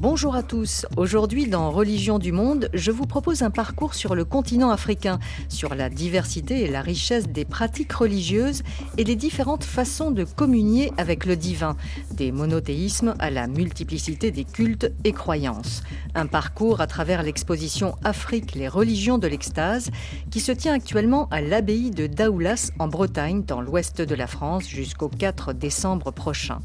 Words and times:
Bonjour 0.00 0.34
à 0.34 0.42
tous. 0.42 0.86
Aujourd'hui, 0.96 1.46
dans 1.46 1.70
Religion 1.70 2.18
du 2.18 2.32
Monde, 2.32 2.70
je 2.72 2.90
vous 2.90 3.04
propose 3.04 3.42
un 3.42 3.50
parcours 3.50 3.92
sur 3.92 4.14
le 4.14 4.24
continent 4.24 4.70
africain, 4.70 5.18
sur 5.50 5.74
la 5.74 5.90
diversité 5.90 6.62
et 6.62 6.68
la 6.68 6.80
richesse 6.80 7.28
des 7.28 7.44
pratiques 7.44 7.92
religieuses 7.92 8.62
et 8.96 9.04
les 9.04 9.14
différentes 9.14 9.62
façons 9.62 10.10
de 10.10 10.24
communier 10.24 10.90
avec 10.96 11.26
le 11.26 11.36
divin, 11.36 11.76
des 12.12 12.32
monothéismes 12.32 13.14
à 13.18 13.28
la 13.28 13.46
multiplicité 13.46 14.30
des 14.30 14.44
cultes 14.44 14.90
et 15.04 15.12
croyances. 15.12 15.82
Un 16.14 16.26
parcours 16.26 16.80
à 16.80 16.86
travers 16.86 17.22
l'exposition 17.22 17.94
Afrique, 18.02 18.54
les 18.54 18.68
religions 18.68 19.18
de 19.18 19.26
l'extase, 19.26 19.90
qui 20.30 20.40
se 20.40 20.52
tient 20.52 20.72
actuellement 20.72 21.28
à 21.30 21.42
l'abbaye 21.42 21.90
de 21.90 22.06
Daoulas 22.06 22.70
en 22.78 22.88
Bretagne, 22.88 23.44
dans 23.46 23.60
l'ouest 23.60 24.00
de 24.00 24.14
la 24.14 24.26
France, 24.26 24.66
jusqu'au 24.66 25.10
4 25.10 25.52
décembre 25.52 26.10
prochain. 26.10 26.60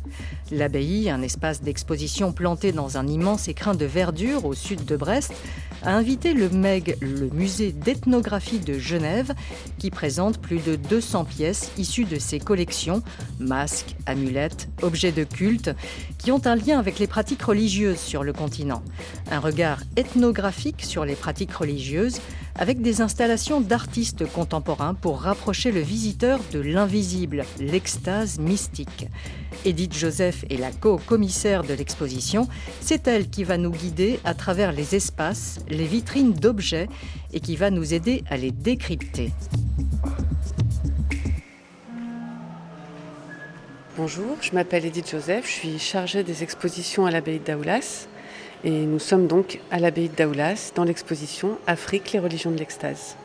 L'abbaye, 0.51 1.09
un 1.09 1.21
espace 1.21 1.61
d'exposition 1.61 2.31
planté 2.31 2.71
dans 2.71 2.97
un 2.97 3.05
immense 3.05 3.24
écrin 3.47 3.73
de 3.73 3.85
verdure 3.85 4.45
au 4.45 4.53
sud 4.53 4.85
de 4.85 4.95
Brest, 4.95 5.33
a 5.85 5.95
invité 5.95 6.33
le 6.33 6.49
MEG, 6.49 6.97
le 6.99 7.29
musée 7.29 7.71
d'ethnographie 7.71 8.59
de 8.59 8.77
Genève, 8.79 9.33
qui 9.77 9.91
présente 9.91 10.39
plus 10.39 10.59
de 10.59 10.75
200 10.75 11.25
pièces 11.25 11.71
issues 11.77 12.05
de 12.05 12.17
ses 12.17 12.39
collections, 12.39 13.03
masques, 13.39 13.95
amulettes, 14.05 14.67
objets 14.81 15.11
de 15.11 15.23
culte, 15.23 15.71
qui 16.17 16.31
ont 16.31 16.41
un 16.45 16.55
lien 16.55 16.79
avec 16.79 16.99
les 16.99 17.07
pratiques 17.07 17.43
religieuses 17.43 17.99
sur 17.99 18.23
le 18.23 18.33
continent. 18.33 18.81
Un 19.31 19.39
regard 19.39 19.81
ethnographique 19.95 20.83
sur 20.83 21.05
les 21.05 21.15
pratiques 21.15 21.53
religieuses 21.53 22.19
avec 22.57 22.81
des 22.81 23.01
installations 23.01 23.61
d'artistes 23.61 24.25
contemporains 24.31 24.93
pour 24.93 25.21
rapprocher 25.21 25.71
le 25.71 25.81
visiteur 25.81 26.39
de 26.53 26.59
l'invisible, 26.59 27.45
l'extase 27.59 28.39
mystique. 28.39 29.07
Edith 29.65 29.97
Joseph 29.97 30.45
est 30.49 30.57
la 30.57 30.71
co-commissaire 30.71 31.63
de 31.63 31.73
l'exposition. 31.73 32.47
C'est 32.81 33.07
elle 33.07 33.29
qui 33.29 33.43
va 33.43 33.57
nous 33.57 33.71
guider 33.71 34.19
à 34.23 34.33
travers 34.33 34.71
les 34.71 34.95
espaces, 34.95 35.59
les 35.75 35.85
vitrines 35.85 36.33
d'objets 36.33 36.87
et 37.33 37.39
qui 37.39 37.55
va 37.55 37.69
nous 37.69 37.93
aider 37.93 38.23
à 38.29 38.37
les 38.37 38.51
décrypter. 38.51 39.31
Bonjour, 43.97 44.37
je 44.41 44.51
m'appelle 44.51 44.85
Edith 44.85 45.09
Joseph, 45.11 45.45
je 45.45 45.51
suis 45.51 45.79
chargée 45.79 46.23
des 46.23 46.43
expositions 46.43 47.05
à 47.05 47.11
l'abbaye 47.11 47.39
d'Aoulas. 47.39 48.07
Et 48.63 48.85
nous 48.85 48.99
sommes 48.99 49.27
donc 49.27 49.59
à 49.69 49.79
l'abbaye 49.79 50.09
de 50.09 50.15
Daoulas 50.15 50.71
dans 50.75 50.83
l'exposition 50.83 51.57
Afrique, 51.67 52.11
les 52.13 52.19
religions 52.19 52.51
de 52.51 52.57
l'extase. 52.57 53.15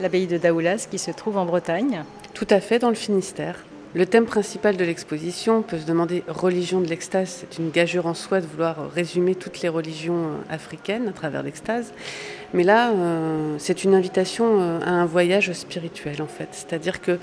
L'abbaye 0.00 0.26
de 0.26 0.36
Daoulas 0.36 0.86
qui 0.90 0.98
se 0.98 1.10
trouve 1.10 1.38
en 1.38 1.46
Bretagne 1.46 2.04
Tout 2.34 2.46
à 2.50 2.60
fait, 2.60 2.78
dans 2.78 2.90
le 2.90 2.94
Finistère. 2.94 3.64
Le 3.94 4.06
thème 4.06 4.26
principal 4.26 4.76
de 4.76 4.84
l'exposition 4.84 5.62
peut 5.62 5.78
se 5.78 5.86
demander 5.86 6.24
religion 6.26 6.80
de 6.80 6.88
l'extase. 6.88 7.44
C'est 7.48 7.62
une 7.62 7.70
gageure 7.70 8.06
en 8.06 8.14
soi 8.14 8.40
de 8.40 8.46
vouloir 8.46 8.90
résumer 8.90 9.36
toutes 9.36 9.62
les 9.62 9.68
religions 9.68 10.24
euh, 10.24 10.52
africaines 10.52 11.06
à 11.06 11.12
travers 11.12 11.44
l'extase. 11.44 11.92
Mais 12.54 12.64
là, 12.64 12.90
euh, 12.90 13.54
c'est 13.58 13.84
une 13.84 13.94
invitation 13.94 14.60
euh, 14.60 14.80
à 14.80 14.90
un 14.90 15.06
voyage 15.06 15.52
spirituel 15.52 16.22
en 16.22 16.26
fait. 16.26 16.48
C'est-à-dire 16.50 17.00
que 17.00 17.20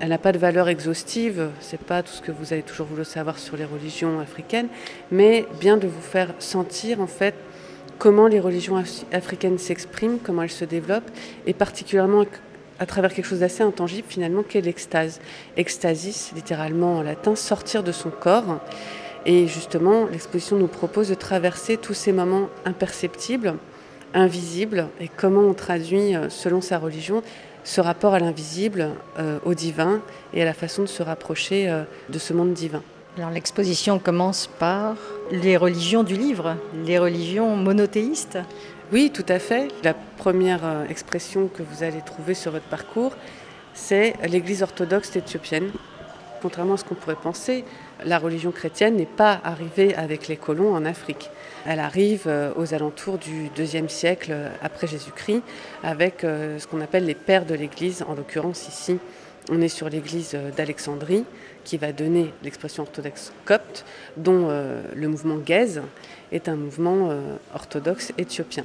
elle 0.00 0.10
n'a 0.10 0.18
pas 0.18 0.32
de 0.32 0.38
valeur 0.38 0.68
exhaustive, 0.68 1.48
c'est 1.60 1.80
pas 1.80 2.02
tout 2.02 2.12
ce 2.12 2.20
que 2.20 2.32
vous 2.32 2.52
avez 2.52 2.62
toujours 2.62 2.88
voulu 2.88 3.06
savoir 3.06 3.38
sur 3.38 3.56
les 3.56 3.64
religions 3.64 4.20
africaines, 4.20 4.68
mais 5.10 5.46
bien 5.60 5.78
de 5.78 5.86
vous 5.86 6.02
faire 6.02 6.34
sentir 6.40 7.00
en 7.00 7.06
fait 7.06 7.34
comment 7.98 8.26
les 8.26 8.40
religions 8.40 8.82
africaines 9.12 9.58
s'expriment, 9.58 10.18
comment 10.18 10.42
elles 10.42 10.50
se 10.50 10.64
développent, 10.64 11.10
et 11.46 11.54
particulièrement 11.54 12.24
à 12.82 12.86
travers 12.86 13.14
quelque 13.14 13.26
chose 13.26 13.38
d'assez 13.38 13.62
intangible 13.62 14.08
finalement, 14.10 14.42
qu'est 14.42 14.60
l'extase. 14.60 15.20
Extasis, 15.56 16.32
littéralement 16.34 16.96
en 16.96 17.02
latin, 17.02 17.36
sortir 17.36 17.84
de 17.84 17.92
son 17.92 18.10
corps. 18.10 18.58
Et 19.24 19.46
justement, 19.46 20.06
l'exposition 20.06 20.56
nous 20.56 20.66
propose 20.66 21.08
de 21.08 21.14
traverser 21.14 21.76
tous 21.76 21.94
ces 21.94 22.10
moments 22.10 22.48
imperceptibles, 22.64 23.54
invisibles, 24.14 24.88
et 25.00 25.06
comment 25.08 25.42
on 25.42 25.54
traduit, 25.54 26.16
euh, 26.16 26.28
selon 26.28 26.60
sa 26.60 26.78
religion, 26.78 27.22
ce 27.62 27.80
rapport 27.80 28.14
à 28.14 28.18
l'invisible, 28.18 28.90
euh, 29.20 29.38
au 29.44 29.54
divin 29.54 30.02
et 30.34 30.42
à 30.42 30.44
la 30.44 30.52
façon 30.52 30.82
de 30.82 30.88
se 30.88 31.04
rapprocher 31.04 31.70
euh, 31.70 31.84
de 32.08 32.18
ce 32.18 32.32
monde 32.32 32.52
divin. 32.52 32.82
Alors 33.16 33.30
l'exposition 33.30 34.00
commence 34.00 34.48
par 34.58 34.96
les 35.30 35.56
religions 35.56 36.02
du 36.02 36.16
livre, 36.16 36.56
les 36.84 36.98
religions 36.98 37.56
monothéistes. 37.56 38.38
Oui, 38.92 39.10
tout 39.10 39.24
à 39.28 39.38
fait. 39.38 39.68
La 39.84 39.94
première 39.94 40.66
euh, 40.66 40.86
expression 40.86 41.48
que 41.48 41.62
vous 41.62 41.82
allez 41.82 42.02
trouver 42.02 42.34
sur 42.34 42.52
votre 42.52 42.66
parcours, 42.66 43.16
c'est 43.72 44.12
l'Église 44.28 44.62
orthodoxe 44.62 45.16
éthiopienne. 45.16 45.70
Contrairement 46.42 46.74
à 46.74 46.76
ce 46.76 46.84
qu'on 46.84 46.94
pourrait 46.94 47.16
penser, 47.16 47.64
la 48.04 48.18
religion 48.18 48.50
chrétienne 48.50 48.96
n'est 48.96 49.06
pas 49.06 49.40
arrivée 49.44 49.94
avec 49.94 50.28
les 50.28 50.36
colons 50.36 50.74
en 50.74 50.84
Afrique. 50.84 51.30
Elle 51.64 51.80
arrive 51.80 52.24
euh, 52.26 52.52
aux 52.56 52.74
alentours 52.74 53.16
du 53.16 53.48
IIe 53.56 53.88
siècle 53.88 54.34
après 54.62 54.86
Jésus-Christ 54.86 55.40
avec 55.82 56.22
euh, 56.22 56.58
ce 56.58 56.66
qu'on 56.66 56.82
appelle 56.82 57.06
les 57.06 57.14
pères 57.14 57.46
de 57.46 57.54
l'Église. 57.54 58.04
En 58.06 58.14
l'occurrence 58.14 58.68
ici, 58.68 58.98
on 59.48 59.62
est 59.62 59.68
sur 59.68 59.88
l'Église 59.88 60.36
d'Alexandrie 60.54 61.24
qui 61.64 61.76
va 61.76 61.92
donner 61.92 62.32
l'expression 62.42 62.82
orthodoxe 62.82 63.32
copte, 63.44 63.84
dont 64.16 64.48
le 64.48 65.08
mouvement 65.08 65.38
Gèze 65.44 65.82
est 66.32 66.48
un 66.48 66.56
mouvement 66.56 67.10
orthodoxe 67.54 68.12
éthiopien 68.18 68.64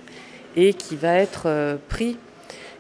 et 0.56 0.74
qui 0.74 0.96
va 0.96 1.16
être 1.16 1.78
pris 1.88 2.18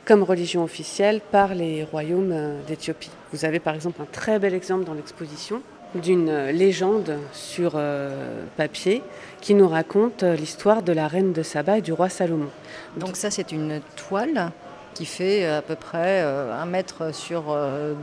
comme 0.06 0.24
religion 0.24 0.64
officielle 0.64 1.22
par 1.32 1.54
les 1.54 1.84
royaumes 1.84 2.34
d'Éthiopie. 2.68 3.12
Vous 3.34 3.46
avez 3.46 3.60
par 3.60 3.76
exemple 3.76 4.02
un 4.02 4.08
très 4.12 4.40
bel 4.40 4.54
exemple 4.54 4.86
dans 4.86 4.94
l'exposition 4.94 5.62
d'une 5.96 6.48
légende 6.48 7.18
sur 7.34 7.74
euh, 7.76 8.44
papier 8.58 9.02
qui 9.42 9.54
nous 9.54 9.68
raconte 9.68 10.24
euh, 10.24 10.36
l'histoire 10.36 10.84
de 10.84 10.92
la 10.92 11.08
reine 11.08 11.34
de 11.34 11.44
Saba 11.44 11.78
et 11.78 11.82
du 11.82 11.94
roi 11.94 12.10
Salomon. 12.10 12.50
Donc 12.98 13.16
ça 13.16 13.32
c'est 13.32 13.52
une 13.52 13.82
toile 13.96 14.52
qui 14.94 15.06
fait 15.06 15.46
à 15.46 15.62
peu 15.62 15.76
près 15.76 16.22
euh, 16.22 16.54
un 16.54 16.66
mètre 16.66 17.14
sur 17.14 17.56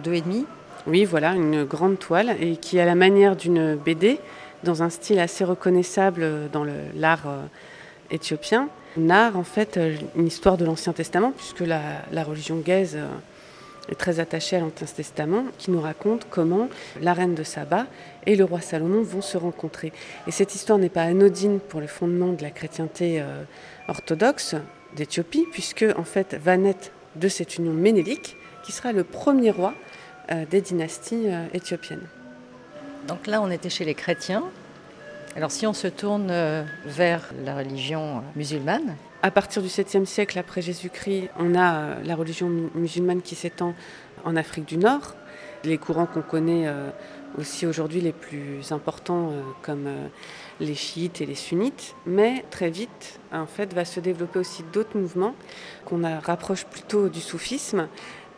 deux 0.02 0.14
et 0.14 0.20
demi. 0.20 0.46
Oui, 0.86 1.06
voilà, 1.06 1.32
une 1.32 1.64
grande 1.64 1.98
toile 1.98 2.36
et 2.40 2.56
qui 2.56 2.78
a 2.78 2.84
la 2.84 2.94
manière 2.94 3.36
d'une 3.36 3.74
BD 3.74 4.18
dans 4.64 4.82
un 4.82 4.90
style 4.90 5.18
assez 5.18 5.42
reconnaissable 5.42 6.50
dans 6.52 6.66
l'art 6.94 7.26
éthiopien. 8.10 8.68
Un 8.98 9.08
art 9.08 9.38
en 9.38 9.44
fait 9.44 9.80
une 10.14 10.26
histoire 10.26 10.58
de 10.58 10.66
l'Ancien 10.66 10.92
Testament 10.92 11.32
puisque 11.34 11.60
la, 11.60 12.22
religion 12.22 12.58
gaze 12.58 12.98
est 13.88 13.94
très 13.94 14.20
attaché 14.20 14.56
à 14.56 14.60
l'Ancien 14.60 14.86
Testament, 14.86 15.44
qui 15.56 15.70
nous 15.70 15.80
raconte 15.80 16.26
comment 16.28 16.68
la 17.00 17.14
reine 17.14 17.34
de 17.34 17.44
Saba 17.44 17.86
et 18.26 18.36
le 18.36 18.44
roi 18.44 18.60
Salomon 18.60 19.00
vont 19.00 19.22
se 19.22 19.38
rencontrer. 19.38 19.90
Et 20.26 20.32
cette 20.32 20.54
histoire 20.54 20.78
n'est 20.78 20.90
pas 20.90 21.04
anodine 21.04 21.60
pour 21.60 21.80
le 21.80 21.86
fondement 21.86 22.32
de 22.32 22.42
la 22.42 22.50
chrétienté 22.50 23.22
euh, 23.22 23.42
orthodoxe 23.88 24.54
d'Éthiopie, 24.96 25.46
puisque 25.50 25.86
en 25.96 26.04
fait 26.04 26.34
va 26.34 26.58
naître 26.58 26.90
de 27.16 27.28
cette 27.28 27.56
union 27.56 27.72
ménélique, 27.72 28.36
qui 28.64 28.72
sera 28.72 28.92
le 28.92 29.04
premier 29.04 29.50
roi 29.50 29.74
euh, 29.74 29.93
des 30.50 30.60
dynasties 30.60 31.28
euh, 31.28 31.46
éthiopiennes. 31.52 32.06
Donc 33.08 33.26
là, 33.26 33.42
on 33.42 33.50
était 33.50 33.70
chez 33.70 33.84
les 33.84 33.94
chrétiens. 33.94 34.44
Alors 35.36 35.50
si 35.50 35.66
on 35.66 35.72
se 35.72 35.88
tourne 35.88 36.32
vers 36.86 37.32
la 37.44 37.56
religion 37.56 38.22
musulmane, 38.36 38.94
à 39.24 39.30
partir 39.30 39.62
du 39.62 39.68
7e 39.68 40.04
siècle 40.04 40.38
après 40.38 40.60
Jésus-Christ, 40.60 41.30
on 41.38 41.54
a 41.54 41.76
euh, 41.76 41.94
la 42.04 42.14
religion 42.14 42.50
musulmane 42.74 43.22
qui 43.22 43.34
s'étend 43.34 43.72
en 44.22 44.36
Afrique 44.36 44.66
du 44.66 44.76
Nord. 44.76 45.14
Les 45.64 45.78
courants 45.78 46.04
qu'on 46.04 46.20
connaît 46.20 46.66
euh, 46.66 46.90
aussi 47.38 47.66
aujourd'hui 47.66 48.02
les 48.02 48.12
plus 48.12 48.70
importants 48.70 49.30
euh, 49.30 49.40
comme 49.62 49.88
les 50.60 50.74
chiites 50.74 51.22
et 51.22 51.26
les 51.26 51.36
sunnites, 51.36 51.94
mais 52.04 52.44
très 52.50 52.68
vite 52.68 53.18
en 53.32 53.46
fait 53.46 53.72
va 53.72 53.86
se 53.86 53.98
développer 53.98 54.40
aussi 54.40 54.62
d'autres 54.74 54.98
mouvements 54.98 55.34
qu'on 55.86 56.02
rapproche 56.20 56.66
plutôt 56.66 57.08
du 57.08 57.20
soufisme 57.22 57.88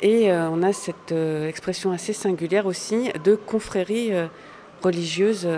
et 0.01 0.31
on 0.31 0.63
a 0.63 0.73
cette 0.73 1.13
expression 1.13 1.91
assez 1.91 2.13
singulière 2.13 2.67
aussi 2.67 3.11
de 3.25 3.35
confréries 3.35 4.13
religieuses 4.83 5.49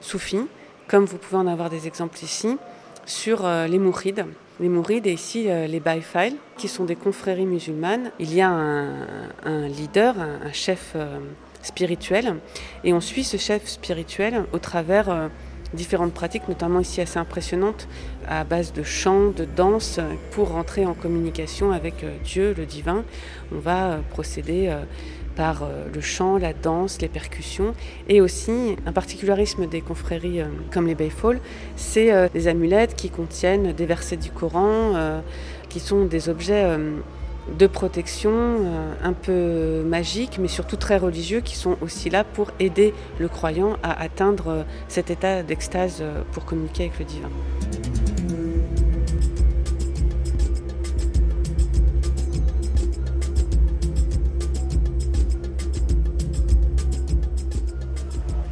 soufis, 0.00 0.46
comme 0.88 1.04
vous 1.04 1.18
pouvez 1.18 1.36
en 1.36 1.46
avoir 1.46 1.70
des 1.70 1.86
exemples 1.86 2.22
ici 2.22 2.56
sur 3.04 3.46
les 3.46 3.78
mourides 3.78 4.26
les 4.60 4.68
Mourides 4.68 5.06
et 5.06 5.12
ici 5.12 5.50
euh, 5.50 5.66
les 5.66 5.80
Baïfaïl, 5.80 6.36
qui 6.56 6.68
sont 6.68 6.84
des 6.84 6.96
confréries 6.96 7.46
musulmanes. 7.46 8.10
Il 8.18 8.32
y 8.32 8.40
a 8.40 8.48
un, 8.50 9.68
leader, 9.68 10.16
un, 10.18 10.52
chef 10.52 10.92
euh, 10.94 11.18
spirituel, 11.62 12.36
et 12.84 12.92
on 12.92 13.00
suit 13.00 13.24
ce 13.24 13.36
chef 13.36 13.66
spirituel 13.66 14.44
au 14.52 14.58
travers 14.58 15.10
euh, 15.10 15.28
différentes 15.74 16.14
pratiques, 16.14 16.48
notamment 16.48 16.80
ici 16.80 17.00
assez 17.00 17.18
impressionnantes, 17.18 17.88
à 18.26 18.44
base 18.44 18.72
de 18.72 18.82
chants, 18.82 19.30
de 19.30 19.44
danse, 19.44 20.00
pour 20.30 20.50
rentrer 20.50 20.86
en 20.86 20.94
communication 20.94 21.72
avec 21.72 22.04
Dieu, 22.24 22.54
le 22.56 22.66
divin. 22.66 23.04
On 23.52 23.58
va 23.58 23.98
procéder 24.10 24.74
par 25.34 25.62
euh, 25.62 25.86
le 25.92 26.00
chant, 26.00 26.38
la 26.38 26.52
danse, 26.52 27.00
les 27.00 27.08
percussions, 27.08 27.74
et 28.08 28.20
aussi 28.20 28.76
un 28.86 28.92
particularisme 28.92 29.66
des 29.66 29.80
confréries 29.80 30.40
euh, 30.40 30.46
comme 30.72 30.86
les 30.86 30.94
Bayfall, 30.94 31.40
c'est 31.76 32.12
euh, 32.12 32.28
des 32.32 32.48
amulettes 32.48 32.94
qui 32.94 33.10
contiennent 33.10 33.72
des 33.72 33.86
versets 33.86 34.16
du 34.16 34.30
Coran, 34.30 34.94
qui 35.68 35.80
sont 35.80 36.04
des 36.04 36.28
objets 36.28 36.78
de 37.52 37.66
protection, 37.66 38.32
euh, 38.32 38.94
un 39.02 39.12
peu 39.12 39.82
magiques, 39.86 40.38
mais 40.38 40.48
surtout 40.48 40.76
très 40.76 40.96
religieux, 40.96 41.40
qui 41.40 41.56
sont 41.56 41.76
aussi 41.80 42.10
là 42.10 42.24
pour 42.24 42.50
aider 42.58 42.94
le 43.18 43.28
croyant 43.28 43.76
à 43.82 44.00
atteindre 44.00 44.48
euh, 44.48 44.62
cet 44.88 45.10
état 45.10 45.42
d'extase 45.42 45.98
euh, 46.00 46.22
pour 46.32 46.44
communiquer 46.44 46.84
avec 46.84 46.98
le 46.98 47.04
divin. 47.04 47.28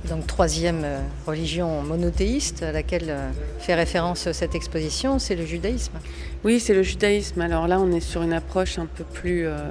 Donc 0.08 0.26
troisième 0.26 0.84
religion 1.26 1.80
monothéiste 1.80 2.62
à 2.62 2.72
laquelle 2.72 3.16
fait 3.58 3.74
référence 3.74 4.30
cette 4.32 4.54
exposition, 4.54 5.18
c'est 5.18 5.36
le 5.36 5.46
judaïsme. 5.46 5.94
Oui, 6.44 6.58
c'est 6.58 6.74
le 6.74 6.82
judaïsme. 6.82 7.40
Alors 7.40 7.68
là, 7.68 7.78
on 7.78 7.92
est 7.92 8.00
sur 8.00 8.22
une 8.22 8.32
approche 8.32 8.76
un 8.76 8.86
peu 8.86 9.04
plus 9.04 9.46
euh, 9.46 9.70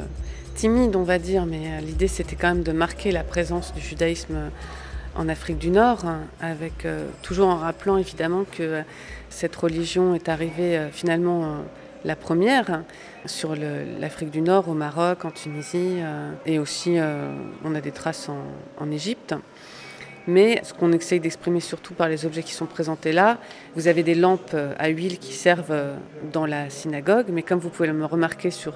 timide, 0.55 0.95
on 0.95 1.03
va 1.03 1.19
dire, 1.19 1.45
mais 1.45 1.59
euh, 1.65 1.81
l'idée 1.81 2.07
c'était 2.07 2.37
quand 2.37 2.47
même 2.47 2.63
de 2.63 2.71
marquer 2.71 3.11
la 3.11 3.25
présence 3.25 3.73
du 3.73 3.81
judaïsme 3.81 4.49
en 5.17 5.27
Afrique 5.27 5.57
du 5.57 5.69
Nord, 5.69 6.05
hein, 6.05 6.21
avec 6.39 6.85
euh, 6.85 7.09
toujours 7.23 7.49
en 7.49 7.57
rappelant 7.57 7.97
évidemment 7.97 8.45
que 8.49 8.83
cette 9.29 9.53
religion 9.53 10.15
est 10.15 10.29
arrivée 10.29 10.87
finalement 10.93 11.57
la 12.05 12.15
première 12.15 12.69
hein, 12.69 12.83
sur 13.25 13.53
l'Afrique 13.99 14.31
du 14.31 14.41
Nord, 14.41 14.69
au 14.69 14.73
Maroc, 14.73 15.25
en 15.25 15.31
Tunisie, 15.31 15.97
et 16.45 16.57
aussi 16.57 16.97
on 17.65 17.75
a 17.75 17.81
des 17.81 17.91
traces 17.91 18.29
en 18.77 18.91
Égypte. 18.91 19.35
Mais 20.27 20.61
ce 20.63 20.73
qu'on 20.73 20.91
essaye 20.91 21.19
d'exprimer 21.19 21.59
surtout 21.59 21.93
par 21.93 22.07
les 22.07 22.25
objets 22.25 22.43
qui 22.43 22.53
sont 22.53 22.65
présentés 22.65 23.11
là, 23.11 23.39
vous 23.75 23.87
avez 23.87 24.03
des 24.03 24.15
lampes 24.15 24.51
euh, 24.53 24.73
à 24.77 24.89
huile 24.89 25.17
qui 25.17 25.33
servent 25.33 25.71
euh, 25.71 25.95
dans 26.31 26.45
la 26.45 26.69
synagogue, 26.69 27.27
mais 27.29 27.41
comme 27.41 27.59
vous 27.59 27.69
pouvez 27.69 27.89
le 27.89 28.05
remarquer 28.05 28.51
sur 28.51 28.75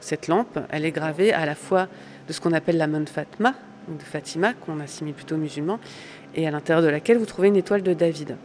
cette 0.00 0.28
lampe, 0.28 0.58
elle 0.70 0.84
est 0.84 0.92
gravée 0.92 1.32
à 1.32 1.44
la 1.44 1.54
fois 1.54 1.88
de 2.26 2.32
ce 2.32 2.40
qu'on 2.40 2.52
appelle 2.52 2.78
la 2.78 2.86
Mon 2.86 3.04
Fatma, 3.06 3.54
ou 3.90 3.94
de 3.94 4.02
Fatima, 4.02 4.54
qu'on 4.54 4.80
assimile 4.80 5.14
plutôt 5.14 5.34
aux 5.34 5.38
musulmans, 5.38 5.78
et 6.34 6.46
à 6.46 6.50
l'intérieur 6.50 6.82
de 6.84 6.88
laquelle 6.88 7.18
vous 7.18 7.26
trouvez 7.26 7.48
une 7.48 7.56
étoile 7.56 7.82
de 7.82 7.92
David. 7.92 8.36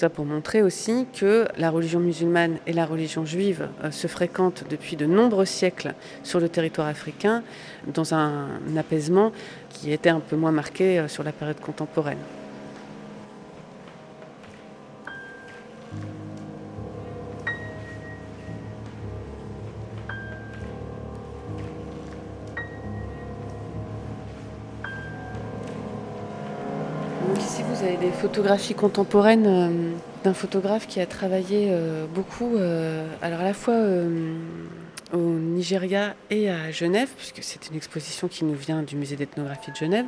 Ça 0.00 0.08
pour 0.08 0.24
montrer 0.24 0.62
aussi 0.62 1.04
que 1.12 1.46
la 1.58 1.68
religion 1.68 2.00
musulmane 2.00 2.56
et 2.66 2.72
la 2.72 2.86
religion 2.86 3.26
juive 3.26 3.68
euh, 3.84 3.90
se 3.90 4.06
fréquentent 4.06 4.64
depuis 4.70 4.96
de 4.96 5.04
nombreux 5.04 5.44
siècles 5.44 5.92
sur 6.22 6.40
le 6.40 6.48
territoire 6.48 6.88
africain 6.88 7.42
dans 7.86 8.14
un 8.14 8.48
apaisement 8.78 9.30
qui 9.68 9.92
était 9.92 10.08
un 10.08 10.20
peu 10.20 10.36
moins 10.36 10.52
marqué 10.52 10.98
euh, 10.98 11.06
sur 11.06 11.22
la 11.22 11.32
période 11.32 11.60
contemporaine. 11.60 12.16
Photographies 28.20 28.74
contemporaines 28.74 29.46
euh, 29.46 29.92
d'un 30.24 30.34
photographe 30.34 30.86
qui 30.86 31.00
a 31.00 31.06
travaillé 31.06 31.68
euh, 31.70 32.04
beaucoup, 32.06 32.56
alors 33.22 33.40
à 33.40 33.44
la 33.44 33.54
fois 33.54 33.76
au 35.12 35.16
Nigeria 35.16 36.14
et 36.28 36.50
à 36.50 36.70
Genève, 36.70 37.08
puisque 37.16 37.42
c'est 37.42 37.68
une 37.70 37.76
exposition 37.76 38.28
qui 38.28 38.44
nous 38.44 38.54
vient 38.54 38.82
du 38.82 38.96
musée 38.96 39.16
d'ethnographie 39.16 39.70
de 39.70 39.76
Genève, 39.76 40.04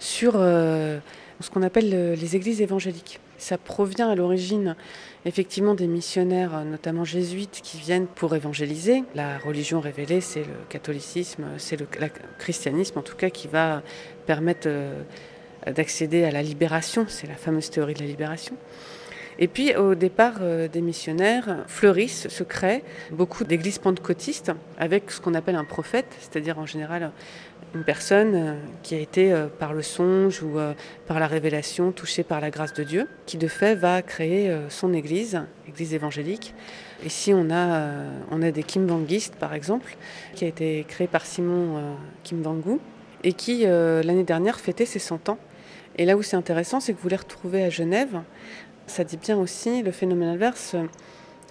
sur 0.00 0.32
euh, 0.36 0.98
ce 1.40 1.50
qu'on 1.50 1.62
appelle 1.62 2.14
les 2.14 2.36
églises 2.36 2.60
évangéliques. 2.60 3.20
Ça 3.38 3.58
provient 3.58 4.08
à 4.08 4.14
l'origine 4.14 4.76
effectivement 5.24 5.74
des 5.74 5.86
missionnaires, 5.86 6.64
notamment 6.64 7.04
jésuites, 7.04 7.60
qui 7.62 7.78
viennent 7.78 8.06
pour 8.06 8.34
évangéliser. 8.34 9.04
La 9.14 9.38
religion 9.38 9.80
révélée, 9.80 10.20
c'est 10.20 10.40
le 10.40 10.54
catholicisme, 10.68 11.44
c'est 11.58 11.78
le 11.78 11.86
christianisme 12.38 12.98
en 12.98 13.02
tout 13.02 13.16
cas, 13.16 13.30
qui 13.30 13.48
va 13.48 13.82
permettre 14.26 14.66
euh, 14.66 15.02
d'accéder 15.66 16.24
à 16.24 16.30
la 16.30 16.42
libération, 16.42 17.06
c'est 17.08 17.26
la 17.26 17.34
fameuse 17.34 17.70
théorie 17.70 17.94
de 17.94 18.00
la 18.00 18.06
libération. 18.06 18.56
Et 19.38 19.48
puis 19.48 19.74
au 19.76 19.94
départ 19.94 20.36
euh, 20.40 20.68
des 20.68 20.80
missionnaires, 20.80 21.64
fleurissent, 21.66 22.28
se 22.28 22.42
créent 22.42 22.84
beaucoup 23.10 23.44
d'églises 23.44 23.78
pentecôtistes 23.78 24.52
avec 24.78 25.10
ce 25.10 25.20
qu'on 25.20 25.34
appelle 25.34 25.56
un 25.56 25.64
prophète, 25.64 26.06
c'est-à-dire 26.20 26.58
en 26.58 26.66
général 26.66 27.10
une 27.74 27.84
personne 27.84 28.34
euh, 28.34 28.54
qui 28.82 28.94
a 28.94 28.98
été 28.98 29.32
euh, 29.32 29.46
par 29.46 29.72
le 29.72 29.82
songe 29.82 30.42
ou 30.42 30.58
par 31.06 31.18
la 31.18 31.26
révélation 31.26 31.92
touchée 31.92 32.22
par 32.22 32.40
la 32.40 32.50
grâce 32.50 32.74
de 32.74 32.84
Dieu, 32.84 33.08
qui 33.26 33.38
de 33.38 33.48
fait 33.48 33.74
va 33.74 34.02
créer 34.02 34.54
son 34.68 34.92
église, 34.92 35.40
église 35.66 35.94
évangélique. 35.94 36.54
Ici, 37.04 37.32
on 37.34 37.50
a, 37.50 37.88
on 38.30 38.42
a 38.42 38.50
des 38.50 38.62
kimbanguistes, 38.62 39.34
par 39.36 39.54
exemple, 39.54 39.96
qui 40.34 40.44
a 40.44 40.48
été 40.48 40.84
créé 40.86 41.06
par 41.06 41.26
Simon 41.26 41.96
Kimbangu 42.22 42.78
et 43.24 43.32
qui, 43.32 43.64
l'année 43.64 44.24
dernière, 44.24 44.60
fêtait 44.60 44.86
ses 44.86 45.00
100 45.00 45.30
ans. 45.30 45.38
Et 45.96 46.04
là 46.04 46.16
où 46.16 46.22
c'est 46.22 46.36
intéressant, 46.36 46.80
c'est 46.80 46.94
que 46.94 47.00
vous 47.00 47.08
les 47.08 47.16
retrouvez 47.16 47.64
à 47.64 47.70
Genève 47.70 48.22
ça 48.86 49.04
dit 49.04 49.16
bien 49.16 49.38
aussi 49.38 49.82
le 49.82 49.90
phénomène 49.90 50.28
inverse 50.28 50.76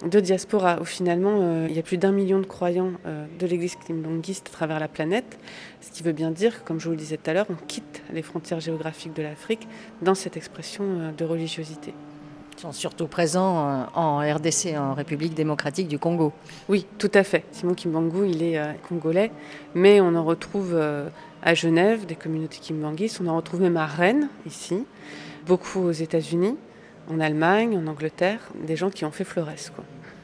de 0.04 0.20
diaspora, 0.20 0.80
où 0.80 0.84
finalement 0.84 1.38
euh, 1.40 1.66
il 1.68 1.76
y 1.76 1.78
a 1.78 1.82
plus 1.82 1.98
d'un 1.98 2.10
million 2.10 2.40
de 2.40 2.46
croyants 2.46 2.92
euh, 3.06 3.24
de 3.38 3.46
l'église 3.46 3.76
kimbanguiste 3.76 4.48
à 4.48 4.52
travers 4.52 4.80
la 4.80 4.88
planète, 4.88 5.38
ce 5.80 5.92
qui 5.92 6.02
veut 6.02 6.12
bien 6.12 6.30
dire, 6.30 6.64
comme 6.64 6.80
je 6.80 6.86
vous 6.86 6.92
le 6.92 6.96
disais 6.96 7.16
tout 7.16 7.30
à 7.30 7.34
l'heure, 7.34 7.46
on 7.50 7.66
quitte 7.66 8.02
les 8.12 8.22
frontières 8.22 8.58
géographiques 8.58 9.14
de 9.14 9.22
l'Afrique 9.22 9.68
dans 10.00 10.14
cette 10.14 10.36
expression 10.36 10.84
euh, 10.84 11.12
de 11.12 11.24
religiosité. 11.24 11.94
Ils 12.56 12.60
sont 12.60 12.72
surtout 12.72 13.06
présents 13.06 13.88
en 13.94 14.18
RDC, 14.18 14.76
en 14.76 14.94
République 14.94 15.34
démocratique 15.34 15.88
du 15.88 15.98
Congo. 15.98 16.32
Oui, 16.68 16.86
tout 16.98 17.10
à 17.14 17.24
fait. 17.24 17.44
Simon 17.50 17.74
Kimbangu, 17.74 18.28
il 18.28 18.42
est 18.42 18.60
congolais, 18.86 19.32
mais 19.74 20.00
on 20.00 20.14
en 20.14 20.22
retrouve 20.22 20.76
à 21.42 21.54
Genève 21.54 22.06
des 22.06 22.14
communautés 22.14 22.58
kimbanguistes, 22.60 23.20
on 23.22 23.26
en 23.26 23.36
retrouve 23.36 23.60
même 23.60 23.76
à 23.76 23.86
Rennes, 23.86 24.28
ici, 24.46 24.84
beaucoup 25.46 25.80
aux 25.80 25.92
États-Unis 25.92 26.56
en 27.10 27.20
Allemagne, 27.20 27.76
en 27.76 27.86
Angleterre, 27.88 28.40
des 28.66 28.76
gens 28.76 28.90
qui 28.90 29.04
ont 29.04 29.10
fait 29.10 29.24
Flores. 29.24 29.48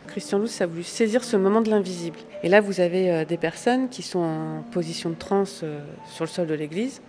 Christian 0.06 0.38
Luce 0.38 0.60
a 0.60 0.66
voulu 0.66 0.84
saisir 0.84 1.22
ce 1.22 1.36
moment 1.36 1.60
de 1.60 1.70
l'invisible. 1.70 2.18
Et 2.42 2.48
là, 2.48 2.60
vous 2.60 2.80
avez 2.80 3.10
euh, 3.10 3.24
des 3.24 3.36
personnes 3.36 3.88
qui 3.88 4.02
sont 4.02 4.20
en 4.20 4.62
position 4.72 5.10
de 5.10 5.14
transe 5.16 5.60
euh, 5.62 5.80
sur 6.06 6.24
le 6.24 6.28
sol 6.28 6.46
de 6.46 6.54
l'église. 6.54 7.02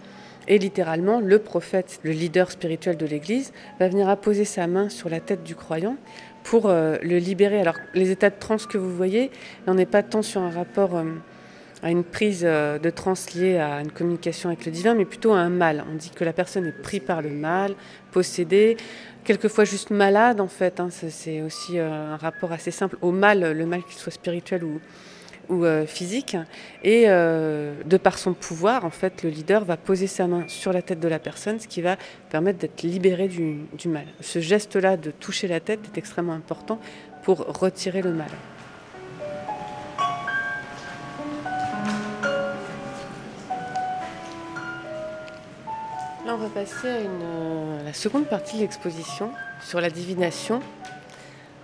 Et 0.48 0.58
littéralement, 0.58 1.20
le 1.20 1.40
prophète, 1.40 2.00
le 2.04 2.12
leader 2.12 2.52
spirituel 2.52 2.98
de 2.98 3.06
l'église, 3.06 3.54
va 3.80 3.88
venir 3.88 4.10
apposer 4.10 4.44
sa 4.44 4.68
main 4.68 4.90
sur 4.90 5.08
la 5.08 5.20
tête 5.20 5.44
du 5.44 5.56
croyant 5.56 5.96
pour 6.44 6.66
euh, 6.66 6.98
le 7.02 7.20
libérer. 7.20 7.62
Alors, 7.62 7.76
les 7.94 8.12
états 8.12 8.32
de 8.32 8.40
transe 8.40 8.66
que 8.66 8.78
vous 8.78 8.94
voyez, 8.94 9.32
on 9.68 9.76
n'est 9.76 9.86
pas 9.86 10.04
tant 10.04 10.22
sur 10.22 10.42
un 10.42 10.50
rapport 10.50 11.02
à 11.82 11.92
une 11.92 12.04
prise 12.04 12.42
de 12.42 12.90
transe 12.90 13.34
liée 13.34 13.58
à 13.58 13.82
une 13.82 13.92
communication 13.92 14.50
avec 14.50 14.66
le 14.66 14.72
divin, 14.72 14.96
mais 14.96 15.06
plutôt 15.06 15.34
à 15.34 15.40
un 15.40 15.50
mal. 15.50 15.86
On 15.92 15.96
dit 15.96 16.10
que 16.10 16.24
la 16.24 16.34
personne 16.34 16.66
est 16.66 16.82
prise 16.82 17.02
par 17.02 17.22
le 17.22 17.30
mal, 17.30 17.76
possédée, 18.12 18.78
quelquefois 19.24 19.64
juste 19.64 19.92
malade 19.92 20.42
en 20.42 20.48
fait. 20.48 20.80
Hein. 20.80 20.90
C'est 20.90 21.42
aussi 21.42 21.78
euh, 21.78 22.14
un 22.14 22.18
rapport 22.18 22.52
assez 22.52 22.72
simple 22.72 22.98
au 23.02 23.12
mal, 23.12 23.52
le 23.52 23.66
mal 23.66 23.84
qu'il 23.84 23.98
soit 23.98 24.12
spirituel 24.12 24.64
ou, 24.64 24.80
euh, 25.52 25.86
physique. 25.86 26.36
Et 26.84 27.06
euh, 27.08 27.74
de 27.86 27.98
par 27.98 28.18
son 28.18 28.34
pouvoir, 28.34 28.86
en 28.86 28.90
fait, 28.90 29.24
le 29.24 29.30
leader 29.30 29.66
va 29.66 29.78
poser 29.78 30.08
sa 30.08 30.28
main 30.28 30.46
sur 30.48 30.74
la 30.74 30.82
tête 30.82 31.00
de 31.00 31.08
la 31.08 31.20
personne, 31.20 31.60
ce 31.60 31.68
qui 31.68 31.82
va 31.82 31.98
permettre 32.30 32.60
d'être 32.60 32.82
libéré 32.84 33.28
du 33.28 33.88
mal. 33.88 34.06
Ce 34.22 34.40
geste-là 34.40 34.98
de 34.98 35.12
toucher 35.12 35.48
la 35.48 35.60
tête 35.60 35.80
est 35.94 35.98
extrêmement 35.98 36.34
important 36.34 36.80
pour 37.24 37.38
retirer 37.60 38.02
le 38.02 38.14
mal. 38.14 38.30
On 46.28 46.38
va 46.38 46.50
passer 46.50 46.88
à, 46.88 47.24
euh, 47.24 47.84
la 47.84 47.94
seconde 47.94 48.26
partie 48.26 48.58
de 48.58 48.62
l'exposition 48.62 49.32
sur 49.62 49.82
la 49.82 49.90
divination. 49.90 50.62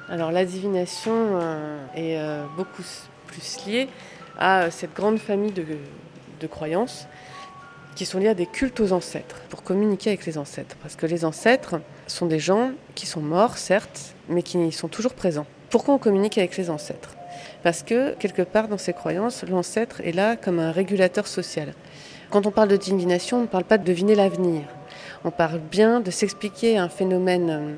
Alors 0.09 0.31
la 0.31 0.45
divination 0.45 1.13
euh, 1.13 1.77
est 1.95 2.17
euh, 2.17 2.43
beaucoup 2.55 2.83
plus 3.27 3.65
liée 3.65 3.89
à 4.37 4.71
cette 4.71 4.93
grande 4.93 5.17
famille 5.17 5.51
de, 5.51 5.65
de, 6.39 6.47
croyances 6.47 7.07
qui 7.95 8.05
sont 8.05 8.19
liées 8.19 8.27
à 8.27 8.33
des 8.33 8.45
cultes 8.45 8.79
aux 8.81 8.91
ancêtres, 8.91 9.41
pour 9.49 9.63
communiquer 9.63 10.09
avec 10.09 10.25
les 10.25 10.37
ancêtres. 10.37 10.75
Parce 10.81 10.95
que 10.95 11.05
les 11.05 11.23
ancêtres 11.23 11.79
sont 12.07 12.25
des 12.25 12.39
gens 12.39 12.71
qui 12.93 13.05
sont 13.05 13.21
morts, 13.21 13.57
certes, 13.57 14.15
mais 14.27 14.43
qui 14.43 14.71
sont 14.73 14.89
toujours 14.89 15.13
présents. 15.13 15.45
Pourquoi 15.69 15.93
on 15.93 15.97
communique 15.97 16.37
avec 16.37 16.57
les 16.57 16.69
ancêtres? 16.69 17.15
Parce 17.63 17.83
que, 17.83 18.13
quelque 18.15 18.41
part 18.41 18.67
dans 18.67 18.77
ces 18.77 18.93
croyances, 18.93 19.43
l'ancêtre 19.43 20.01
est 20.01 20.11
là 20.11 20.35
comme 20.35 20.59
un 20.59 20.71
régulateur 20.71 21.25
social. 21.25 21.73
Quand 22.35 22.45
on 22.45 22.51
parle 22.51 22.67
de 22.67 22.75
divination, 22.75 23.37
on 23.37 23.41
ne 23.43 23.47
parle 23.47 23.63
pas 23.63 23.77
de 23.77 23.85
deviner 23.85 24.13
l'avenir. 24.13 24.63
On 25.23 25.31
parle 25.31 25.59
bien 25.59 26.01
de 26.01 26.11
s'expliquer 26.11 26.77
un 26.77 26.89
phénomène 26.89 27.49
euh, 27.49 27.75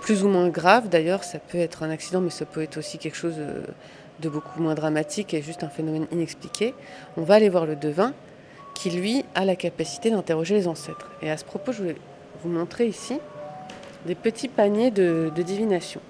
plus 0.00 0.22
ou 0.22 0.28
moins 0.28 0.48
grave. 0.48 0.88
D'ailleurs, 0.88 1.24
ça 1.24 1.40
peut 1.40 1.58
être 1.58 1.82
un 1.82 1.90
accident, 1.90 2.20
mais 2.20 2.30
ça 2.30 2.44
peut 2.44 2.62
être 2.62 2.76
aussi 2.76 2.98
quelque 2.98 3.16
chose 3.16 3.34
euh, 3.38 3.64
de 4.20 4.28
beaucoup 4.28 4.62
moins 4.62 4.76
dramatique 4.76 5.34
et 5.34 5.42
juste 5.42 5.64
un 5.64 5.68
phénomène 5.68 6.06
inexpliqué. 6.12 6.72
On 7.16 7.22
va 7.22 7.34
aller 7.34 7.48
voir 7.48 7.66
le 7.66 7.74
devin 7.74 8.12
qui, 8.76 8.90
lui, 8.90 9.24
a 9.34 9.44
la 9.44 9.56
capacité 9.56 10.08
d'interroger 10.12 10.54
les 10.54 10.68
ancêtres. 10.68 11.10
Et 11.20 11.28
à 11.28 11.36
ce 11.36 11.44
propos, 11.44 11.72
je 11.72 11.82
vais 11.82 11.96
vous 12.44 12.48
montrer 12.48 12.86
ici 12.86 13.18
des 14.06 14.14
petits 14.14 14.46
paniers 14.46 14.92
de 14.92 15.32
divination. 15.36 16.00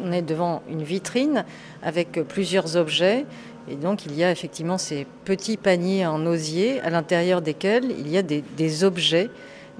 On 0.00 0.12
est 0.12 0.22
devant 0.22 0.62
une 0.70 0.82
vitrine 0.82 1.44
avec 1.82 2.12
plusieurs 2.28 2.76
objets 2.76 3.24
Et 3.68 3.76
donc 3.76 4.06
il 4.06 4.14
y 4.14 4.24
a 4.24 4.30
effectivement 4.30 4.78
ces 4.78 5.06
petits 5.24 5.56
paniers 5.56 6.06
en 6.06 6.26
osier 6.26 6.80
à 6.80 6.90
l'intérieur 6.90 7.42
desquels 7.42 7.84
il 7.98 8.08
y 8.08 8.18
a 8.18 8.22
des, 8.22 8.84
objets 8.84 9.30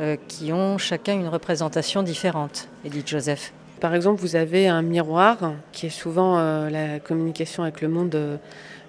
euh, 0.01 0.17
qui 0.29 0.53
ont 0.53 0.79
chacun 0.79 1.15
une 1.15 1.29
représentation 1.29 2.03
différente, 2.03 2.69
Edith 2.85 3.09
Joseph. 3.09 3.53
Par 3.81 3.95
exemple, 3.95 4.21
vous 4.21 4.37
avez 4.37 4.69
un 4.69 4.83
miroir 4.83 5.55
qui 5.73 5.87
est 5.87 5.91
souvent 5.91 6.39
euh, 6.39 6.71
la 6.71 7.01
communication 7.01 7.65
avec 7.65 7.81
le 7.81 7.89
monde, 7.89 8.15
euh, 8.15 8.37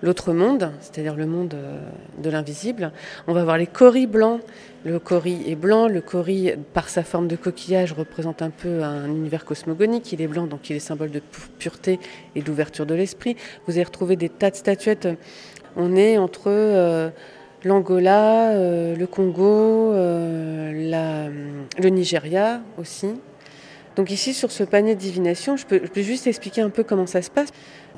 l'autre 0.03 0.33
monde, 0.33 0.71
c'est-à-dire 0.81 1.15
le 1.15 1.25
monde 1.25 1.55
de 2.19 2.29
l'invisible. 2.29 2.91
On 3.27 3.33
va 3.33 3.43
voir 3.43 3.57
les 3.57 3.65
coris 3.65 4.05
blancs. 4.05 4.41
Le 4.85 4.99
cori 4.99 5.43
est 5.47 5.55
blanc. 5.55 5.87
Le 5.87 6.01
cori, 6.01 6.51
par 6.73 6.89
sa 6.89 7.03
forme 7.03 7.27
de 7.27 7.37
coquillage, 7.37 7.93
représente 7.93 8.41
un 8.41 8.49
peu 8.49 8.83
un 8.83 9.07
univers 9.07 9.45
cosmogonique. 9.45 10.11
Il 10.11 10.21
est 10.21 10.27
blanc, 10.27 10.45
donc 10.45 10.69
il 10.69 10.75
est 10.75 10.79
symbole 10.79 11.11
de 11.11 11.21
pureté 11.57 11.99
et 12.35 12.41
d'ouverture 12.41 12.85
de 12.85 12.93
l'esprit. 12.93 13.37
Vous 13.65 13.73
allez 13.73 13.83
retrouver 13.83 14.17
des 14.17 14.29
tas 14.29 14.51
de 14.51 14.55
statuettes. 14.55 15.07
On 15.77 15.95
est 15.95 16.17
entre 16.17 16.47
euh, 16.47 17.09
l'Angola, 17.63 18.51
euh, 18.51 18.95
le 18.95 19.07
Congo, 19.07 19.93
euh, 19.93 21.31
le 21.79 21.89
Nigeria 21.89 22.61
aussi. 22.77 23.07
Donc 23.95 24.11
ici, 24.11 24.33
sur 24.33 24.51
ce 24.51 24.63
panier 24.63 24.95
de 24.95 24.99
divination, 24.99 25.55
je 25.55 25.65
peux, 25.65 26.01
juste 26.01 26.27
expliquer 26.27 26.61
un 26.61 26.69
peu 26.69 26.83
comment 26.83 27.05
ça 27.05 27.21
se 27.21 27.29
passe. 27.29 27.49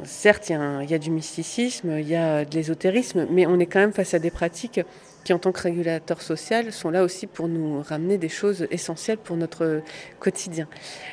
Certes, 0.04 0.50
il 0.50 0.90
y 0.90 0.94
a 0.94 1.00
du 1.00 1.10
mysticisme, 1.10 1.98
il 1.98 2.08
y 2.08 2.16
a 2.16 2.44
de 2.44 2.54
l'ésotérisme, 2.54 3.26
mais 3.32 3.48
on 3.48 3.60
est 3.60 3.66
quand 3.66 3.80
même 3.80 3.94
face 3.94 4.14
à 4.14 4.20
des 4.20 4.30
pratiques 4.30 4.82
qui, 5.26 5.34
en 5.34 5.40
tant 5.40 5.52
que 5.52 5.62
régulateur 5.62 6.22
social, 6.22 6.72
sont 6.72 6.92
là 6.92 7.04
aussi 7.04 7.28
pour 7.28 7.50
nous 7.50 7.82
ramener 7.82 8.18
des 8.18 8.30
choses 8.30 8.68
essentielles 8.70 9.18
pour 9.18 9.36
notre 9.36 9.82
quotidien. 10.20 10.68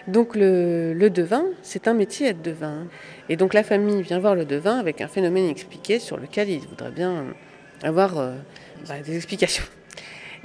Donc 0.07 0.37
le, 0.37 0.93
le 0.93 1.11
devin, 1.11 1.47
c'est 1.63 1.89
un 1.89 1.95
métier 1.95 2.29
être 2.29 2.43
devin. 2.43 2.87
Et 3.31 3.37
donc 3.37 3.55
la 3.55 3.65
famille 3.65 4.03
vient 4.03 4.21
voir 4.21 4.35
le 4.35 4.45
devin 4.45 4.79
avec 4.79 5.01
un 5.01 5.09
phénomène 5.09 5.49
expliqué 5.49 5.99
sur 5.99 6.19
lequel 6.19 6.51
il 6.51 6.61
voudrait 6.61 6.91
bien 6.91 7.25
avoir 7.83 8.19
euh, 8.19 8.35
bah, 8.87 9.01
des 9.05 9.17
explications. 9.17 9.65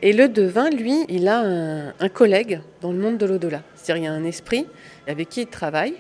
Et 0.02 0.14
le 0.14 0.30
devin, 0.30 0.70
lui, 0.70 1.06
il 1.10 1.28
a 1.28 1.40
un, 1.40 1.90
un 2.00 2.10
collègue 2.10 2.62
dans 2.82 2.94
le 2.94 3.00
monde 3.00 3.18
de 3.18 3.26
l'au-delà. 3.26 3.64
C'est-à-dire 3.76 4.04
il 4.04 4.06
y 4.06 4.08
a 4.08 4.14
un 4.14 4.24
esprit 4.24 4.66
avec 5.08 5.28
qui 5.28 5.42
il 5.42 5.48
travaille, 5.48 5.96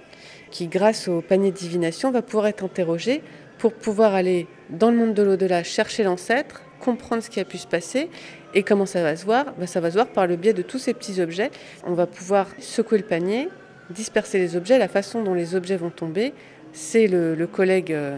qui, 0.51 0.67
grâce 0.67 1.09
au 1.09 1.21
panier 1.21 1.51
de 1.51 1.57
divination, 1.57 2.11
va 2.11 2.21
pouvoir 2.21 2.47
être 2.47 2.63
interrogé 2.63 3.21
pour 3.57 3.73
pouvoir 3.73 4.13
aller 4.13 4.47
dans 4.69 4.89
le 4.89 4.97
monde 4.97 5.13
de 5.13 5.23
l'au-delà 5.23 5.63
chercher 5.63 6.03
l'ancêtre, 6.03 6.61
comprendre 6.79 7.23
ce 7.23 7.29
qui 7.29 7.39
a 7.39 7.45
pu 7.45 7.57
se 7.57 7.67
passer 7.67 8.09
et 8.53 8.63
comment 8.63 8.85
ça 8.85 9.01
va 9.03 9.15
se 9.15 9.25
voir. 9.25 9.53
Ben, 9.57 9.67
ça 9.67 9.79
va 9.79 9.89
se 9.89 9.95
voir 9.95 10.07
par 10.07 10.27
le 10.27 10.35
biais 10.35 10.53
de 10.53 10.61
tous 10.61 10.79
ces 10.79 10.93
petits 10.93 11.21
objets. 11.21 11.51
On 11.85 11.93
va 11.93 12.07
pouvoir 12.07 12.47
secouer 12.59 12.97
le 12.97 13.03
panier, 13.03 13.49
disperser 13.89 14.39
les 14.39 14.55
objets, 14.55 14.77
la 14.77 14.87
façon 14.87 15.23
dont 15.23 15.33
les 15.33 15.55
objets 15.55 15.77
vont 15.77 15.89
tomber. 15.89 16.33
C'est 16.73 17.07
le, 17.07 17.47
collègue, 17.47 17.91
euh, 17.91 18.17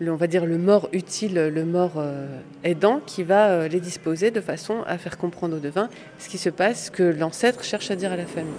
on 0.00 0.16
va 0.16 0.26
dire 0.26 0.46
le 0.46 0.58
mort 0.58 0.88
utile, 0.92 1.34
le 1.34 1.64
mort 1.64 1.94
euh, 1.96 2.26
aidant, 2.64 3.00
qui 3.04 3.22
va 3.22 3.50
euh, 3.50 3.68
les 3.68 3.80
disposer 3.80 4.30
de 4.30 4.40
façon 4.40 4.82
à 4.86 4.98
faire 4.98 5.18
comprendre 5.18 5.56
au 5.56 5.60
devin 5.60 5.88
ce 6.18 6.28
qui 6.28 6.38
se 6.38 6.50
passe, 6.50 6.90
que 6.90 7.02
l'ancêtre 7.02 7.62
cherche 7.64 7.90
à 7.90 7.96
dire 7.96 8.12
à 8.12 8.16
la 8.16 8.26
famille. 8.26 8.52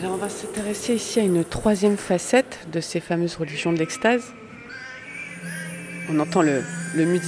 Alors 0.00 0.14
on 0.14 0.18
va 0.18 0.28
s'intéresser 0.28 0.94
ici 0.94 1.20
à 1.20 1.22
une 1.22 1.44
troisième 1.44 1.96
facette 1.96 2.66
de 2.72 2.80
ces 2.80 2.98
fameuses 2.98 3.36
religions 3.36 3.72
de 3.72 3.78
l'extase. 3.78 4.32
On 6.08 6.18
entend 6.18 6.42
le, 6.42 6.62
le 6.94 7.20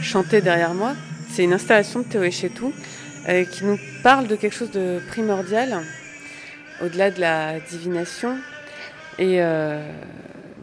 chanter 0.00 0.40
derrière 0.40 0.74
moi. 0.74 0.94
C'est 1.30 1.44
une 1.44 1.52
installation 1.52 2.00
de 2.00 2.04
Théo 2.04 2.22
Echetou 2.22 2.72
euh, 3.28 3.44
qui 3.44 3.64
nous 3.64 3.78
parle 4.02 4.26
de 4.26 4.36
quelque 4.36 4.54
chose 4.54 4.70
de 4.70 5.00
primordial, 5.08 5.82
au-delà 6.82 7.10
de 7.10 7.20
la 7.20 7.58
divination 7.60 8.36
et 9.18 9.42
euh, 9.42 9.90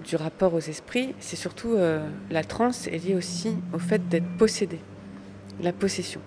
du 0.05 0.15
rapport 0.15 0.53
aux 0.53 0.59
esprits. 0.59 1.13
C'est 1.19 1.35
surtout 1.35 1.73
euh, 1.73 2.05
la 2.29 2.43
transe 2.43 2.87
est 2.87 3.05
liée 3.05 3.15
aussi 3.15 3.55
au 3.73 3.79
fait 3.79 4.07
d'être 4.07 4.37
possédé, 4.37 4.79
la 5.61 5.73
possession. 5.73 6.21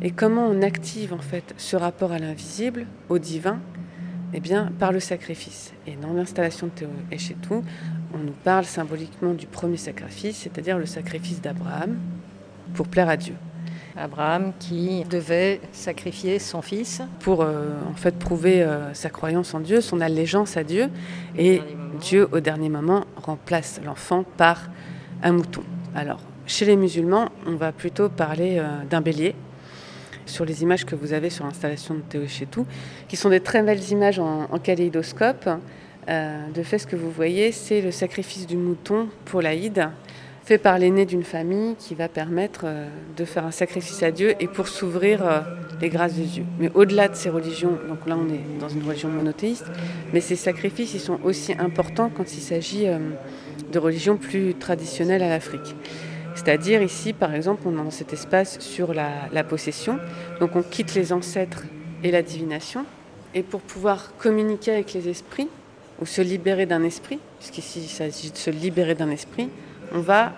Et 0.00 0.10
comment 0.10 0.46
on 0.46 0.62
active 0.62 1.12
en 1.12 1.18
fait 1.18 1.54
ce 1.56 1.76
rapport 1.76 2.12
à 2.12 2.18
l'invisible, 2.18 2.86
au 3.08 3.18
divin, 3.18 3.58
eh 4.32 4.40
bien, 4.40 4.72
par 4.78 4.90
le 4.90 5.00
sacrifice. 5.00 5.72
Et 5.86 5.96
dans 5.96 6.12
l'installation 6.12 6.66
de 6.66 6.72
Théo 6.72 6.88
Echetou, 7.12 7.64
on 8.14 8.18
nous 8.18 8.34
parle 8.44 8.64
symboliquement 8.64 9.34
du 9.34 9.46
premier 9.46 9.76
sacrifice, 9.76 10.36
c'est-à-dire 10.36 10.78
le 10.78 10.86
sacrifice 10.86 11.40
d'Abraham 11.40 11.96
pour 12.74 12.86
plaire 12.88 13.08
à 13.08 13.16
Dieu. 13.16 13.34
Abraham 13.96 14.52
qui 14.58 15.04
devait 15.04 15.60
sacrifier 15.72 16.38
son 16.38 16.62
fils 16.62 17.00
pour 17.20 17.42
euh, 17.42 17.70
en 17.88 17.94
fait 17.94 18.16
prouver 18.16 18.62
euh, 18.62 18.92
sa 18.92 19.08
croyance 19.08 19.54
en 19.54 19.60
Dieu, 19.60 19.80
son 19.80 20.00
allégeance 20.00 20.56
à 20.56 20.64
Dieu, 20.64 20.88
et 21.36 21.60
Dieu 22.00 22.28
au 22.32 22.40
dernier 22.40 22.68
moment 22.68 23.04
remplace 23.16 23.80
l'enfant 23.84 24.24
par 24.36 24.68
un 25.22 25.32
mouton. 25.32 25.62
Alors, 25.94 26.20
chez 26.46 26.64
les 26.64 26.76
musulmans, 26.76 27.28
on 27.46 27.54
va 27.54 27.70
plutôt 27.72 28.08
parler 28.08 28.56
euh, 28.58 28.84
d'un 28.90 29.00
bélier, 29.00 29.34
sur 30.26 30.44
les 30.44 30.62
images 30.62 30.84
que 30.84 30.94
vous 30.94 31.12
avez 31.12 31.30
sur 31.30 31.44
l'installation 31.44 31.94
de 31.94 32.00
Théo 32.00 32.26
Chetou, 32.26 32.66
qui 33.08 33.16
sont 33.16 33.28
des 33.28 33.40
très 33.40 33.62
belles 33.62 33.90
images 33.90 34.18
en, 34.18 34.48
en 34.50 34.58
kaléidoscope. 34.58 35.48
Euh, 36.08 36.50
de 36.50 36.62
fait, 36.62 36.78
ce 36.78 36.86
que 36.86 36.96
vous 36.96 37.10
voyez, 37.10 37.52
c'est 37.52 37.80
le 37.80 37.90
sacrifice 37.90 38.46
du 38.46 38.56
mouton 38.56 39.08
pour 39.24 39.40
l'Aïd, 39.40 39.88
fait 40.44 40.58
par 40.58 40.78
l'aîné 40.78 41.06
d'une 41.06 41.22
famille 41.22 41.74
qui 41.76 41.94
va 41.94 42.08
permettre 42.08 42.62
euh, 42.64 42.88
de 43.16 43.24
faire 43.24 43.46
un 43.46 43.50
sacrifice 43.50 44.02
à 44.02 44.10
Dieu 44.10 44.34
et 44.40 44.46
pour 44.46 44.68
s'ouvrir 44.68 45.26
euh, 45.26 45.40
les 45.80 45.88
grâces 45.88 46.16
de 46.16 46.24
Dieu. 46.24 46.44
Mais 46.58 46.70
au-delà 46.74 47.08
de 47.08 47.14
ces 47.14 47.30
religions, 47.30 47.78
donc 47.88 48.06
là 48.06 48.18
on 48.18 48.28
est 48.28 48.60
dans 48.60 48.68
une 48.68 48.86
religion 48.86 49.08
monothéiste, 49.08 49.64
mais 50.12 50.20
ces 50.20 50.36
sacrifices 50.36 50.92
ils 50.92 51.00
sont 51.00 51.18
aussi 51.24 51.54
importants 51.58 52.10
quand 52.14 52.34
il 52.34 52.40
s'agit 52.40 52.86
de 53.72 53.78
religions 53.78 54.18
plus 54.18 54.54
traditionnelles 54.54 55.22
à 55.22 55.30
l'Afrique. 55.30 55.74
C'est-à-dire 56.34 56.82
ici, 56.82 57.12
par 57.14 57.34
exemple, 57.34 57.62
on 57.64 57.72
est 57.72 57.84
dans 57.84 57.90
cet 57.90 58.12
espace 58.12 58.58
sur 58.58 58.92
la, 58.92 59.28
la, 59.32 59.44
possession. 59.44 59.98
Donc 60.40 60.56
on 60.56 60.62
quitte 60.62 60.94
les 60.94 61.12
ancêtres 61.12 61.62
et 62.02 62.10
la 62.10 62.22
divination. 62.22 62.84
Et 63.34 63.42
pour 63.42 63.60
pouvoir 63.60 64.12
communiquer 64.18 64.72
avec 64.72 64.92
les 64.92 65.08
esprits, 65.08 65.48
ou 66.00 66.06
se 66.06 66.22
libérer 66.22 66.66
d'un 66.66 66.82
esprit, 66.82 67.18
puisqu'ici 67.38 67.80
il 67.80 67.88
s'agit 67.88 68.30
de 68.30 68.36
se 68.36 68.50
libérer 68.50 68.94
d'un 68.94 69.10
esprit, 69.10 69.48
on 69.92 70.00
va 70.00 70.32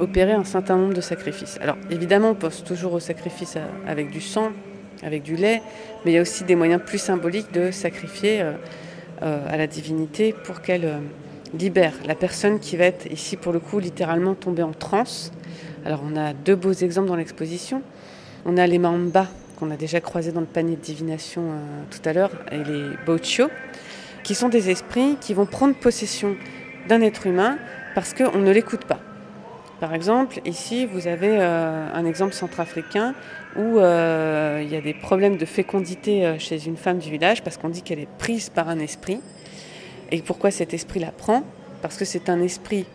opérer 0.00 0.32
un 0.32 0.44
certain 0.44 0.76
nombre 0.76 0.94
de 0.94 1.00
sacrifices. 1.00 1.58
Alors 1.60 1.76
évidemment, 1.90 2.30
on 2.30 2.34
pense 2.34 2.64
toujours 2.64 2.94
au 2.94 3.00
sacrifice 3.00 3.56
avec 3.86 4.10
du 4.10 4.20
sang, 4.20 4.52
avec 5.02 5.22
du 5.22 5.36
lait, 5.36 5.62
mais 6.04 6.12
il 6.12 6.14
y 6.14 6.18
a 6.18 6.22
aussi 6.22 6.44
des 6.44 6.56
moyens 6.56 6.80
plus 6.84 6.98
symboliques 6.98 7.52
de 7.52 7.70
sacrifier 7.70 8.40
euh, 8.40 8.52
euh, 9.22 9.46
à 9.48 9.56
la 9.56 9.66
divinité 9.66 10.32
pour 10.32 10.62
qu'elle 10.62 10.84
euh, 10.84 10.98
libère 11.58 11.92
la 12.06 12.14
personne 12.14 12.58
qui 12.58 12.76
va 12.76 12.84
être 12.86 13.06
ici 13.12 13.36
pour 13.36 13.52
le 13.52 13.60
coup 13.60 13.78
littéralement 13.78 14.34
tombée 14.34 14.62
en 14.62 14.72
transe 14.72 15.32
alors 15.84 16.00
on 16.04 16.16
a 16.16 16.32
deux 16.32 16.54
beaux 16.54 16.72
exemples 16.72 17.08
dans 17.08 17.16
l'exposition. 17.16 17.82
On 18.44 18.56
a 18.56 18.66
les 18.66 18.78
mamba 18.78 19.26
qu'on 19.58 19.70
a 19.70 19.76
déjà 19.76 20.00
croisés 20.00 20.32
dans 20.32 20.40
le 20.40 20.46
panier 20.46 20.76
de 20.76 20.80
divination 20.80 21.42
euh, 21.42 21.82
tout 21.90 22.08
à 22.08 22.12
l'heure 22.12 22.30
et 22.50 22.58
les 22.58 22.90
bochio, 23.04 23.48
qui 24.22 24.34
sont 24.34 24.48
des 24.48 24.70
esprits 24.70 25.16
qui 25.20 25.34
vont 25.34 25.46
prendre 25.46 25.74
possession 25.74 26.36
d'un 26.88 27.00
être 27.00 27.26
humain 27.26 27.58
parce 27.94 28.14
qu'on 28.14 28.38
ne 28.38 28.50
l'écoute 28.50 28.84
pas. 28.84 29.00
Par 29.80 29.94
exemple, 29.94 30.40
ici, 30.44 30.86
vous 30.86 31.08
avez 31.08 31.38
euh, 31.40 31.88
un 31.92 32.04
exemple 32.06 32.34
centrafricain 32.34 33.14
où 33.56 33.78
euh, 33.78 34.60
il 34.62 34.72
y 34.72 34.76
a 34.76 34.80
des 34.80 34.94
problèmes 34.94 35.36
de 35.36 35.44
fécondité 35.44 36.36
chez 36.38 36.66
une 36.66 36.76
femme 36.76 36.98
du 36.98 37.10
village 37.10 37.42
parce 37.42 37.56
qu'on 37.56 37.68
dit 37.68 37.82
qu'elle 37.82 37.98
est 37.98 38.08
prise 38.18 38.48
par 38.48 38.68
un 38.68 38.78
esprit. 38.78 39.20
Et 40.12 40.22
pourquoi 40.22 40.50
cet 40.50 40.72
esprit 40.72 41.00
la 41.00 41.10
prend? 41.10 41.42
Parce 41.82 41.96
que 41.96 42.04
c'est 42.04 42.28
un 42.28 42.40
esprit 42.40 42.86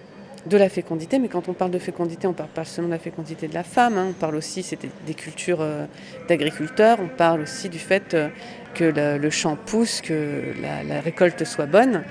de 0.47 0.57
la 0.57 0.69
fécondité, 0.69 1.19
mais 1.19 1.27
quand 1.27 1.49
on 1.49 1.53
parle 1.53 1.71
de 1.71 1.79
fécondité, 1.79 2.27
on 2.27 2.33
parle 2.33 2.49
pas 2.49 2.65
seulement 2.65 2.89
de 2.89 2.93
la 2.93 2.99
fécondité 2.99 3.47
de 3.47 3.53
la 3.53 3.63
femme, 3.63 3.97
hein, 3.97 4.07
on 4.09 4.13
parle 4.13 4.35
aussi 4.35 4.63
c'est 4.63 4.79
des 5.05 5.13
cultures 5.13 5.61
euh, 5.61 5.85
d'agriculteurs, 6.27 6.99
on 7.01 7.07
parle 7.07 7.41
aussi 7.41 7.69
du 7.69 7.79
fait 7.79 8.13
euh, 8.13 8.29
que 8.73 8.85
le, 8.85 9.29
champ 9.29 9.55
pousse, 9.55 10.01
que 10.01 10.53
la, 10.61 11.01
récolte 11.01 11.43
soit 11.43 11.65
bonne. 11.65 12.03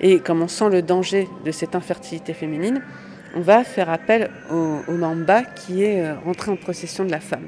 Et 0.00 0.18
comme 0.18 0.42
on 0.42 0.48
sent 0.48 0.70
le 0.70 0.82
danger 0.82 1.28
de 1.44 1.50
cette 1.50 1.74
infertilité 1.74 2.32
féminine, 2.32 2.82
on 3.36 3.40
va 3.40 3.64
faire 3.64 3.90
appel 3.90 4.30
au, 4.50 4.78
au 4.88 4.92
mamba 4.92 5.42
qui 5.42 5.84
est 5.84 6.00
euh, 6.00 6.14
entré 6.26 6.50
en 6.50 6.56
possession 6.56 7.04
de 7.04 7.10
la 7.10 7.20
femme. 7.20 7.46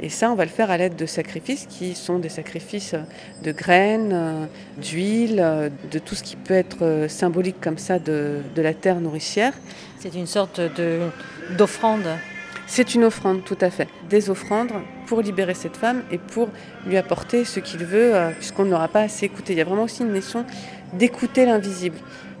Et 0.00 0.08
ça, 0.08 0.30
on 0.30 0.34
va 0.34 0.44
le 0.44 0.50
faire 0.50 0.70
à 0.70 0.76
l'aide 0.76 0.96
de 0.96 1.06
sacrifices 1.06 1.66
qui 1.66 1.94
sont 1.94 2.18
des 2.18 2.28
sacrifices 2.28 2.94
de 3.42 3.52
graines, 3.52 4.12
euh, 4.12 4.46
d'huile, 4.76 5.40
euh, 5.40 5.70
de 5.90 5.98
tout 5.98 6.14
ce 6.14 6.22
qui 6.22 6.36
peut 6.36 6.54
être 6.54 6.82
euh, 6.82 7.08
symbolique 7.08 7.60
comme 7.60 7.78
ça 7.78 7.98
de, 7.98 8.42
de 8.54 8.62
la 8.62 8.74
terre 8.74 9.00
nourricière. 9.00 9.54
C'est 9.98 10.14
une 10.14 10.26
sorte 10.26 10.60
d'offrande 11.56 12.06
c'est 12.68 12.96
une 12.96 13.04
offrande, 13.04 13.44
tout 13.44 13.58
à 13.60 13.70
fait. 13.70 13.86
Des 14.10 14.28
offrandes 14.28 14.72
pour 15.06 15.20
libérer 15.20 15.54
cette 15.54 15.76
femme 15.76 16.02
et 16.10 16.18
pour 16.18 16.48
lui 16.84 16.96
apporter 16.96 17.44
ce 17.44 17.60
qu'il 17.60 17.84
veut, 17.84 18.12
puisqu'on 18.38 18.64
n'aura 18.64 18.88
pas 18.88 19.02
assez 19.02 19.24
écouté. 19.24 19.52
Il 19.52 19.58
y 19.58 19.60
a 19.60 19.64
vraiment 19.64 19.84
aussi 19.84 20.02
une 20.02 20.12
notion 20.12 20.44
d'écouter 20.92 21.46
l'invisible. 21.46 21.96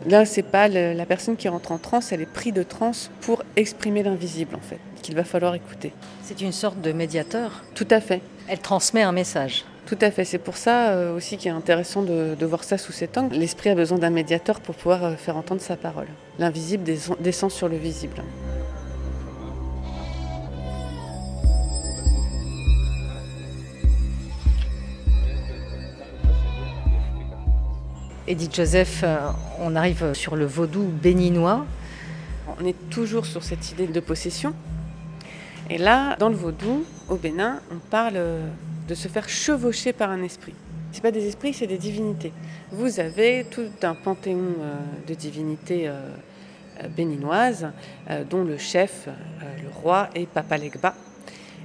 Là, 0.06 0.24
c'est 0.24 0.42
pas 0.42 0.68
le, 0.68 0.92
la 0.92 1.04
personne 1.04 1.36
qui 1.36 1.48
rentre 1.48 1.72
en 1.72 1.78
transe, 1.78 2.12
elle 2.12 2.20
est 2.20 2.32
prise 2.32 2.52
de 2.52 2.62
transe 2.62 3.10
pour 3.22 3.42
exprimer 3.56 4.02
l'invisible, 4.04 4.54
en 4.54 4.60
fait, 4.60 4.78
qu'il 5.02 5.16
va 5.16 5.24
falloir 5.24 5.54
écouter. 5.54 5.92
C'est 6.22 6.40
une 6.40 6.52
sorte 6.52 6.80
de 6.80 6.92
médiateur 6.92 7.64
Tout 7.74 7.88
à 7.90 8.00
fait. 8.00 8.20
Elle 8.48 8.60
transmet 8.60 9.02
un 9.02 9.12
message. 9.12 9.64
Tout 9.86 9.98
à 10.00 10.10
fait, 10.10 10.24
c'est 10.24 10.38
pour 10.38 10.56
ça 10.56 10.90
euh, 10.90 11.16
aussi 11.16 11.36
qu'il 11.36 11.48
est 11.48 11.54
intéressant 11.54 12.02
de, 12.02 12.36
voir 12.44 12.64
ça 12.64 12.78
sous 12.78 12.92
cet 12.92 13.18
angle. 13.18 13.36
L'esprit 13.36 13.70
a 13.70 13.74
besoin 13.74 13.98
d'un 13.98 14.10
médiateur 14.10 14.60
pour 14.60 14.74
pouvoir 14.74 15.04
euh, 15.04 15.14
faire 15.14 15.36
entendre 15.36 15.60
sa 15.60 15.76
parole. 15.76 16.08
L'invisible 16.38 16.84
descend 17.20 17.50
sur 17.50 17.68
le 17.68 17.76
visible. 17.76 18.22
Edith 28.28 28.56
Joseph, 28.56 29.02
euh, 29.04 29.18
on 29.60 29.76
arrive 29.76 30.12
sur 30.12 30.34
le 30.34 30.46
vaudou 30.46 30.82
béninois. 30.82 31.64
On 32.60 32.64
est 32.64 32.90
toujours 32.90 33.24
sur 33.24 33.44
cette 33.44 33.70
idée 33.70 33.86
de 33.86 34.00
possession. 34.00 34.52
Et 35.70 35.78
là, 35.78 36.16
dans 36.16 36.28
le 36.28 36.34
vaudou, 36.34 36.84
au 37.08 37.14
Bénin, 37.14 37.60
on 37.70 37.78
parle 37.78 38.18
de 38.88 38.94
se 38.96 39.06
faire 39.06 39.28
chevaucher 39.28 39.92
par 39.92 40.10
un 40.10 40.24
esprit. 40.24 40.54
Ce 40.90 41.00
pas 41.00 41.12
des 41.12 41.26
esprits, 41.26 41.54
c'est 41.54 41.68
des 41.68 41.78
divinités. 41.78 42.32
Vous 42.72 42.98
avez 42.98 43.46
tout 43.48 43.68
un 43.82 43.94
panthéon 43.94 44.54
euh, 44.60 44.74
de 45.06 45.14
divinités 45.14 45.86
euh, 45.86 46.00
béninoises, 46.96 47.68
dont 48.28 48.44
le 48.44 48.58
chef, 48.58 49.08
le 49.40 49.70
roi, 49.70 50.10
est 50.14 50.26
Papa 50.26 50.58
Legba. 50.58 50.94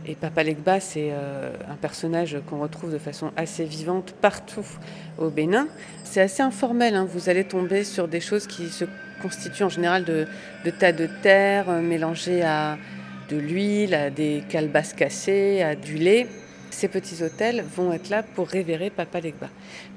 Et 0.08 0.16
Papa 0.16 0.44
Legba, 0.44 0.80
c'est 0.80 1.12
un 1.12 1.76
personnage 1.76 2.38
qu'on 2.50 2.60
retrouve 2.60 2.92
de 2.92 2.98
façon 2.98 3.32
assez 3.38 3.66
vivante 3.66 4.16
partout 4.20 4.66
au 5.20 5.30
Bénin. 5.30 5.68
C'est 6.04 6.22
assez 6.22 6.42
informel, 6.42 6.96
hein. 6.96 7.08
vous 7.08 7.30
allez 7.30 7.44
tomber 7.44 7.84
sur 7.84 8.08
des 8.08 8.20
choses 8.20 8.48
qui 8.48 8.70
se 8.70 8.86
constituent 9.22 9.64
en 9.64 9.70
général 9.70 10.04
de, 10.04 10.28
tas 10.80 10.92
de 10.92 11.08
terre 11.22 11.70
euh, 11.70 11.82
mélangés 11.82 12.42
à 12.42 12.78
de 13.30 13.38
l'huile, 13.38 13.94
à 13.94 14.10
des 14.10 14.44
calebasses 14.50 14.94
cassées, 14.94 15.62
à 15.62 15.76
du 15.76 15.96
lait. 15.96 16.28
Ces 16.70 16.88
petits 16.88 17.24
hôtels 17.24 17.64
vont 17.76 17.94
être 17.94 18.10
là 18.10 18.24
pour 18.24 18.48
révérer 18.48 18.90
Papa 18.90 19.22
Legba. 19.22 19.50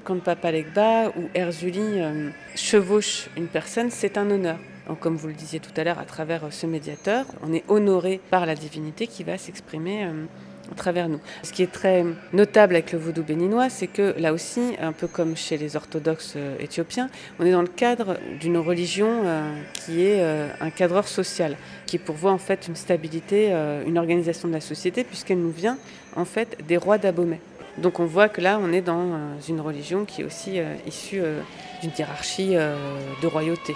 Quand 0.03 0.21
Papa 0.21 0.51
Legba 0.51 1.09
ou 1.17 1.29
Erzuli 1.33 1.79
euh, 1.81 2.29
chevauchent 2.55 3.27
une 3.35 3.47
personne, 3.47 3.89
c'est 3.91 4.17
un 4.17 4.29
honneur. 4.29 4.57
Comme 4.99 5.15
vous 5.15 5.27
le 5.27 5.33
disiez 5.33 5.59
tout 5.59 5.71
à 5.77 5.83
l'heure, 5.83 5.99
à 5.99 6.05
travers 6.05 6.51
ce 6.51 6.65
médiateur, 6.65 7.25
on 7.43 7.53
est 7.53 7.63
honoré 7.67 8.19
par 8.29 8.45
la 8.45 8.55
divinité 8.55 9.07
qui 9.07 9.23
va 9.23 9.37
s'exprimer 9.37 10.05
euh, 10.05 10.25
à 10.71 10.75
travers 10.75 11.09
nous. 11.09 11.19
Ce 11.43 11.51
qui 11.51 11.63
est 11.63 11.71
très 11.71 12.05
notable 12.33 12.75
avec 12.75 12.91
le 12.91 12.99
vaudou 12.99 13.23
béninois, 13.23 13.69
c'est 13.69 13.87
que 13.87 14.15
là 14.17 14.33
aussi, 14.33 14.75
un 14.81 14.91
peu 14.91 15.07
comme 15.07 15.35
chez 15.35 15.57
les 15.57 15.75
orthodoxes 15.75 16.33
euh, 16.35 16.57
éthiopiens, 16.59 17.09
on 17.39 17.45
est 17.45 17.51
dans 17.51 17.61
le 17.61 17.67
cadre 17.67 18.17
d'une 18.39 18.57
religion 18.57 19.21
euh, 19.23 19.51
qui 19.73 20.05
est 20.05 20.21
euh, 20.21 20.47
un 20.61 20.69
cadreur 20.69 21.07
social, 21.07 21.57
qui 21.85 21.97
pourvoit 21.97 22.31
en 22.31 22.37
fait 22.37 22.67
une 22.67 22.75
stabilité, 22.75 23.51
une 23.85 23.97
organisation 23.97 24.47
de 24.47 24.53
la 24.53 24.61
société, 24.61 25.03
puisqu'elle 25.03 25.39
nous 25.39 25.51
vient 25.51 25.77
en 26.15 26.25
fait 26.25 26.57
des 26.67 26.77
rois 26.77 26.97
d'Abomey. 26.97 27.39
Donc 27.77 27.99
on 27.99 28.05
voit 28.05 28.29
que 28.29 28.41
là, 28.41 28.59
on 28.61 28.71
est 28.71 28.81
dans 28.81 29.19
une 29.47 29.61
religion 29.61 30.05
qui 30.05 30.21
est 30.21 30.23
aussi 30.23 30.59
issue 30.87 31.21
d'une 31.81 31.91
hiérarchie 31.97 32.55
de 32.55 33.27
royauté. 33.27 33.75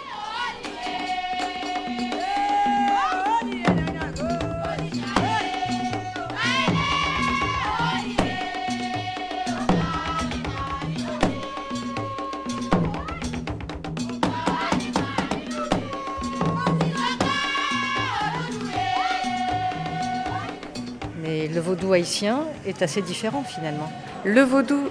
Haïtien 21.93 22.45
est 22.65 22.81
assez 22.81 23.01
différent 23.01 23.43
finalement. 23.43 23.91
Le 24.23 24.41
vaudou 24.41 24.89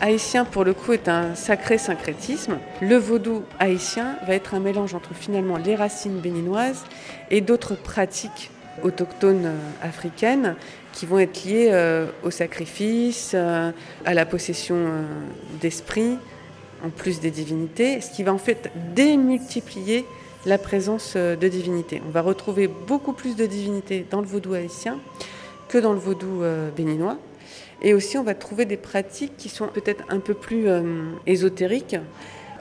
haïtien, 0.00 0.44
pour 0.44 0.64
le 0.64 0.72
coup, 0.72 0.92
est 0.92 1.08
un 1.08 1.34
sacré 1.34 1.78
syncrétisme. 1.78 2.58
Le 2.80 2.96
vaudou 2.96 3.42
haïtien 3.58 4.16
va 4.26 4.34
être 4.34 4.54
un 4.54 4.60
mélange 4.60 4.94
entre 4.94 5.14
finalement 5.14 5.56
les 5.56 5.76
racines 5.76 6.18
béninoises 6.18 6.84
et 7.30 7.40
d'autres 7.40 7.74
pratiques 7.74 8.50
autochtones 8.82 9.46
euh, 9.46 9.56
africaines 9.82 10.56
qui 10.92 11.06
vont 11.06 11.18
être 11.18 11.44
liées 11.44 11.68
euh, 11.70 12.06
au 12.24 12.30
sacrifice, 12.30 13.32
euh, 13.34 13.70
à 14.04 14.14
la 14.14 14.26
possession 14.26 14.76
d'esprit, 15.60 16.16
en 16.84 16.90
plus 16.90 17.20
des 17.20 17.30
divinités, 17.30 18.00
ce 18.00 18.10
qui 18.10 18.22
va 18.22 18.32
en 18.32 18.38
fait 18.38 18.70
démultiplier 18.94 20.06
la 20.46 20.56
présence 20.56 21.16
de 21.16 21.48
divinités. 21.48 22.00
On 22.08 22.10
va 22.10 22.22
retrouver 22.22 22.66
beaucoup 22.66 23.12
plus 23.12 23.36
de 23.36 23.44
divinités 23.44 24.06
dans 24.10 24.22
le 24.22 24.26
vaudou 24.26 24.54
haïtien 24.54 24.98
que 25.70 25.78
dans 25.78 25.92
le 25.92 25.98
vaudou 25.98 26.42
euh, 26.42 26.70
béninois. 26.70 27.16
Et 27.80 27.94
aussi, 27.94 28.18
on 28.18 28.24
va 28.24 28.34
trouver 28.34 28.66
des 28.66 28.76
pratiques 28.76 29.36
qui 29.38 29.48
sont 29.48 29.68
peut-être 29.68 30.04
un 30.10 30.18
peu 30.18 30.34
plus 30.34 30.68
euh, 30.68 31.12
ésotériques. 31.26 31.96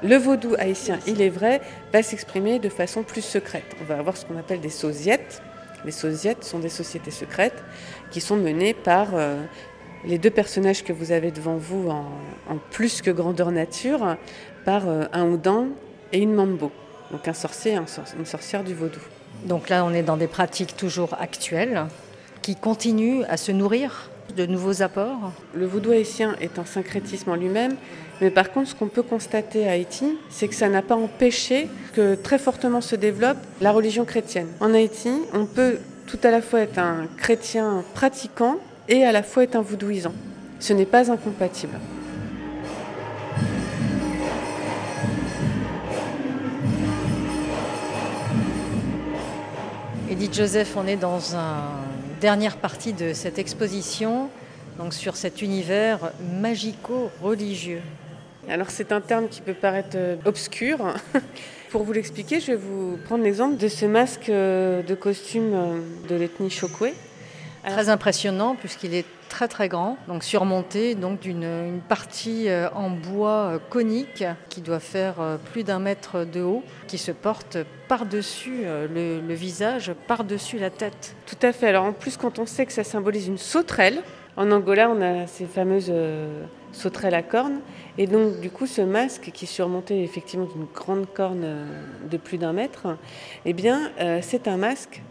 Le 0.02 0.16
vaudou 0.16 0.56
haïtien, 0.58 1.00
il 1.08 1.22
est 1.22 1.30
vrai, 1.30 1.60
va 1.92 2.04
s'exprimer 2.04 2.60
de 2.60 2.70
façon 2.70 3.04
plus 3.04 3.22
secrète. 3.22 3.66
On 3.82 3.84
va 3.84 3.98
avoir 3.98 4.16
ce 4.16 4.26
qu'on 4.26 4.38
appelle 4.38 4.62
des 4.62 4.70
sosiettes. 4.70 5.42
Les 5.84 5.92
sosiettes 5.92 6.44
sont 6.46 6.60
des 6.60 6.70
sociétés 6.70 7.12
secrètes 7.12 7.64
qui 8.12 8.22
sont 8.22 8.38
menées 8.38 8.74
par 8.74 9.10
euh, 9.14 9.42
les 10.06 10.20
deux 10.20 10.30
personnages 10.30 10.84
que 10.84 10.94
vous 10.94 11.12
avez 11.12 11.32
devant 11.32 11.58
vous 11.58 11.90
en, 11.90 12.06
plus 12.72 13.02
que 13.02 13.12
grandeur 13.12 13.52
nature, 13.52 14.16
par 14.66 14.84
un 14.88 15.26
Oudan 15.26 15.68
et 16.14 16.20
une 16.20 16.34
Mambo, 16.34 16.72
donc 17.12 17.28
un 17.28 17.34
sorcier 17.34 17.76
une 17.76 18.26
sorcière 18.26 18.64
du 18.64 18.74
vaudou. 18.74 19.00
Donc 19.46 19.70
là, 19.70 19.84
on 19.84 19.94
est 19.94 20.04
dans 20.04 20.18
des 20.18 20.28
pratiques 20.28 20.78
toujours 20.78 21.16
actuelles 21.20 21.88
qui 22.42 22.56
continue 22.56 23.24
à 23.26 23.38
se 23.38 23.52
nourrir 23.52 24.10
de 24.36 24.46
nouveaux 24.46 24.82
apports 24.82 25.32
Le 25.54 25.66
vaudou 25.66 25.92
haïtien 25.92 26.36
est 26.40 26.60
un 26.60 26.66
syncrétisme 26.66 27.32
en 27.32 27.36
lui-même, 27.36 27.76
mais 28.22 28.30
par 28.30 28.52
contre, 28.52 28.70
ce 28.70 28.76
qu'on 28.76 28.88
peut 28.88 29.04
constater 29.04 29.68
à 29.68 29.72
Haïti, 29.72 30.18
c'est 30.30 30.48
que 30.48 30.56
ça 30.56 30.70
n'a 30.70 30.82
pas 30.82 30.96
empêché 30.96 31.68
que 31.94 32.16
très 32.16 32.38
fortement 32.38 32.82
se 32.82 32.96
développe 32.96 33.38
la 33.62 33.72
religion 33.72 34.06
chrétienne. 34.06 34.48
En 34.60 34.74
Haïti, 34.74 35.12
on 35.34 35.46
peut 35.46 35.78
tout 36.06 36.20
à 36.24 36.32
la 36.32 36.42
fois 36.42 36.62
être 36.62 36.80
un 36.80 37.08
chrétien 37.18 37.84
pratiquant 37.94 38.58
et 38.88 39.04
à 39.04 39.12
la 39.12 39.24
fois 39.24 39.44
être 39.44 39.56
un 39.56 39.62
voudouisant. 39.62 40.14
Ce 40.60 40.74
n'est 40.74 40.86
pas 40.86 41.12
incompatible. 41.12 41.80
Edith 50.10 50.34
Joseph, 50.34 50.76
on 50.76 50.88
est 50.88 50.98
dans 50.98 51.36
un 51.36 51.89
dernière 52.20 52.58
partie 52.58 52.94
de 52.94 53.14
cette 53.14 53.40
exposition, 53.40 54.30
donc 54.78 54.94
sur 54.94 55.16
cet 55.16 55.42
univers 55.42 56.12
magico-religieux. 56.42 57.82
Alors 58.50 58.70
c'est 58.70 58.92
un 58.92 59.02
terme 59.02 59.28
qui 59.28 59.42
peut 59.42 59.54
paraître 59.54 59.96
euh, 59.96 60.16
obscur. 60.26 60.94
Pour 61.70 61.84
vous 61.84 61.94
l'expliquer, 61.94 62.40
je 62.40 62.48
vais 62.48 62.58
vous 62.58 62.98
prendre 63.06 63.24
l'exemple 63.24 63.58
de 63.58 63.68
ce 63.68 63.86
masque 63.86 64.30
euh, 64.30 64.82
de 64.82 64.96
costume 64.96 65.52
euh, 65.54 65.80
de 66.10 66.16
l'ethnie 66.16 66.50
Chokwe. 66.50 66.94
Très 67.64 67.90
impressionnant 67.90 68.56
puisqu'il 68.56 68.94
est 68.96 69.06
très 69.30 69.48
très 69.48 69.70
grand, 69.70 69.98
donc 70.08 70.24
surmonté 70.24 70.96
donc 70.96 71.22
d'une 71.22 71.80
partie 71.88 72.48
en 72.76 72.90
bois 72.90 73.60
conique 73.70 74.26
qui 74.50 74.62
doit 74.62 74.80
faire 74.80 75.16
plus 75.52 75.64
d'un 75.64 75.80
mètre 75.80 76.26
de 76.26 76.42
haut, 76.42 76.64
qui 76.88 76.98
se 76.98 77.12
porte 77.12 77.58
par-dessus 77.88 78.64
le, 78.64 79.22
le, 79.22 79.34
visage, 79.34 79.94
par-dessus 80.08 80.58
la 80.58 80.70
tête. 80.70 81.16
Tout 81.26 81.38
à 81.42 81.54
fait. 81.54 81.68
Alors 81.68 81.86
en 81.86 81.94
plus, 81.94 82.18
quand 82.18 82.40
on 82.40 82.46
sait 82.46 82.66
que 82.66 82.74
ça 82.74 82.84
symbolise 82.84 83.28
une 83.28 83.38
sauterelle, 83.38 84.02
en 84.36 84.52
Angola, 84.52 84.90
on 84.90 85.02
a 85.02 85.28
ces 85.28 85.46
fameuses 85.46 85.92
sauterelles 86.72 87.16
à 87.16 87.24
cornes, 87.24 87.60
et 87.98 88.08
donc 88.08 88.40
du 88.40 88.50
coup, 88.50 88.68
ce 88.68 88.82
masque 88.82 89.32
qui 89.34 89.46
est 89.46 89.48
surmonté 89.48 90.04
effectivement 90.04 90.46
d'une 90.46 90.68
grande 90.74 91.08
corne 91.14 91.68
de 92.10 92.18
plus 92.18 92.38
d'un 92.38 92.54
mètre, 92.54 92.98
eh 93.46 93.54
bien, 93.54 93.92
c'est 94.22 94.48
un 94.48 94.58
masque 94.58 95.02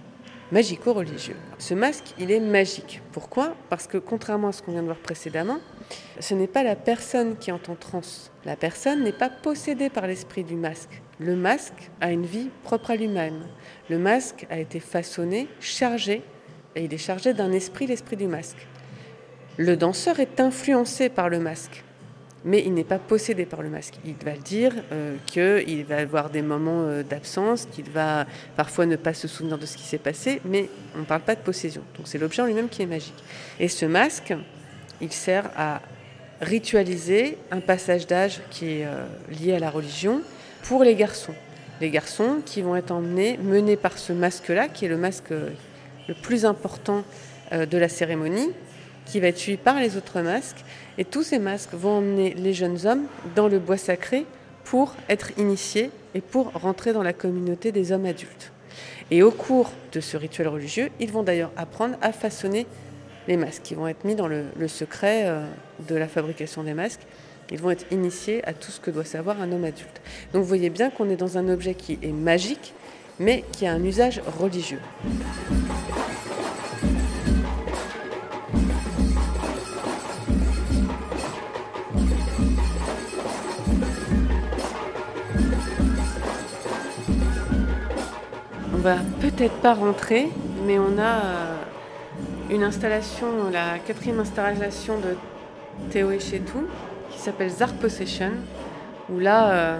magico-religieux. 0.50 1.36
Ce 1.58 1.74
masque, 1.74 2.14
il 2.18 2.30
est 2.30 2.40
magique. 2.40 3.02
Pourquoi? 3.12 3.54
Parce 3.68 3.86
que 3.86 3.98
contrairement 3.98 4.48
à 4.48 4.52
ce 4.52 4.62
qu'on 4.62 4.72
vient 4.72 4.82
de 4.82 4.86
voir 4.86 4.98
précédemment, 4.98 5.58
ce 6.20 6.34
n'est 6.34 6.46
pas 6.46 6.62
la 6.62 6.76
personne 6.76 7.36
qui 7.36 7.50
est 7.50 7.68
en 7.68 7.74
transe. 7.74 8.30
La 8.44 8.56
personne 8.56 9.04
n'est 9.04 9.12
pas 9.12 9.30
possédée 9.30 9.90
par 9.90 10.06
l'esprit 10.06 10.44
du 10.44 10.54
masque. 10.54 11.02
Le 11.18 11.36
masque 11.36 11.90
a 12.00 12.12
une 12.12 12.26
vie 12.26 12.50
propre 12.62 12.92
à 12.92 12.96
lui-même. 12.96 13.46
Le 13.90 13.98
masque 13.98 14.46
a 14.50 14.58
été 14.58 14.80
façonné, 14.80 15.48
chargé, 15.60 16.22
et 16.76 16.84
il 16.84 16.94
est 16.94 16.98
chargé 16.98 17.34
d'un 17.34 17.52
esprit, 17.52 17.86
l'esprit 17.86 18.16
du 18.16 18.26
masque. 18.26 18.66
Le 19.56 19.76
danseur 19.76 20.20
est 20.20 20.40
influencé 20.40 21.08
par 21.08 21.28
le 21.28 21.40
masque 21.40 21.84
mais 22.48 22.62
il 22.64 22.72
n'est 22.72 22.82
pas 22.82 22.98
possédé 22.98 23.44
par 23.44 23.60
le 23.60 23.68
masque. 23.68 23.98
Il 24.06 24.14
va 24.24 24.32
dire 24.32 24.72
euh, 24.90 25.16
qu'il 25.26 25.84
va 25.84 25.98
avoir 25.98 26.30
des 26.30 26.40
moments 26.40 26.80
euh, 26.80 27.02
d'absence, 27.02 27.68
qu'il 27.70 27.90
va 27.90 28.24
parfois 28.56 28.86
ne 28.86 28.96
pas 28.96 29.12
se 29.12 29.28
souvenir 29.28 29.58
de 29.58 29.66
ce 29.66 29.76
qui 29.76 29.82
s'est 29.82 29.98
passé, 29.98 30.40
mais 30.46 30.70
on 30.96 31.00
ne 31.00 31.04
parle 31.04 31.20
pas 31.20 31.34
de 31.34 31.42
possession. 31.42 31.82
Donc 31.98 32.08
c'est 32.08 32.16
l'objet 32.16 32.40
en 32.40 32.46
lui-même 32.46 32.70
qui 32.70 32.80
est 32.80 32.86
magique. 32.86 33.22
Et 33.60 33.68
ce 33.68 33.84
masque, 33.84 34.32
il 35.02 35.12
sert 35.12 35.50
à 35.58 35.82
ritualiser 36.40 37.36
un 37.50 37.60
passage 37.60 38.06
d'âge 38.06 38.40
qui 38.48 38.80
est 38.80 38.86
euh, 38.86 39.04
lié 39.28 39.52
à 39.52 39.58
la 39.58 39.68
religion 39.68 40.22
pour 40.62 40.84
les 40.84 40.94
garçons. 40.94 41.34
Les 41.82 41.90
garçons 41.90 42.38
qui 42.46 42.62
vont 42.62 42.76
être 42.76 42.92
emmenés, 42.92 43.38
menés 43.42 43.76
par 43.76 43.98
ce 43.98 44.14
masque-là, 44.14 44.68
qui 44.68 44.86
est 44.86 44.88
le 44.88 44.96
masque 44.96 45.30
le 45.30 46.14
plus 46.22 46.46
important 46.46 47.04
de 47.52 47.78
la 47.78 47.88
cérémonie, 47.88 48.50
qui 49.08 49.20
va 49.20 49.28
être 49.28 49.38
suivi 49.38 49.56
par 49.56 49.80
les 49.80 49.96
autres 49.96 50.20
masques. 50.20 50.64
Et 50.98 51.04
tous 51.04 51.22
ces 51.22 51.38
masques 51.38 51.72
vont 51.72 51.98
emmener 51.98 52.34
les 52.34 52.52
jeunes 52.52 52.86
hommes 52.86 53.06
dans 53.34 53.48
le 53.48 53.58
bois 53.58 53.78
sacré 53.78 54.26
pour 54.64 54.94
être 55.08 55.36
initiés 55.38 55.90
et 56.14 56.20
pour 56.20 56.52
rentrer 56.52 56.92
dans 56.92 57.02
la 57.02 57.12
communauté 57.12 57.72
des 57.72 57.90
hommes 57.90 58.06
adultes. 58.06 58.52
Et 59.10 59.22
au 59.22 59.30
cours 59.30 59.72
de 59.92 60.00
ce 60.00 60.16
rituel 60.16 60.48
religieux, 60.48 60.90
ils 61.00 61.10
vont 61.10 61.22
d'ailleurs 61.22 61.50
apprendre 61.56 61.96
à 62.02 62.12
façonner 62.12 62.66
les 63.26 63.36
masques, 63.36 63.62
qui 63.62 63.74
vont 63.74 63.88
être 63.88 64.04
mis 64.04 64.14
dans 64.14 64.28
le, 64.28 64.44
secret 64.68 65.22
euh, 65.24 65.46
de 65.88 65.94
la 65.94 66.08
fabrication 66.08 66.62
des 66.62 66.74
masques. 66.74 67.00
Ils 67.50 67.58
vont 67.58 67.70
être 67.70 67.86
initiés 67.90 68.46
à 68.46 68.52
tout 68.52 68.70
ce 68.70 68.80
que 68.80 68.90
doit 68.90 69.04
savoir 69.04 69.40
un 69.40 69.50
homme 69.52 69.64
adulte. 69.64 70.02
Donc 70.32 70.42
vous 70.42 70.48
voyez 70.48 70.68
bien 70.68 70.90
qu'on 70.90 71.08
est 71.08 71.16
dans 71.16 71.38
un 71.38 71.48
objet 71.48 71.74
qui 71.74 71.98
est 72.02 72.12
magique, 72.12 72.74
mais 73.18 73.44
qui 73.52 73.66
a 73.66 73.72
un 73.72 73.82
usage 73.82 74.20
religieux. 74.38 74.80
On 88.78 88.80
va 88.80 88.98
peut-être 89.20 89.56
pas 89.56 89.74
rentrer, 89.74 90.28
mais 90.64 90.78
on 90.78 90.98
a 90.98 91.24
euh, 91.24 91.56
une 92.48 92.62
installation, 92.62 93.26
la 93.52 93.80
quatrième 93.84 94.20
installation 94.20 94.98
de 94.98 95.16
Théo 95.90 96.12
Echetou, 96.12 96.62
qui 97.10 97.18
s'appelle 97.18 97.50
Zar 97.50 97.72
Possession, 97.72 98.30
où 99.10 99.18
là, 99.18 99.50
euh, 99.50 99.78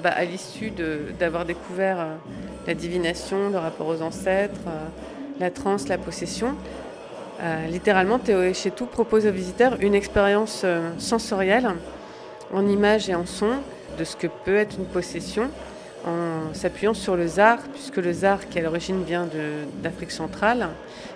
bah, 0.00 0.10
à 0.14 0.24
l'issue 0.24 0.70
d'avoir 1.18 1.44
découvert 1.44 1.98
euh, 1.98 2.14
la 2.68 2.74
divination, 2.74 3.50
le 3.50 3.58
rapport 3.58 3.88
aux 3.88 4.00
ancêtres, 4.00 4.60
la 5.40 5.50
transe, 5.50 5.88
la 5.88 5.98
possession, 5.98 6.54
littéralement, 7.68 8.20
Théo 8.20 8.42
Echetou 8.42 8.86
propose 8.86 9.26
aux 9.26 9.32
visiteurs 9.32 9.76
une 9.80 9.96
expérience 9.96 10.64
sensorielle 10.98 11.68
en 12.52 12.64
images 12.68 13.10
et 13.10 13.16
en 13.16 13.26
son 13.26 13.50
de 13.98 14.04
ce 14.04 14.14
que 14.14 14.28
peut 14.28 14.54
être 14.54 14.76
une 14.78 14.86
possession 14.86 15.50
en 16.06 16.52
s'appuyant 16.54 16.94
sur 16.94 17.16
le 17.16 17.26
zar, 17.26 17.58
puisque 17.72 17.96
le 17.96 18.12
zar, 18.12 18.48
qui 18.48 18.58
à 18.58 18.62
l'origine 18.62 19.02
vient 19.04 19.28
d'Afrique 19.82 20.10
centrale, 20.10 20.68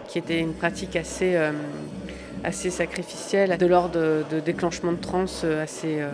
qui 0.09 0.19
était 0.19 0.41
une 0.41 0.55
pratique 0.55 0.97
assez, 0.97 1.37
euh, 1.37 1.53
sacrificielle, 2.53 3.57
de 3.59 3.67
l'ordre 3.67 4.25
de, 4.31 4.41
déclenchement 4.41 4.93
de 4.93 4.97
trans 4.99 5.25
assez 5.63 6.01
euh, 6.01 6.09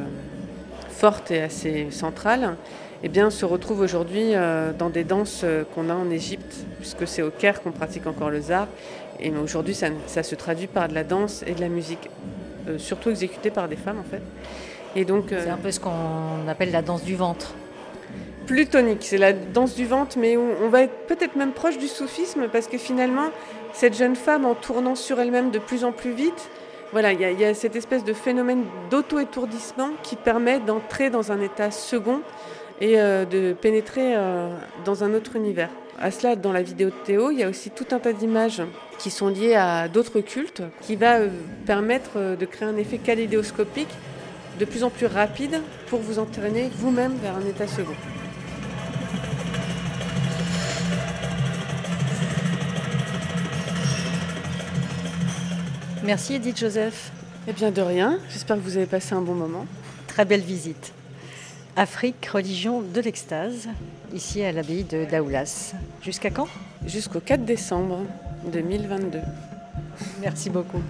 forte 0.91 1.31
et 1.31 1.43
assez 1.43 1.91
centrale, 1.91 2.57
eh 3.03 3.09
bien, 3.09 3.31
se 3.31 3.45
retrouve 3.45 3.81
aujourd'hui 3.81 4.35
euh, 4.35 4.73
dans 4.73 4.91
des 4.91 5.05
danses 5.05 5.45
qu'on 5.75 5.91
a 5.91 5.95
en 5.95 6.11
Égypte, 6.11 6.65
puisque 6.81 7.07
c'est 7.07 7.23
au 7.23 7.31
Caire 7.31 7.63
qu'on 7.63 7.73
pratique 7.73 8.07
encore 8.07 8.31
le 8.31 8.41
zar. 8.41 8.67
Et 9.21 9.31
aujourd'hui, 9.31 9.75
ça, 9.75 9.89
ça, 10.07 10.23
se 10.23 10.35
traduit 10.35 10.67
par 10.67 10.89
de 10.89 10.95
la 10.95 11.05
danse 11.05 11.45
et 11.47 11.53
de 11.55 11.61
la 11.61 11.69
musique, 11.69 12.11
surtout 12.79 13.11
exécutée 13.11 13.51
par 13.51 13.69
des 13.69 13.77
femmes 13.77 14.01
en 14.01 14.11
fait. 14.11 14.23
Et 14.97 15.05
donc, 15.05 15.27
c'est 15.29 15.51
un 15.51 15.57
peu 15.57 15.71
ce 15.71 15.79
qu'on 15.79 16.49
appelle 16.49 16.73
la 16.73 16.83
danse 16.83 17.05
du 17.05 17.15
ventre 17.15 17.55
plus 18.46 18.66
tonique. 18.66 19.02
C'est 19.02 19.18
la 19.18 19.33
danse 19.33 19.74
du 19.74 19.87
ventre, 19.87 20.18
mais 20.18 20.37
on, 20.37 20.68
va 20.68 20.83
être 20.83 21.07
peut-être 21.07 21.37
même 21.37 21.52
proche 21.52 21.78
du 21.78 21.88
soufisme 21.88 22.48
parce 22.52 22.66
que 22.66 22.78
finalement, 22.78 23.30
cette 23.72 23.96
jeune 23.96 24.16
femme, 24.16 24.44
en 24.44 24.54
tournant 24.54 24.94
sur 24.94 25.20
elle-même 25.20 25.50
de 25.50 25.59
plus 25.59 25.85
en 25.85 25.92
plus 25.92 26.12
vite, 26.12 26.48
voilà, 26.92 27.12
il 27.12 27.20
y, 27.20 27.44
a 27.44 27.54
cette 27.54 27.74
espèce 27.74 28.04
de 28.04 28.12
phénomène 28.12 28.64
d'auto-étourdissement 28.90 29.90
qui 30.04 30.14
permet 30.14 30.61
d'entrer 30.61 31.11
dans 31.11 31.33
un 31.33 31.40
état 31.40 31.72
second 31.72 32.20
et 32.80 33.00
euh, 33.00 33.24
de 33.24 33.52
pénétrer 33.52 34.14
euh, 34.14 34.48
dans 34.85 35.02
un 35.02 35.12
autre 35.12 35.35
univers. 35.35 35.70
À 35.98 36.12
cela, 36.12 36.37
dans 36.37 36.52
la 36.52 36.62
vidéo 36.62 36.90
de 36.90 36.94
Théo, 37.04 37.30
il 37.33 37.38
y 37.38 37.42
a 37.42 37.48
aussi 37.48 37.70
tout 37.70 37.87
un 37.90 37.98
tas 37.98 38.12
d'images 38.12 38.62
qui 38.98 39.11
sont 39.11 39.28
liées 39.28 39.54
à 39.54 39.88
d'autres 39.88 40.20
cultes, 40.20 40.62
qui 40.83 40.94
va 40.94 41.16
euh, 41.16 41.28
permettre 41.66 42.37
de 42.37 42.46
créer 42.46 42.68
un 42.68 42.76
effet 42.76 42.98
kaléidoscopique 42.98 43.90
de 44.59 44.64
plus 44.64 44.85
en 44.85 44.90
plus 44.90 45.07
rapide 45.07 45.61
pour 45.88 46.00
vous 46.00 46.18
entraîner 46.18 46.70
vous-même 46.76 47.14
vers 47.22 47.35
un 47.37 47.48
état 47.48 47.66
second. 47.66 47.94
Merci 56.05 56.35
Edith 56.35 56.59
Joseph. 56.59 57.12
Eh 57.49 57.55
bien 57.55 57.71
de 57.71 57.81
rien, 57.81 58.19
j'espère 58.31 58.57
que 58.57 58.61
vous 58.61 58.77
avez 58.77 58.85
passé 58.85 59.14
un 59.14 59.23
bon 59.23 59.35
moment. 59.35 59.64
Très 60.07 60.27
belle 60.27 60.43
visite. 60.43 60.93
Afrique, 61.77 62.27
religion 62.27 62.83
de 62.83 63.01
l'extase, 63.01 63.69
ici 64.12 64.43
à 64.43 64.53
l'abbaye 64.53 64.85
de 64.85 65.07
Daoulas. 65.07 65.73
Jusqu'à 66.03 66.31
quand? 66.31 66.49
Jusqu'au 66.87 67.21
4 67.21 67.47
décembre 67.47 68.01
2022. 68.53 69.21
Merci 70.21 70.51
beaucoup. 70.51 70.83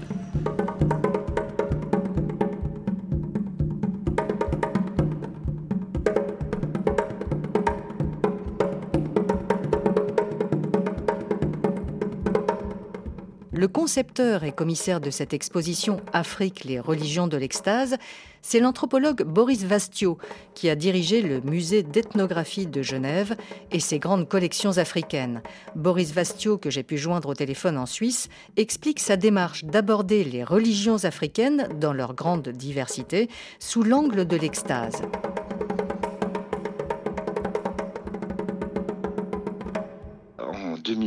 Le 13.64 13.68
concepteur 13.68 14.44
et 14.44 14.52
commissaire 14.52 15.00
de 15.00 15.08
cette 15.08 15.32
exposition 15.32 15.96
Afrique, 16.12 16.64
les 16.64 16.78
religions 16.78 17.28
de 17.28 17.38
l'extase, 17.38 17.96
c'est 18.42 18.60
l'anthropologue 18.60 19.22
Boris 19.22 19.64
Vastio, 19.64 20.18
qui 20.54 20.68
a 20.68 20.74
dirigé 20.74 21.22
le 21.22 21.40
musée 21.40 21.82
d'ethnographie 21.82 22.66
de 22.66 22.82
Genève 22.82 23.34
et 23.72 23.80
ses 23.80 23.98
grandes 23.98 24.28
collections 24.28 24.76
africaines. 24.76 25.42
Boris 25.76 26.12
Vastio, 26.12 26.58
que 26.58 26.68
j'ai 26.68 26.82
pu 26.82 26.98
joindre 26.98 27.30
au 27.30 27.34
téléphone 27.34 27.78
en 27.78 27.86
Suisse, 27.86 28.28
explique 28.58 29.00
sa 29.00 29.16
démarche 29.16 29.64
d'aborder 29.64 30.24
les 30.24 30.44
religions 30.44 31.02
africaines 31.02 31.66
dans 31.80 31.94
leur 31.94 32.12
grande 32.12 32.50
diversité 32.50 33.30
sous 33.60 33.82
l'angle 33.82 34.26
de 34.26 34.36
l'extase. 34.36 35.00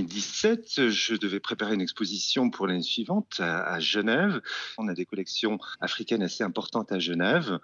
2017, 0.07 0.89
je 0.89 1.15
devais 1.15 1.39
préparer 1.39 1.73
une 1.73 1.81
exposition 1.81 2.49
pour 2.49 2.67
l'année 2.67 2.81
suivante 2.81 3.39
à, 3.39 3.79
Genève. 3.79 4.41
On 4.77 4.87
a 4.87 4.93
des 4.93 5.05
collections 5.05 5.59
africaines 5.81 6.23
assez 6.23 6.43
importantes 6.43 6.91
à 6.91 6.99
Genève. 6.99 7.59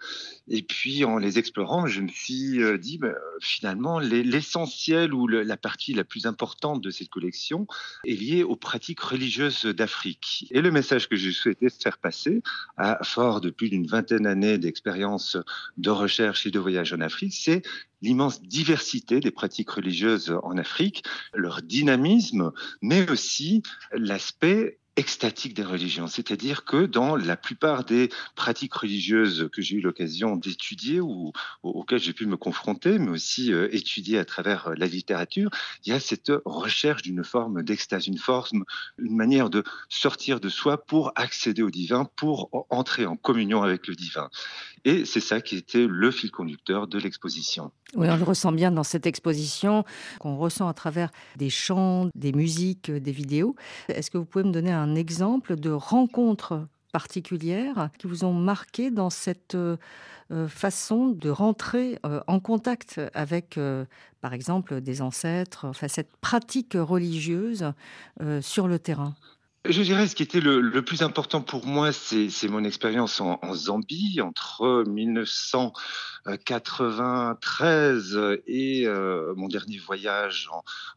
Et 0.47 0.61
puis, 0.61 1.05
en 1.05 1.17
les 1.17 1.39
explorant, 1.39 1.87
je 1.87 2.01
me 2.01 2.09
suis 2.09 2.61
euh, 2.61 2.77
dit, 2.77 2.97
bah, 2.97 3.15
finalement, 3.41 3.99
l'essentiel 3.99 5.13
ou 5.13 5.27
la 5.27 5.57
partie 5.57 5.93
la 5.93 6.03
plus 6.03 6.25
importante 6.25 6.81
de 6.81 6.89
cette 6.89 7.09
collection 7.09 7.65
est 8.05 8.13
liée 8.13 8.43
aux 8.43 8.55
pratiques 8.55 8.99
religieuses 8.99 9.65
d'Afrique. 9.65 10.47
Et 10.51 10.61
le 10.61 10.71
message 10.71 11.07
que 11.07 11.15
je 11.15 11.31
souhaitais 11.31 11.69
faire 11.69 11.97
passer, 11.97 12.41
à 12.77 13.03
fort 13.03 13.41
de 13.41 13.49
plus 13.49 13.69
d'une 13.69 13.87
vingtaine 13.87 14.23
d'années 14.23 14.57
d'expérience 14.57 15.37
de 15.77 15.89
recherche 15.89 16.45
et 16.45 16.51
de 16.51 16.59
voyage 16.59 16.93
en 16.93 17.01
Afrique, 17.01 17.33
c'est 17.33 17.63
l'immense 18.03 18.41
diversité 18.41 19.19
des 19.19 19.31
pratiques 19.31 19.71
religieuses 19.71 20.37
en 20.43 20.57
Afrique, 20.57 21.03
leur 21.33 21.61
dynamisme, 21.61 22.51
mais 22.81 23.09
aussi 23.09 23.63
l'aspect 23.93 24.77
extatique 24.95 25.55
des 25.55 25.63
religions. 25.63 26.07
C'est-à-dire 26.07 26.65
que 26.65 26.85
dans 26.85 27.15
la 27.15 27.35
plupart 27.35 27.83
des 27.83 28.09
pratiques 28.35 28.73
religieuses 28.75 29.49
que 29.51 29.61
j'ai 29.61 29.77
eu 29.77 29.81
l'occasion 29.81 30.35
d'étudier 30.35 30.99
ou 30.99 31.31
auxquelles 31.63 31.99
j'ai 31.99 32.13
pu 32.13 32.27
me 32.27 32.37
confronter, 32.37 32.99
mais 32.99 33.09
aussi 33.09 33.51
euh, 33.51 33.67
étudier 33.71 34.19
à 34.19 34.25
travers 34.25 34.67
euh, 34.67 34.73
la 34.77 34.85
littérature, 34.85 35.49
il 35.83 35.89
y 35.89 35.95
a 35.95 35.99
cette 35.99 36.31
recherche 36.45 37.01
d'une 37.01 37.23
forme 37.23 37.63
d'extase, 37.63 38.07
une 38.07 38.17
forme, 38.17 38.65
une 38.99 39.15
manière 39.15 39.49
de 39.49 39.63
sortir 39.89 40.39
de 40.39 40.49
soi 40.49 40.85
pour 40.85 41.11
accéder 41.15 41.63
au 41.63 41.71
divin, 41.71 42.05
pour 42.15 42.67
entrer 42.69 43.05
en 43.05 43.15
communion 43.15 43.63
avec 43.63 43.87
le 43.87 43.95
divin. 43.95 44.29
Et 44.85 45.05
c'est 45.05 45.19
ça 45.19 45.39
qui 45.39 45.55
était 45.55 45.87
le 45.87 46.11
fil 46.11 46.31
conducteur 46.31 46.87
de 46.87 46.99
l'exposition. 46.99 47.71
Oui, 47.95 48.07
on 48.09 48.17
le 48.17 48.23
ressent 48.23 48.51
bien 48.51 48.71
dans 48.71 48.83
cette 48.83 49.05
exposition, 49.05 49.85
qu'on 50.19 50.35
ressent 50.35 50.67
à 50.67 50.73
travers 50.73 51.11
des 51.37 51.49
chants, 51.49 52.09
des 52.15 52.33
musiques, 52.33 52.91
des 52.91 53.11
vidéos. 53.11 53.55
Est-ce 53.87 54.11
que 54.11 54.17
vous 54.17 54.25
pouvez 54.25 54.43
me 54.43 54.51
donner 54.51 54.71
un 54.71 54.95
exemple 54.95 55.55
de 55.55 55.69
rencontres 55.69 56.67
particulières 56.91 57.89
qui 57.97 58.07
vous 58.07 58.23
ont 58.23 58.33
marqué 58.33 58.91
dans 58.91 59.09
cette 59.09 59.55
euh, 59.55 60.47
façon 60.47 61.09
de 61.09 61.29
rentrer 61.29 61.99
euh, 62.05 62.21
en 62.27 62.39
contact 62.39 63.01
avec, 63.13 63.57
euh, 63.57 63.85
par 64.21 64.33
exemple, 64.33 64.81
des 64.81 65.01
ancêtres, 65.01 65.65
enfin, 65.65 65.87
cette 65.87 66.15
pratique 66.17 66.75
religieuse 66.75 67.73
sur 68.41 68.67
le 68.67 68.79
terrain? 68.79 69.15
Je 69.65 69.81
dirais 69.81 70.07
ce 70.07 70.15
qui 70.15 70.23
était 70.23 70.41
le, 70.41 70.81
plus 70.83 71.01
important 71.01 71.41
pour 71.41 71.65
moi, 71.65 71.91
c'est 71.91 72.47
mon 72.49 72.63
expérience 72.63 73.21
en, 73.21 73.39
Zambie 73.53 74.19
entre 74.21 74.83
1900 74.87 75.73
93 76.45 78.17
et 78.47 78.87
mon 79.35 79.47
dernier 79.47 79.77
voyage 79.77 80.49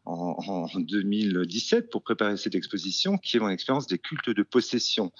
en, 0.05 0.67
2017 0.77 1.89
pour 1.89 2.01
préparer 2.01 2.37
cette 2.37 2.55
exposition, 2.55 3.17
qui 3.17 3.37
est 3.37 3.39
mon 3.39 3.49
expérience 3.49 3.87
des 3.87 3.97
cultes 3.97 4.29
de 4.29 4.43
possession, 4.43 5.11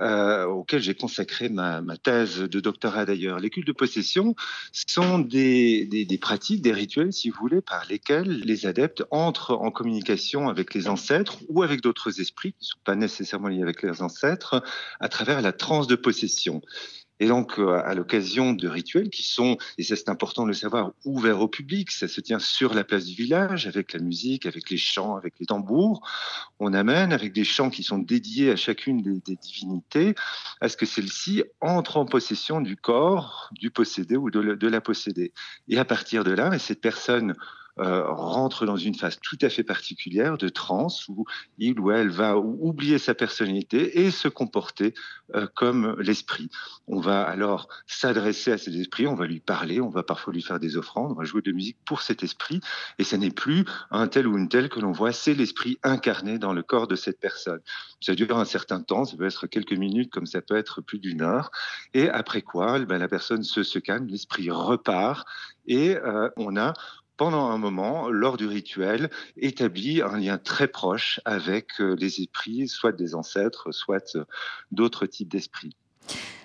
auquel 0.00 0.82
j'ai 0.82 0.94
consacré 0.94 1.48
ma, 1.48 1.82
thèse 2.02 2.38
de 2.38 2.60
doctorat 2.60 3.04
d'ailleurs. 3.04 3.38
Les 3.40 3.50
cultes 3.50 3.66
de 3.66 3.72
possession 3.72 4.34
sont 4.72 5.18
des 5.18 6.18
pratiques, 6.20 6.62
des 6.62 6.72
rituels, 6.72 7.12
si 7.12 7.30
vous 7.30 7.38
voulez, 7.40 7.60
par 7.60 7.84
lesquels 7.88 8.40
les 8.40 8.66
adeptes 8.66 9.04
entrent 9.10 9.54
en 9.54 9.70
communication 9.70 10.48
avec 10.48 10.74
les 10.74 10.88
ancêtres 10.88 11.38
ou 11.48 11.62
avec 11.62 11.80
d'autres 11.80 12.20
esprits 12.20 12.52
qui 12.52 12.64
ne 12.64 12.66
sont 12.66 12.78
pas 12.84 12.94
nécessairement 12.94 13.48
liés 13.48 13.62
avec 13.62 13.82
leurs 13.82 14.02
ancêtres 14.02 14.62
à 15.00 15.08
travers 15.08 15.42
la 15.42 15.52
transe 15.52 15.86
de 15.86 15.96
possession. 15.96 16.62
Et 17.22 17.28
donc, 17.28 17.60
euh, 17.60 17.80
à 17.84 17.94
l'occasion 17.94 18.52
de 18.52 18.66
rituels 18.66 19.08
qui 19.08 19.22
sont, 19.22 19.56
et 19.78 19.84
ça 19.84 19.94
c'est 19.94 20.08
important 20.08 20.42
de 20.42 20.48
le 20.48 20.54
savoir, 20.54 20.90
ouverts 21.04 21.40
au 21.40 21.46
public, 21.46 21.92
ça 21.92 22.08
se 22.08 22.20
tient 22.20 22.40
sur 22.40 22.74
la 22.74 22.82
place 22.82 23.04
du 23.04 23.14
village, 23.14 23.68
avec 23.68 23.92
la 23.92 24.00
musique, 24.00 24.44
avec 24.44 24.68
les 24.70 24.76
chants, 24.76 25.14
avec 25.14 25.34
les 25.38 25.46
tambours, 25.46 26.04
on 26.58 26.74
amène 26.74 27.12
avec 27.12 27.32
des 27.32 27.44
chants 27.44 27.70
qui 27.70 27.84
sont 27.84 27.98
dédiés 27.98 28.50
à 28.50 28.56
chacune 28.56 29.02
des, 29.02 29.36
divinités, 29.36 30.16
à 30.60 30.68
ce 30.68 30.76
que 30.76 30.84
celle-ci 30.84 31.44
entre 31.60 31.96
en 31.96 32.06
possession 32.06 32.60
du 32.60 32.76
corps 32.76 33.50
du 33.52 33.70
possédé 33.70 34.16
ou 34.16 34.28
de, 34.28 34.56
de 34.56 34.66
la 34.66 34.80
possédée. 34.80 35.32
Et 35.68 35.78
à 35.78 35.84
partir 35.84 36.24
de 36.24 36.32
là, 36.32 36.58
cette 36.58 36.80
personne 36.80 37.36
euh, 37.78 38.04
rentre 38.06 38.66
dans 38.66 38.76
une 38.76 38.94
phase 38.94 39.18
tout 39.22 39.38
à 39.40 39.48
fait 39.48 39.62
particulière 39.62 40.36
de 40.36 40.50
transe 40.50 41.08
où 41.08 41.24
il 41.56 41.80
ou 41.80 41.90
elle 41.90 42.10
va 42.10 42.36
oublier 42.36 42.98
sa 42.98 43.14
personnalité 43.14 44.00
et 44.02 44.10
se 44.10 44.28
comporter 44.28 44.92
euh, 45.34 45.46
comme 45.54 45.96
l'esprit. 45.98 46.50
On 46.86 47.00
va 47.00 47.22
alors 47.22 47.68
s'adresser 47.86 48.52
à 48.52 48.58
cet 48.58 48.74
esprit, 48.74 49.06
on 49.06 49.14
va 49.14 49.26
lui 49.26 49.40
parler, 49.40 49.80
on 49.80 49.88
va 49.88 50.02
parfois 50.02 50.34
lui 50.34 50.42
faire 50.42 50.60
des 50.60 50.76
offrandes, 50.76 51.12
on 51.12 51.14
va 51.14 51.24
jouer 51.24 51.40
de 51.40 51.50
la 51.50 51.56
musique 51.56 51.78
pour 51.86 52.02
cet 52.02 52.22
esprit 52.22 52.60
et 52.98 53.04
ce 53.04 53.16
n'est 53.16 53.30
plus 53.30 53.64
un 53.90 54.06
tel 54.06 54.26
ou 54.26 54.36
une 54.36 54.50
telle 54.50 54.68
que 54.68 54.80
l'on 54.80 54.92
voit, 54.92 55.12
c'est 55.12 55.32
l'esprit 55.32 55.78
incarné 55.82 56.38
dans 56.38 56.52
le 56.52 56.62
corps 56.62 56.88
de 56.88 56.96
cette 56.96 57.20
personne. 57.20 57.60
Ça 58.00 58.14
dure 58.14 58.38
un 58.38 58.44
certain 58.44 58.82
temps, 58.82 59.06
ça 59.06 59.16
peut 59.16 59.24
être 59.24 59.46
quelques 59.46 59.72
minutes 59.72 60.10
comme 60.10 60.26
ça 60.26 60.42
peut 60.42 60.56
être 60.56 60.82
plus 60.82 60.98
d'une 60.98 61.22
heure 61.22 61.50
et 61.94 62.10
après 62.10 62.42
quoi, 62.42 62.78
ben, 62.80 62.98
la 62.98 63.08
personne 63.08 63.44
se, 63.44 63.62
se 63.62 63.78
calme, 63.78 64.08
l'esprit 64.08 64.50
repart 64.50 65.26
et 65.66 65.96
euh, 65.96 66.28
on 66.36 66.56
a 66.56 66.74
pendant 67.22 67.50
un 67.50 67.58
moment, 67.58 68.08
lors 68.08 68.36
du 68.36 68.48
rituel, 68.48 69.08
établit 69.36 70.02
un 70.02 70.18
lien 70.18 70.38
très 70.38 70.66
proche 70.66 71.20
avec 71.24 71.68
euh, 71.80 71.94
les 71.96 72.20
esprits, 72.20 72.66
soit 72.66 72.90
des 72.90 73.14
ancêtres, 73.14 73.70
soit 73.70 74.16
euh, 74.16 74.24
d'autres 74.72 75.06
types 75.06 75.28
d'esprits. 75.28 75.76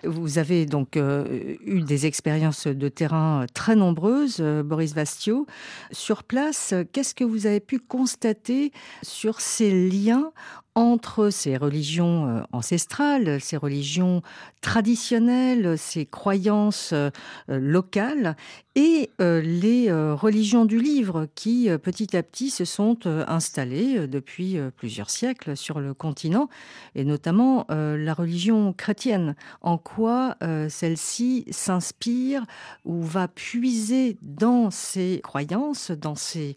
Vous 0.04 0.38
avez 0.38 0.66
donc 0.66 0.96
euh, 0.96 1.56
eu 1.66 1.82
des 1.82 2.06
expériences 2.06 2.68
de 2.68 2.88
terrain 2.88 3.46
très 3.54 3.76
nombreuses, 3.76 4.42
Boris 4.64 4.94
Vastio. 4.94 5.48
Sur 5.92 6.24
place, 6.24 6.74
qu'est-ce 6.94 7.16
que 7.16 7.24
vous 7.24 7.46
avez 7.46 7.60
pu 7.60 7.80
constater 7.80 8.72
sur 9.04 9.42
ces 9.42 9.90
liens 9.90 10.32
entre 10.78 11.32
ces 11.32 11.58
religions 11.58 12.28
euh, 12.28 12.42
ancestrales, 12.52 13.42
ces 13.42 13.58
religions 13.58 14.22
traditionnelles, 14.62 15.76
ces 15.76 16.06
croyances 16.06 16.92
euh, 16.94 17.10
locales 17.48 18.36
et 18.76 19.10
euh, 19.20 19.42
les 19.42 19.92
religions 19.92 20.66
du 20.66 20.80
livre 20.80 21.28
qui 21.34 21.68
petit 21.82 22.16
à 22.16 22.22
petit 22.22 22.52
se 22.52 22.64
sont 22.64 23.08
installées 23.08 24.08
depuis 24.08 24.60
plusieurs 24.76 25.10
siècles 25.10 25.58
sur 25.58 25.80
le 25.80 25.96
continent 25.96 26.48
et 26.94 27.04
notamment 27.04 27.66
la 27.70 28.14
religion 28.14 28.74
chrétienne. 28.74 29.36
En 29.62 29.78
quoi 29.78 30.38
celle-ci 30.70 31.46
s'inspire 31.52 32.46
ou 32.86 33.02
va 33.02 33.28
puiser 33.28 34.18
dans 34.22 34.72
ses 34.72 35.22
croyances, 35.24 35.92
dans 35.92 36.16
ses, 36.16 36.54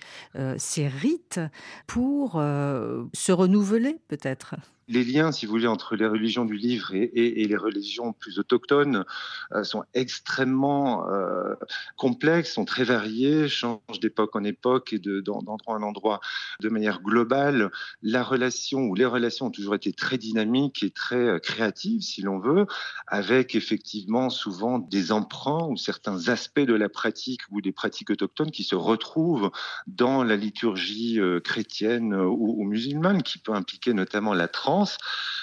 ses 0.59 0.89
rites 0.89 1.41
pour 1.87 2.33
se 2.33 3.33
renouveler 3.33 3.99
peut-être? 4.09 4.55
Les 4.91 5.05
liens, 5.05 5.31
si 5.31 5.47
vous 5.47 5.53
voulez, 5.53 5.69
entre 5.69 5.95
les 5.95 6.07
religions 6.07 6.45
du 6.45 6.57
livre 6.57 6.93
et, 6.93 7.47
les 7.47 7.57
religions 7.57 8.13
plus 8.13 8.39
autochtones 8.39 9.05
euh, 9.53 9.63
sont 9.63 9.85
extrêmement 9.95 11.09
euh, 11.09 11.55
complexes, 11.97 12.55
sont 12.55 12.65
très 12.65 12.83
variés, 12.83 13.49
changent 13.49 14.01
d'époque 14.01 14.35
en 14.35 14.43
époque 14.43 14.93
et 14.93 14.99
d'endroit 14.99 15.77
en 15.77 15.83
endroit. 15.83 16.21
De 16.61 16.69
manière 16.69 17.01
globale, 17.03 17.71
la 18.03 18.25
relation 18.25 18.81
ou 18.81 18.95
les 18.97 19.07
relations 19.07 19.47
ont 19.47 19.51
toujours 19.51 19.77
été 19.77 19.93
très 19.93 20.19
dynamiques 20.19 20.83
et 20.83 20.91
très 20.91 21.17
euh, 21.17 21.39
créatives, 21.39 22.03
si 22.03 22.23
l'on 22.23 22.41
veut, 22.41 22.67
avec 23.07 23.55
effectivement 23.55 24.29
souvent 24.29 24.81
des 24.81 25.13
emprunts 25.13 25.69
ou 25.69 25.77
certains 25.77 26.29
aspects 26.29 26.61
de 26.61 26.75
la 26.75 26.89
pratique 26.89 27.43
ou 27.51 27.61
des 27.61 27.73
pratiques 27.73 28.11
autochtones 28.11 28.51
qui 28.51 28.65
se 28.65 28.75
retrouvent 28.75 29.53
dans 29.87 30.25
la 30.25 30.37
liturgie 30.37 31.21
chrétienne 31.45 32.13
ou, 32.15 32.61
ou 32.61 32.65
musulmane, 32.65 33.23
qui 33.23 33.39
peut 33.39 33.55
impliquer 33.55 33.95
notamment 33.95 34.35
la 34.35 34.49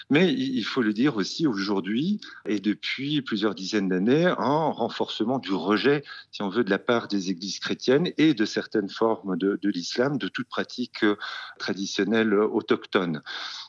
mais 0.09 0.31
il 0.33 0.63
faut 0.63 0.81
le 0.81 0.93
dire 0.93 1.17
aussi 1.17 1.47
aujourd'hui, 1.47 2.21
et 2.45 2.59
depuis 2.59 3.21
plusieurs 3.21 3.55
dizaines 3.55 3.89
d'années, 3.89 4.25
un 4.25 4.69
renforcement 4.69 5.37
du 5.37 5.53
rejet, 5.53 6.03
si 6.31 6.41
on 6.41 6.49
veut, 6.49 6.63
de 6.63 6.69
la 6.69 6.79
part 6.79 7.07
des 7.07 7.29
églises 7.29 7.59
chrétiennes 7.59 8.11
et 8.17 8.33
de 8.33 8.45
certaines 8.45 8.89
formes 8.89 9.37
de, 9.37 9.59
l'islam, 9.63 10.17
de 10.17 10.29
toute 10.29 10.47
pratique 10.47 11.03
euh, 11.03 11.17
traditionnelle 11.59 12.33
autochtone. 12.33 13.21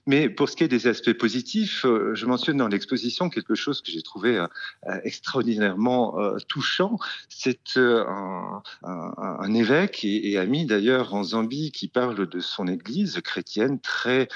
Mais 0.06 0.28
pour 0.28 0.48
ce 0.48 0.56
qui 0.56 0.64
est 0.64 0.68
des 0.68 0.86
aspects 0.86 1.12
positifs, 1.12 1.84
euh, 1.84 2.14
je 2.14 2.26
mentionne 2.26 2.58
dans 2.58 2.68
l'exposition 2.68 3.30
quelque 3.30 3.54
chose 3.54 3.82
que 3.82 3.90
j'ai 3.90 4.02
trouvé 4.02 4.38
euh, 4.38 4.46
extraordinairement 5.02 6.16
touchant. 6.48 6.98
C'est 7.28 7.76
un, 7.76 8.62
évêque 9.54 10.04
et, 10.04 10.30
et 10.30 10.38
ami 10.38 10.66
d'ailleurs 10.66 11.14
en 11.14 11.24
Zambie 11.24 11.72
qui 11.72 11.88
parle 11.88 12.28
de 12.28 12.40
son 12.40 12.68
église 12.68 13.20
chrétienne 13.22 13.80
très 13.80 14.28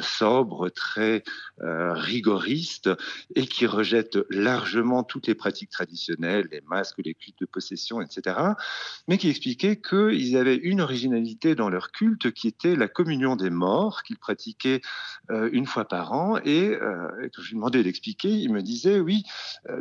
sobre, 0.00 0.70
très 0.80 1.22
euh, 1.60 1.92
rigoriste 1.92 2.88
et 3.34 3.46
qui 3.46 3.66
rejette 3.66 4.18
largement 4.30 5.04
toutes 5.04 5.26
les 5.26 5.34
pratiques 5.34 5.68
traditionnelles, 5.68 6.48
les 6.50 6.62
masques, 6.62 7.00
les 7.04 7.12
cultes 7.14 7.38
de 7.40 7.46
possession, 7.46 8.00
etc., 8.00 8.36
mais 9.06 9.18
qui 9.18 9.28
expliquait 9.28 9.76
qu'ils 9.76 10.38
avaient 10.38 10.56
une 10.56 10.80
originalité 10.80 11.54
dans 11.54 11.68
leur 11.68 11.92
culte 11.92 12.32
qui 12.32 12.48
était 12.48 12.76
la 12.76 12.88
communion 12.88 13.36
des 13.36 13.50
morts 13.50 14.02
qu'ils 14.02 14.18
pratiquaient 14.18 14.80
euh, 15.30 15.50
une 15.52 15.66
fois 15.66 15.84
par 15.84 16.14
an 16.14 16.38
et 16.44 16.70
euh, 16.70 17.28
quand 17.34 17.42
je 17.42 17.48
lui 17.48 17.56
demandais 17.56 17.82
d'expliquer, 17.82 18.30
il 18.30 18.50
me 18.52 18.62
disait 18.62 19.00
oui, 19.00 19.24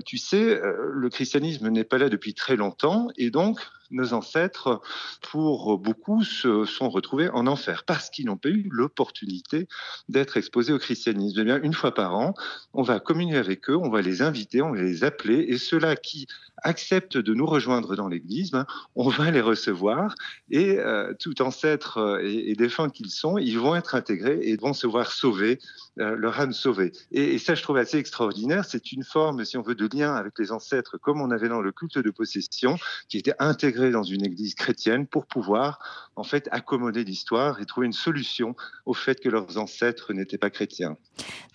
tu 0.05 0.17
sais, 0.17 0.59
le 0.61 1.09
christianisme 1.09 1.69
n'est 1.69 1.85
pas 1.85 1.97
là 1.97 2.09
depuis 2.09 2.33
très 2.33 2.57
longtemps 2.57 3.07
et 3.15 3.31
donc 3.31 3.59
nos 3.91 4.13
ancêtres, 4.13 4.81
pour 5.21 5.77
beaucoup, 5.77 6.23
se 6.23 6.65
sont 6.65 6.89
retrouvés 6.89 7.29
en 7.29 7.47
enfer 7.47 7.83
parce 7.85 8.09
qu'ils 8.09 8.25
n'ont 8.25 8.37
pas 8.37 8.49
eu 8.49 8.67
l'opportunité 8.71 9.67
d'être 10.09 10.37
exposés 10.37 10.73
au 10.73 10.79
christianisme. 10.79 10.88
Eh 10.89 11.43
bien, 11.43 11.61
une 11.61 11.73
fois 11.73 11.93
par 11.93 12.15
an, 12.15 12.33
on 12.73 12.81
va 12.81 12.99
communier 12.99 13.37
avec 13.37 13.69
eux, 13.69 13.75
on 13.75 13.89
va 13.89 14.01
les 14.01 14.21
inviter, 14.21 14.61
on 14.61 14.71
va 14.71 14.81
les 14.81 15.03
appeler, 15.03 15.45
et 15.49 15.57
ceux-là 15.57 15.95
qui 15.95 16.27
acceptent 16.63 17.17
de 17.17 17.33
nous 17.33 17.45
rejoindre 17.45 17.95
dans 17.95 18.07
l'Église, 18.07 18.51
ben, 18.51 18.65
on 18.95 19.09
va 19.09 19.31
les 19.31 19.41
recevoir, 19.41 20.15
et 20.49 20.79
euh, 20.79 21.13
tout 21.19 21.41
ancêtre 21.41 21.97
euh, 21.97 22.19
et, 22.23 22.51
et 22.51 22.55
défunt 22.55 22.89
qu'ils 22.89 23.11
sont, 23.11 23.37
ils 23.37 23.59
vont 23.59 23.75
être 23.75 23.95
intégrés 23.95 24.39
et 24.41 24.57
vont 24.57 24.73
se 24.73 24.87
voir 24.87 25.11
sauvés, 25.11 25.59
euh, 25.99 26.15
leur 26.15 26.39
âme 26.39 26.53
sauvée. 26.53 26.93
Et, 27.11 27.37
ça, 27.39 27.55
je 27.55 27.63
trouve 27.63 27.75
assez 27.75 27.97
extraordinaire. 27.97 28.63
C'est 28.63 28.93
une 28.93 29.03
forme, 29.03 29.43
si 29.43 29.57
on 29.57 29.61
veut, 29.61 29.75
de 29.75 29.89
lien 29.93 30.15
avec 30.15 30.39
les 30.39 30.53
ancêtres, 30.53 30.97
comme 30.97 31.19
on 31.19 31.29
avait 31.29 31.49
dans 31.49 31.61
le 31.61 31.73
culte 31.73 31.97
de 31.97 32.09
possession, 32.09 32.77
qui 33.09 33.17
était 33.17 33.33
intégré 33.39 33.91
dans 33.91 34.03
une 34.03 34.25
église 34.25 34.55
chrétienne 34.55 35.07
pour 35.07 35.25
pouvoir 35.25 35.79
en 36.15 36.23
fait 36.23 36.47
accommoder 36.51 37.03
l'histoire 37.03 37.59
et 37.59 37.65
trouver 37.65 37.87
une 37.87 37.93
solution 37.93 38.55
au 38.85 38.93
fait 38.93 39.19
que 39.19 39.27
leurs 39.27 39.57
ancêtres 39.57 40.13
n'étaient 40.13 40.37
pas 40.37 40.49
chrétiens. 40.49 40.95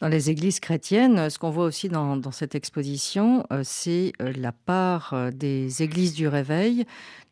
Dans 0.01 0.09
les 0.09 0.29
églises 0.29 0.61
chrétiennes, 0.61 1.31
ce 1.31 1.39
qu'on 1.39 1.51
voit 1.51 1.65
aussi 1.65 1.89
dans, 1.89 2.31
cette 2.31 2.55
exposition, 2.55 3.47
c'est 3.63 4.13
la 4.19 4.53
part 4.53 4.94
euh, 5.13 5.31
des 5.31 5.83
églises 5.83 6.15
du 6.15 6.29
réveil, 6.29 6.85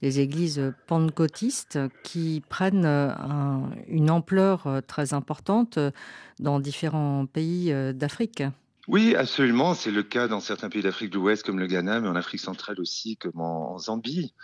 des 0.03 0.21
églises 0.21 0.73
pentecôtistes 0.87 1.79
qui 2.03 2.43
prennent 2.49 2.87
un, 2.87 3.71
une 3.89 4.11
ampleur 4.11 4.83
très 4.87 5.15
importante 5.15 5.79
dans 6.41 6.59
différents 6.59 7.27
pays 7.27 7.73
d'Afrique. 7.95 8.43
Oui, 8.89 9.15
absolument. 9.15 9.75
C'est 9.75 9.93
le 9.93 10.03
cas 10.03 10.27
dans 10.27 10.41
certains 10.41 10.69
pays 10.69 10.83
d'Afrique 10.83 11.11
de 11.11 11.17
l'Ouest 11.17 11.45
comme 11.45 11.61
le 11.61 11.67
Ghana, 11.67 12.01
mais 12.01 12.09
en 12.09 12.17
Afrique 12.17 12.41
centrale 12.41 12.81
aussi, 12.81 13.17
comme 13.17 13.41
en 13.41 13.79
Zambie. 13.79 14.35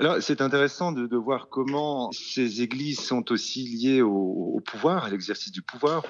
Alors, 0.00 0.22
c'est 0.22 0.40
intéressant 0.40 0.92
de, 0.92 1.16
voir 1.16 1.48
comment 1.48 2.12
ces 2.12 2.62
églises 2.62 3.00
sont 3.00 3.32
aussi 3.32 3.64
liées 3.64 4.00
au, 4.00 4.62
pouvoir, 4.64 5.04
à 5.04 5.10
l'exercice 5.10 5.50
du 5.50 5.62
pouvoir, 5.62 6.04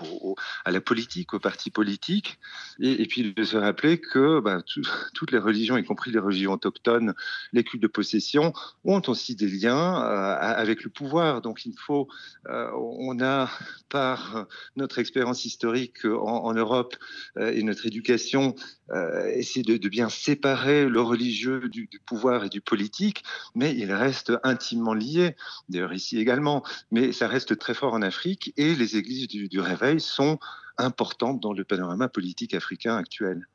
à 0.67 0.71
la 0.71 0.83
politique, 0.83 1.33
aux 1.33 1.39
partis 1.39 1.71
politiques, 1.71 2.39
et, 2.81 3.03
et 3.03 3.07
puis 3.07 3.33
de 3.33 3.45
se 3.45 3.57
rappeler 3.57 3.99
que 3.99 4.41
bah, 4.41 4.61
tout, 4.61 4.83
toutes 5.15 5.33
les 5.33 5.39
religions, 5.39 5.79
y 5.79 5.85
compris 5.85 6.11
les 6.11 6.19
religions 6.19 6.53
autochtones, 6.53 7.15
les 7.55 7.65
cultes 7.65 7.83
de 7.83 7.89
possession, 7.89 8.53
ont 8.85 9.01
aussi 9.07 9.35
des 9.35 9.49
liens 9.49 10.03
euh, 10.03 10.37
avec 10.39 10.85
le 10.85 10.91
pouvoir. 10.91 11.41
Donc, 11.41 11.65
il 11.65 11.75
faut, 11.79 12.09
euh, 12.49 12.71
on 12.75 13.23
a 13.23 13.51
par 13.89 14.47
notre 14.77 14.99
expérience 14.99 15.47
historique 15.47 16.05
en, 16.05 16.53
Europe 16.53 16.95
euh, 17.39 17.53
et 17.53 17.63
notre 17.63 17.87
éducation, 17.87 18.55
de, 18.91 19.77
de, 19.77 19.89
bien 19.89 20.09
séparer 20.09 20.89
le 20.89 21.03
religieux 21.03 21.69
du, 21.69 21.87
du 21.89 22.01
pouvoir 22.01 22.45
et 22.45 22.49
du 22.49 22.63
politique, 22.63 23.23
mais 23.55 23.78
il 23.79 23.93
reste 23.93 24.33
intimement 24.43 24.93
lié, 24.93 25.37
d'ailleurs 25.69 25.93
ici 25.93 26.19
également, 26.19 26.65
mais 26.91 27.13
ça 27.13 27.29
reste 27.29 27.57
très 27.59 27.75
fort 27.75 27.95
en 27.95 28.03
Afrique 28.03 28.53
et 28.57 28.75
les 28.75 28.97
églises 28.97 29.29
du, 29.29 29.61
réveil 29.61 30.01
sont 30.01 30.39
importantes 30.77 31.41
dans 31.41 31.53
le 31.53 31.65
panorama 31.65 32.09
politique 32.09 32.55
africain 32.55 32.97
actuel. 32.97 33.49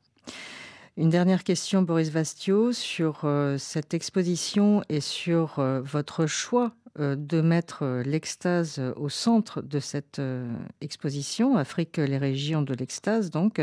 Une 0.96 1.10
dernière 1.10 1.44
question, 1.44 1.82
Boris 1.82 2.08
Vastio, 2.08 2.72
sur 2.72 3.22
euh, 3.24 3.58
cette 3.58 3.94
exposition 3.94 4.82
et 4.88 5.00
sur 5.00 5.58
euh, 5.58 5.80
votre 5.80 6.26
choix 6.26 6.72
de 6.98 7.40
mettre 7.40 7.82
euh, 7.82 8.02
l'extase 8.02 8.80
au 8.96 9.08
centre 9.08 9.62
de 9.62 9.80
cette 9.80 10.20
euh, 10.20 10.46
exposition, 10.80 11.56
Afrique, 11.56 11.96
les 11.96 12.18
régions 12.18 12.62
de 12.62 12.72
l'extase. 12.74 13.30
Donc, 13.30 13.60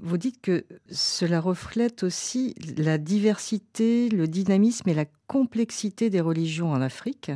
vous 0.00 0.18
dites 0.18 0.40
que 0.40 0.64
cela 0.90 1.40
reflète 1.40 2.02
aussi 2.02 2.54
la 2.76 2.98
diversité, 2.98 4.08
le 4.10 4.28
dynamisme 4.28 4.88
et 4.88 4.94
la 4.94 5.06
complexité 5.26 6.10
des 6.10 6.20
religions 6.20 6.72
en 6.72 6.82
Afrique. 6.82 7.30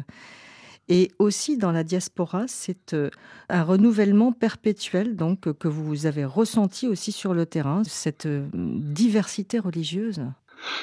Et 0.88 1.11
aussi 1.18 1.57
dans 1.57 1.72
la 1.72 1.83
diaspora, 1.83 2.44
c'est 2.46 2.94
un 3.48 3.62
renouvellement 3.64 4.31
perpétuel 4.31 5.16
donc 5.16 5.52
que 5.55 5.66
vous 5.66 6.07
avez 6.07 6.24
ressenti 6.24 6.87
aussi 6.87 7.11
sur 7.11 7.35
le 7.35 7.44
terrain, 7.44 7.83
cette 7.85 8.29
diversité 8.55 9.59
religieuse. 9.59 10.20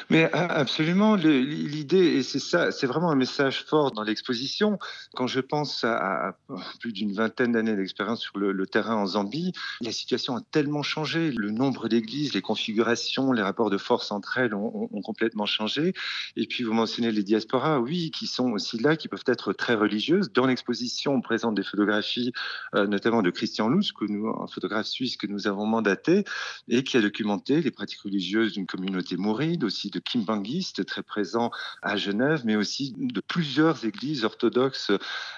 Mais 0.10 0.32
absolument, 0.34 1.16
l'idée, 1.16 2.18
et 2.18 2.24
c'est 2.24 2.40
ça, 2.40 2.72
c'est 2.72 2.88
vraiment 2.88 3.12
un 3.12 3.16
message 3.16 3.64
fort 3.64 3.92
dans 3.92 4.04
l'exposition. 4.04 4.80
Quand 5.16 5.28
je 5.28 5.40
pense 5.40 5.84
à, 5.84 6.38
plus 6.80 6.94
d'une 6.94 7.14
vingtaine 7.14 7.52
d'années 7.54 7.76
d'expérience 7.76 8.22
sur 8.22 8.38
le, 8.38 8.66
terrain 8.68 8.96
en 8.96 9.06
Zambie, 9.06 9.54
la 9.82 9.92
situation 9.92 10.36
a 10.36 10.42
tellement 10.52 10.84
changé. 10.84 11.32
Le 11.32 11.52
nombre 11.52 11.88
d'églises, 11.88 12.34
les 12.34 12.42
configurations, 12.42 13.32
les 13.32 13.42
rapports 13.42 13.70
de 13.70 13.78
force 13.78 14.12
entre 14.12 14.38
elles 14.38 14.54
ont, 14.54 14.90
complètement 15.04 15.46
changé. 15.46 15.94
Et 16.38 16.48
puis 16.48 16.64
vous 16.64 16.74
mentionnez 16.74 17.12
les 17.12 17.24
diasporas, 17.24 17.80
oui, 17.80 18.12
qui 18.12 18.26
sont 18.26 18.52
aussi 18.52 18.78
là, 18.78 18.96
qui 18.96 19.08
peuvent 19.08 19.24
être 19.28 19.54
très 19.54 19.76
religieuses. 19.76 20.32
Dans 20.32 20.46
l'exposition, 20.46 21.14
on 21.14 21.22
présente 21.22 21.56
des 21.56 21.64
photographies, 21.64 22.32
euh, 22.76 22.88
notamment 22.88 23.22
de 23.22 23.30
Christian 23.30 23.68
Luz, 23.68 23.92
que 23.92 24.06
nous, 24.06 24.30
un 24.30 24.48
photographe 24.48 24.88
suisse 24.88 25.18
que 25.18 25.28
nous 25.28 25.48
avons 25.48 25.66
mandaté 25.66 26.24
et 26.68 26.84
qui 26.84 26.98
a 26.98 27.02
documenté 27.02 27.62
les 27.62 27.72
pratiques 27.72 28.02
religieuses 28.02 28.54
d'une 28.54 28.66
communauté 28.66 29.18
mouride 29.18 29.64
aussi 29.74 29.90
de 29.90 30.00
kimbanguistes 30.00 30.86
très 30.86 31.02
présents 31.02 31.50
à 31.82 31.98
Genève, 31.98 32.44
mais 32.46 32.56
aussi 32.56 32.94
de 32.96 33.22
plusieurs 33.22 33.86
églises 33.86 34.24
orthodoxes 34.24 34.92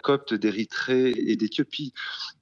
coptes 0.03 0.33
d'Érythrée 0.33 1.13
et 1.15 1.37
d'Éthiopie. 1.37 1.93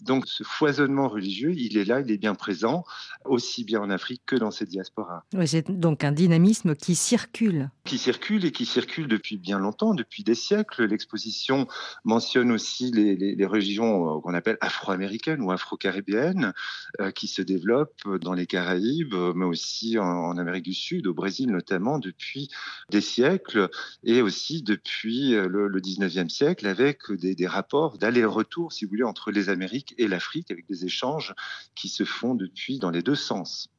Donc 0.01 0.25
ce 0.27 0.43
foisonnement 0.43 1.07
religieux, 1.07 1.53
il 1.55 1.77
est 1.77 1.85
là, 1.85 1.99
il 2.01 2.09
est 2.09 2.17
bien 2.17 2.33
présent, 2.33 2.83
aussi 3.25 3.63
bien 3.63 3.79
en 3.79 3.91
Afrique 3.91 4.23
que 4.25 4.35
dans 4.35 4.49
cette 4.49 4.69
diaspora. 4.69 5.23
Oui, 5.35 5.47
c'est 5.47 5.69
donc 5.69 6.03
un 6.03 6.11
dynamisme 6.11 6.75
qui 6.75 6.95
circule. 6.95 7.69
Qui 7.85 7.99
circule 7.99 8.43
et 8.45 8.51
qui 8.51 8.65
circule 8.65 9.07
depuis 9.07 9.37
bien 9.37 9.59
longtemps, 9.59 9.93
depuis 9.93 10.23
des 10.23 10.35
siècles. 10.35 10.85
L'exposition 10.85 11.67
mentionne 12.05 12.51
aussi 12.51 12.91
les, 12.91 13.15
les, 13.15 13.35
les 13.35 13.45
religions 13.45 14.19
qu'on 14.21 14.33
appelle 14.33 14.57
afro-américaines 14.61 15.41
ou 15.41 15.51
afro-caribéennes 15.51 16.53
euh, 16.99 17.11
qui 17.11 17.27
se 17.27 17.43
développent 17.43 18.17
dans 18.21 18.33
les 18.33 18.47
Caraïbes, 18.47 19.13
mais 19.35 19.45
aussi 19.45 19.99
en, 19.99 20.05
en 20.05 20.37
Amérique 20.39 20.65
du 20.65 20.73
Sud, 20.73 21.05
au 21.05 21.13
Brésil 21.13 21.51
notamment 21.51 21.72
notamment 21.73 21.97
depuis 21.97 22.49
des 22.91 23.01
siècles 23.01 23.69
et 24.03 24.21
aussi 24.21 24.61
depuis 24.61 25.33
euh, 25.33 25.47
le, 25.47 25.67
le 25.67 25.81
19e 25.81 26.29
siècle 26.29 26.67
avec 26.67 27.11
des, 27.11 27.33
des 27.33 27.47
rapports 27.47 27.97
d'aller-retour, 27.97 28.71
si 28.71 28.85
vous 28.85 28.89
voulez, 28.91 29.03
entre 29.03 29.31
les 29.31 29.49
Amériques 29.49 29.95
et 29.97 30.07
l'Afrique 30.07 30.51
avec 30.51 30.67
des 30.67 30.85
échanges 30.85 31.33
qui 31.73 31.89
se 31.89 32.03
font 32.03 32.35
depuis 32.35 32.77
dans 32.77 32.91
les 32.91 33.01
deux 33.01 33.15
sens. 33.15 33.69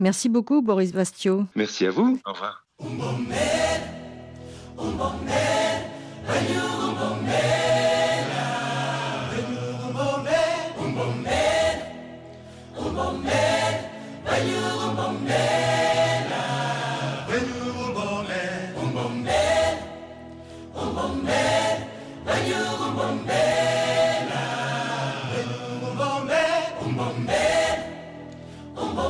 Merci 0.00 0.28
beaucoup, 0.28 0.60
Boris 0.60 0.92
Bastio. 0.92 1.46
Merci 1.54 1.86
à 1.86 1.90
vous. 1.90 2.18
Au 2.26 2.32
revoir. 2.32 2.66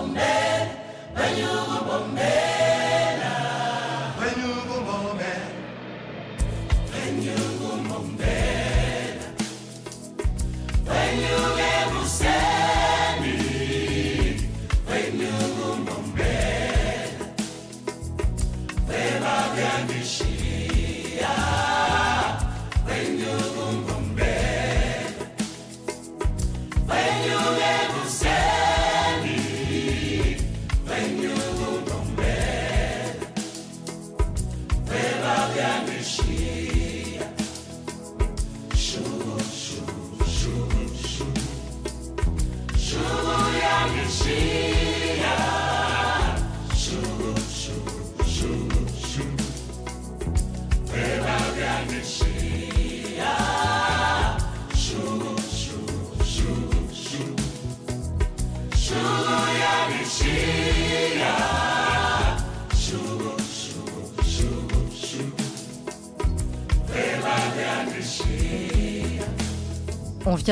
On 0.03 0.17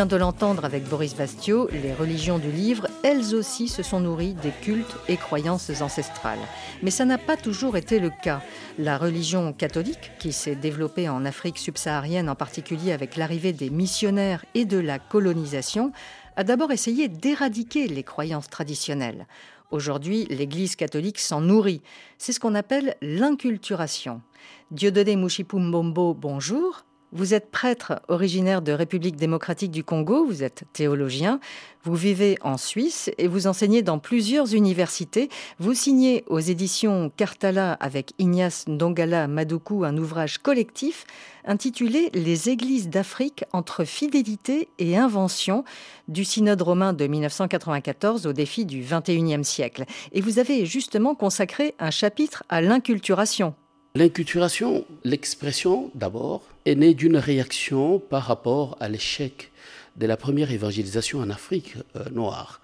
de 0.06 0.16
l'entendre 0.16 0.64
avec 0.64 0.84
Boris 0.84 1.16
Bastio, 1.16 1.68
les 1.70 1.92
religions 1.92 2.38
du 2.38 2.50
livre, 2.50 2.86
elles 3.02 3.34
aussi 3.34 3.68
se 3.68 3.82
sont 3.82 4.00
nourries 4.00 4.34
des 4.34 4.50
cultes 4.50 4.96
et 5.08 5.16
croyances 5.16 5.70
ancestrales. 5.80 6.38
Mais 6.82 6.90
ça 6.90 7.04
n'a 7.04 7.18
pas 7.18 7.36
toujours 7.36 7.76
été 7.76 7.98
le 7.98 8.10
cas. 8.10 8.42
La 8.78 8.98
religion 8.98 9.52
catholique, 9.52 10.12
qui 10.18 10.32
s'est 10.32 10.54
développée 10.54 11.08
en 11.08 11.24
Afrique 11.24 11.58
subsaharienne 11.58 12.28
en 12.28 12.34
particulier 12.34 12.92
avec 12.92 13.16
l'arrivée 13.16 13.52
des 13.52 13.70
missionnaires 13.70 14.44
et 14.54 14.64
de 14.64 14.78
la 14.78 14.98
colonisation, 14.98 15.92
a 16.36 16.44
d'abord 16.44 16.70
essayé 16.70 17.08
d'éradiquer 17.08 17.88
les 17.88 18.02
croyances 18.02 18.48
traditionnelles. 18.48 19.26
Aujourd'hui, 19.70 20.26
l'Église 20.30 20.76
catholique 20.76 21.18
s'en 21.18 21.40
nourrit. 21.40 21.82
C'est 22.18 22.32
ce 22.32 22.40
qu'on 22.40 22.54
appelle 22.54 22.96
l'inculturation. 23.02 24.22
Dieudonné 24.70 25.16
Mouchipumbombo, 25.16 26.14
bonjour. 26.14 26.84
Vous 27.10 27.32
êtes 27.32 27.50
prêtre 27.50 28.02
originaire 28.08 28.60
de 28.60 28.72
République 28.72 29.16
démocratique 29.16 29.70
du 29.70 29.82
Congo, 29.82 30.26
vous 30.26 30.42
êtes 30.42 30.64
théologien, 30.74 31.40
vous 31.82 31.94
vivez 31.94 32.36
en 32.42 32.58
Suisse 32.58 33.10
et 33.16 33.28
vous 33.28 33.46
enseignez 33.46 33.80
dans 33.80 33.98
plusieurs 33.98 34.54
universités. 34.54 35.30
Vous 35.58 35.72
signez 35.72 36.22
aux 36.26 36.38
éditions 36.38 37.10
Cartala 37.16 37.72
avec 37.72 38.12
Ignace 38.18 38.66
Ndongala 38.68 39.26
Madoukou 39.26 39.84
un 39.84 39.96
ouvrage 39.96 40.36
collectif 40.36 41.06
intitulé 41.46 42.10
Les 42.12 42.50
Églises 42.50 42.90
d'Afrique 42.90 43.44
entre 43.54 43.84
fidélité 43.84 44.68
et 44.78 44.98
invention 44.98 45.64
du 46.08 46.26
synode 46.26 46.60
romain 46.60 46.92
de 46.92 47.06
1994 47.06 48.26
au 48.26 48.34
défi 48.34 48.66
du 48.66 48.82
21e 48.82 49.44
siècle. 49.44 49.86
Et 50.12 50.20
vous 50.20 50.38
avez 50.38 50.66
justement 50.66 51.14
consacré 51.14 51.74
un 51.78 51.90
chapitre 51.90 52.44
à 52.50 52.60
l'inculturation 52.60 53.54
L'inculturation, 53.94 54.84
l'expression 55.04 55.90
d'abord, 55.94 56.42
est 56.66 56.74
née 56.74 56.94
d'une 56.94 57.16
réaction 57.16 57.98
par 57.98 58.24
rapport 58.24 58.76
à 58.80 58.88
l'échec 58.88 59.50
de 59.96 60.06
la 60.06 60.16
première 60.16 60.52
évangélisation 60.52 61.20
en 61.20 61.30
Afrique 61.30 61.74
euh, 61.96 62.08
noire. 62.10 62.60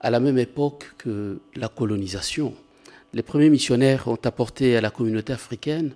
À 0.00 0.10
la 0.10 0.20
même 0.20 0.38
époque 0.38 0.92
que 0.98 1.40
la 1.56 1.68
colonisation, 1.68 2.54
les 3.12 3.22
premiers 3.22 3.50
missionnaires 3.50 4.06
ont 4.06 4.18
apporté 4.24 4.76
à 4.76 4.80
la 4.80 4.90
communauté 4.90 5.32
africaine 5.32 5.94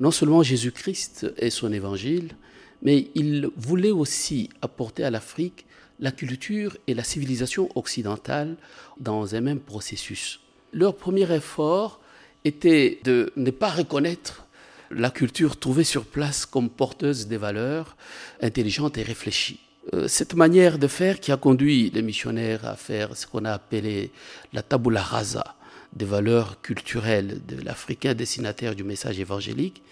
non 0.00 0.10
seulement 0.10 0.42
Jésus-Christ 0.42 1.26
et 1.36 1.50
son 1.50 1.72
évangile, 1.72 2.36
mais 2.82 3.08
ils 3.14 3.48
voulaient 3.56 3.90
aussi 3.90 4.50
apporter 4.62 5.04
à 5.04 5.10
l'Afrique 5.10 5.66
la 6.00 6.12
culture 6.12 6.76
et 6.86 6.94
la 6.94 7.04
civilisation 7.04 7.68
occidentale 7.74 8.56
dans 9.00 9.34
un 9.34 9.40
même 9.40 9.60
processus. 9.60 10.40
Leur 10.72 10.96
premier 10.96 11.30
effort 11.34 12.00
était 12.46 13.00
de 13.04 13.32
ne 13.36 13.50
pas 13.50 13.70
reconnaître 13.70 14.44
la 14.90 15.10
culture 15.10 15.58
trouvée 15.58 15.84
sur 15.84 16.04
place 16.04 16.46
comme 16.46 16.70
porteuse 16.70 17.26
des 17.26 17.36
valeurs 17.36 17.96
intelligentes 18.40 18.98
et 18.98 19.02
réfléchies. 19.02 19.60
Euh, 19.94 20.08
cette 20.08 20.34
manière 20.34 20.78
de 20.78 20.86
faire 20.86 21.20
qui 21.20 21.32
a 21.32 21.36
conduit 21.36 21.90
les 21.90 22.02
missionnaires 22.02 22.64
à 22.64 22.76
faire 22.76 23.16
ce 23.16 23.26
qu'on 23.26 23.44
a 23.44 23.52
appelé 23.52 24.10
la 24.52 24.62
tabula 24.62 25.02
rasa 25.02 25.56
des 25.92 26.04
valeurs 26.04 26.60
culturelles 26.60 27.40
de 27.46 27.62
l'Africain 27.62 28.14
destinataire 28.14 28.74
du 28.74 28.84
message 28.84 29.18
évangélique 29.18 29.82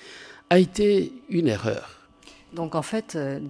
a 0.50 0.58
été 0.58 1.12
une 1.28 1.48
erreur. 1.48 2.00
Donc 2.52 2.74
en 2.74 2.82
fait, 2.82 3.16
euh, 3.16 3.40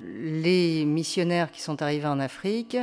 les 0.42 0.84
missionnaires 0.84 1.50
qui 1.50 1.60
sont 1.60 1.82
arrivés 1.82 2.06
en 2.06 2.20
Afrique 2.20 2.76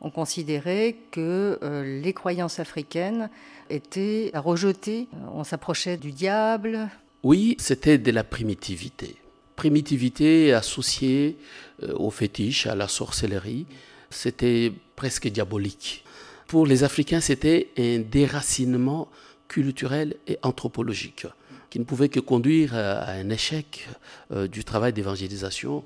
ont 0.00 0.10
considéré 0.10 0.96
que 1.10 1.58
euh, 1.62 2.00
les 2.02 2.12
croyances 2.12 2.58
africaines 2.60 3.30
étaient 3.70 4.30
rejetées. 4.34 5.08
On 5.32 5.44
s'approchait 5.44 5.96
du 5.96 6.12
diable. 6.12 6.88
Oui, 7.22 7.56
c'était 7.58 7.98
de 7.98 8.10
la 8.10 8.24
primitivité. 8.24 9.16
Primitivité 9.56 10.52
associée 10.52 11.36
euh, 11.82 11.94
au 11.96 12.10
fétiche, 12.10 12.66
à 12.66 12.74
la 12.74 12.88
sorcellerie. 12.88 13.66
C'était 14.10 14.72
presque 14.94 15.28
diabolique. 15.28 16.04
Pour 16.46 16.66
les 16.66 16.84
Africains, 16.84 17.20
c'était 17.20 17.68
un 17.76 17.98
déracinement 17.98 19.08
culturel 19.48 20.16
et 20.26 20.38
anthropologique 20.42 21.26
qui 21.70 21.80
ne 21.80 21.84
pouvait 21.84 22.08
que 22.08 22.20
conduire 22.20 22.74
à 22.74 23.10
un 23.10 23.30
échec 23.30 23.88
euh, 24.30 24.46
du 24.46 24.64
travail 24.64 24.92
d'évangélisation 24.92 25.84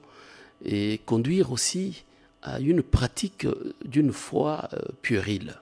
et 0.65 1.01
conduire 1.07 1.53
aussi 1.53 2.05
à 2.43 2.61
une 2.61 2.83
pratique 2.83 3.47
d'une 3.85 4.13
foi 4.13 4.69
euh, 4.73 4.79
puérile. 5.03 5.57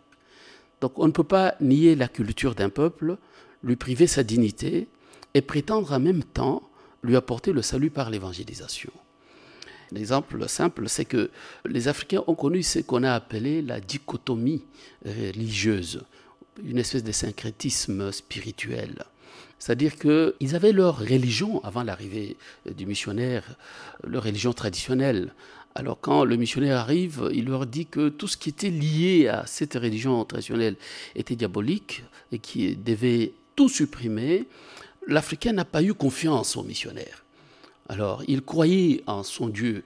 Donc 0.80 0.98
on 0.98 1.06
ne 1.06 1.12
peut 1.12 1.24
pas 1.24 1.54
nier 1.60 1.94
la 1.96 2.08
culture 2.08 2.54
d'un 2.54 2.68
peuple, 2.68 3.16
lui 3.62 3.76
priver 3.76 4.06
sa 4.06 4.22
dignité 4.22 4.88
et 5.34 5.42
prétendre 5.42 5.92
en 5.92 6.00
même 6.00 6.22
temps 6.22 6.62
lui 7.02 7.16
apporter 7.16 7.52
le 7.52 7.62
salut 7.62 7.90
par 7.90 8.10
l'évangélisation. 8.10 8.92
L'exemple 9.92 10.48
simple, 10.48 10.88
c'est 10.88 11.04
que 11.04 11.30
les 11.64 11.88
Africains 11.88 12.24
ont 12.26 12.34
connu 12.34 12.62
ce 12.62 12.80
qu'on 12.80 13.04
a 13.04 13.12
appelé 13.12 13.62
la 13.62 13.80
dichotomie 13.80 14.64
religieuse, 15.04 16.02
une 16.62 16.78
espèce 16.78 17.04
de 17.04 17.12
syncrétisme 17.12 18.12
spirituel. 18.12 19.04
C'est-à-dire 19.58 19.96
qu'ils 19.96 20.54
avaient 20.54 20.72
leur 20.72 20.98
religion 20.98 21.62
avant 21.64 21.82
l'arrivée 21.82 22.36
du 22.70 22.86
missionnaire, 22.86 23.56
leur 24.04 24.24
religion 24.24 24.52
traditionnelle. 24.52 25.34
Alors 25.78 26.00
quand 26.00 26.24
le 26.24 26.34
missionnaire 26.34 26.76
arrive, 26.76 27.30
il 27.32 27.44
leur 27.44 27.64
dit 27.64 27.86
que 27.86 28.08
tout 28.08 28.26
ce 28.26 28.36
qui 28.36 28.48
était 28.48 28.68
lié 28.68 29.28
à 29.28 29.46
cette 29.46 29.74
religion 29.74 30.24
traditionnelle 30.24 30.74
était 31.14 31.36
diabolique 31.36 32.02
et 32.32 32.40
qu'il 32.40 32.82
devait 32.82 33.32
tout 33.54 33.68
supprimer. 33.68 34.46
L'Africain 35.06 35.52
n'a 35.52 35.64
pas 35.64 35.84
eu 35.84 35.94
confiance 35.94 36.56
au 36.56 36.64
missionnaire. 36.64 37.24
Alors 37.88 38.24
il 38.26 38.42
croyait 38.42 39.04
en 39.06 39.22
son 39.22 39.48
Dieu 39.48 39.84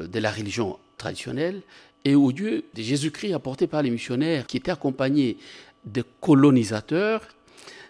euh, 0.00 0.06
de 0.06 0.18
la 0.18 0.30
religion 0.30 0.78
traditionnelle 0.96 1.60
et 2.06 2.14
au 2.14 2.32
Dieu 2.32 2.64
de 2.72 2.80
Jésus-Christ 2.80 3.34
apporté 3.34 3.66
par 3.66 3.82
les 3.82 3.90
missionnaires 3.90 4.46
qui 4.46 4.56
étaient 4.56 4.70
accompagnés 4.70 5.36
de 5.84 6.02
colonisateurs 6.22 7.20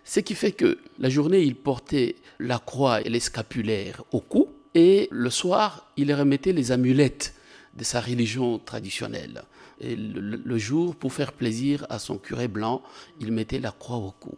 ce 0.05 0.21
qui 0.21 0.35
fait 0.35 0.53
que 0.53 0.79
la 0.99 1.09
journée, 1.09 1.43
il 1.43 1.55
portait 1.55 2.17
la 2.39 2.59
croix 2.59 3.01
et 3.01 3.09
les 3.09 3.21
scapulaires 3.21 4.03
au 4.13 4.21
cou, 4.21 4.49
et 4.75 5.09
le 5.11 5.31
soir, 5.31 5.91
il 5.97 6.13
remettait 6.13 6.53
les 6.53 6.73
amulettes 6.73 7.34
de 7.77 7.85
sa 7.85 8.01
religion 8.01 8.59
traditionnelle. 8.59 9.43
Et 9.81 9.97
le, 9.97 10.59
jour, 10.59 10.95
pour 10.95 11.13
faire 11.13 11.33
plaisir 11.33 11.87
à 11.91 11.99
son 11.99 12.19
curé 12.19 12.49
blanc, 12.49 12.83
il 13.21 13.33
mettait 13.33 13.59
la 13.59 13.73
croix 13.73 13.97
au 13.97 14.13
cou. 14.13 14.35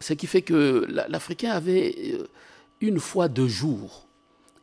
Ce 0.00 0.12
qui 0.12 0.26
fait 0.26 0.42
que 0.42 0.86
l'Africain 1.08 1.52
avait 1.52 1.94
euh, 2.14 2.26
une 2.80 2.98
foi 2.98 3.28
de 3.28 3.46
jour 3.46 4.06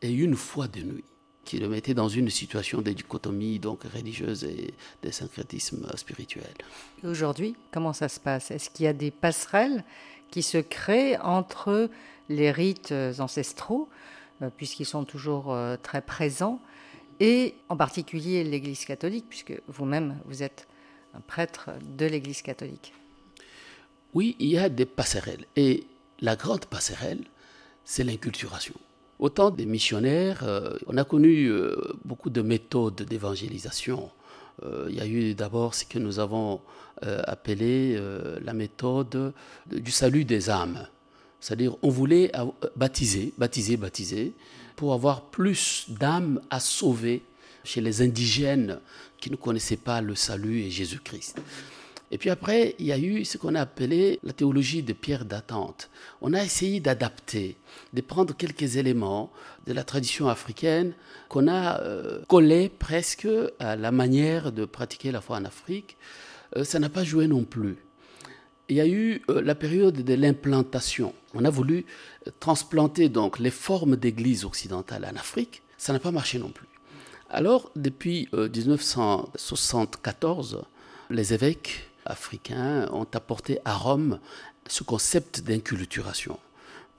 et 0.01 0.11
une 0.11 0.35
foi 0.35 0.67
de 0.67 0.81
nuit, 0.81 1.05
qui 1.45 1.57
le 1.57 1.69
mettait 1.69 1.93
dans 1.93 2.09
une 2.09 2.29
situation 2.29 2.81
de 2.81 2.91
dichotomie 2.91 3.59
donc 3.59 3.83
religieuse 3.83 4.43
et 4.43 4.73
de 5.01 5.11
syncrétisme 5.11 5.87
spirituel. 5.95 6.53
Aujourd'hui, 7.03 7.55
comment 7.71 7.93
ça 7.93 8.09
se 8.09 8.19
passe? 8.19 8.51
Est-ce 8.51 8.69
qu'il 8.69 8.85
y 8.85 8.89
a 8.89 8.93
des 8.93 9.11
passerelles 9.11 9.83
qui 10.29 10.43
se 10.43 10.57
crée 10.57 11.17
entre 11.19 11.89
les 12.29 12.51
rites 12.51 12.93
ancestraux, 13.19 13.89
euh, 14.41 14.49
puisqu'ils 14.55 14.85
sont 14.85 15.05
toujours 15.05 15.53
euh, 15.53 15.75
très 15.81 16.01
présents, 16.01 16.59
et 17.21 17.55
en 17.69 17.77
particulier 17.77 18.43
l'Église 18.43 18.83
catholique, 18.83 19.25
puisque 19.29 19.53
vous-même, 19.67 20.17
vous 20.25 20.43
êtes 20.43 20.67
un 21.13 21.21
prêtre 21.21 21.69
de 21.97 22.05
l'Église 22.05 22.41
catholique. 22.41 22.93
Oui, 24.13 24.35
il 24.39 24.49
y 24.49 24.57
a 24.57 24.67
des 24.67 24.85
passerelles. 24.85 25.45
Et 25.55 25.85
la 26.19 26.35
grande 26.35 26.65
passerelle, 26.65 27.23
c'est 27.85 28.03
l'inculturation. 28.03 28.75
Autant 29.19 29.51
des 29.51 29.65
missionnaires, 29.65 30.43
euh, 30.43 30.77
on 30.87 30.97
a 30.97 31.03
connu 31.03 31.49
beaucoup 32.03 32.29
de 32.29 32.41
méthodes 32.41 33.03
d'évangélisation 33.03 34.09
euh, 34.63 34.87
il 34.89 34.95
y 34.95 35.01
a 35.01 35.05
eu 35.05 35.33
d'abord 35.33 35.73
ce 35.73 35.85
que 35.85 35.99
nous 35.99 36.19
avons 36.19 36.61
euh, 37.03 37.21
appelé 37.25 37.95
euh, 37.97 38.39
la 38.43 38.53
méthode 38.53 39.33
du 39.71 39.91
salut 39.91 40.25
des 40.25 40.49
âmes. 40.49 40.87
C'est-à-dire, 41.39 41.75
on 41.81 41.89
voulait 41.89 42.31
baptiser, 42.75 43.33
baptiser, 43.37 43.75
baptiser, 43.75 44.33
pour 44.81 44.95
avoir 44.95 45.21
plus 45.21 45.85
d'âmes 45.89 46.41
à 46.49 46.59
sauver 46.59 47.21
chez 47.63 47.81
les 47.81 48.01
indigènes 48.01 48.79
qui 49.19 49.29
ne 49.29 49.35
connaissaient 49.35 49.77
pas 49.77 50.01
le 50.01 50.15
salut 50.15 50.61
et 50.61 50.71
Jésus-Christ. 50.71 51.39
Et 52.09 52.17
puis 52.17 52.31
après, 52.31 52.73
il 52.79 52.87
y 52.87 52.91
a 52.91 52.97
eu 52.97 53.23
ce 53.23 53.37
qu'on 53.37 53.53
a 53.53 53.61
appelé 53.61 54.17
la 54.23 54.33
théologie 54.33 54.81
de 54.81 54.93
pierre 54.93 55.23
d'attente. 55.23 55.91
On 56.19 56.33
a 56.33 56.43
essayé 56.43 56.79
d'adapter, 56.79 57.57
de 57.93 58.01
prendre 58.01 58.35
quelques 58.35 58.77
éléments 58.77 59.31
de 59.67 59.73
la 59.73 59.83
tradition 59.83 60.29
africaine 60.29 60.93
qu'on 61.29 61.47
a 61.47 61.79
euh, 61.81 62.23
collés 62.27 62.67
presque 62.67 63.27
à 63.59 63.75
la 63.75 63.91
manière 63.91 64.51
de 64.51 64.65
pratiquer 64.65 65.11
la 65.11 65.21
foi 65.21 65.37
en 65.37 65.45
Afrique. 65.45 65.95
Euh, 66.57 66.63
ça 66.63 66.79
n'a 66.79 66.89
pas 66.89 67.03
joué 67.03 67.27
non 67.27 67.43
plus. 67.43 67.77
Il 68.67 68.77
y 68.77 68.81
a 68.81 68.87
eu 68.87 69.21
euh, 69.29 69.43
la 69.43 69.53
période 69.53 70.01
de 70.01 70.13
l'implantation. 70.15 71.13
On 71.35 71.45
a 71.45 71.51
voulu 71.51 71.85
transplanter 72.39 73.09
donc 73.09 73.39
les 73.39 73.51
formes 73.51 73.95
d'église 73.95 74.45
occidentale 74.45 75.09
en 75.11 75.15
Afrique. 75.17 75.63
Ça 75.77 75.93
n'a 75.93 75.99
pas 75.99 76.11
marché 76.11 76.39
non 76.39 76.49
plus. 76.49 76.67
Alors, 77.29 77.71
depuis 77.75 78.29
1974, 78.33 80.63
les 81.09 81.33
évêques 81.33 81.89
africains 82.05 82.87
ont 82.91 83.07
apporté 83.13 83.59
à 83.65 83.73
Rome 83.73 84.19
ce 84.67 84.83
concept 84.83 85.41
d'inculturation. 85.41 86.37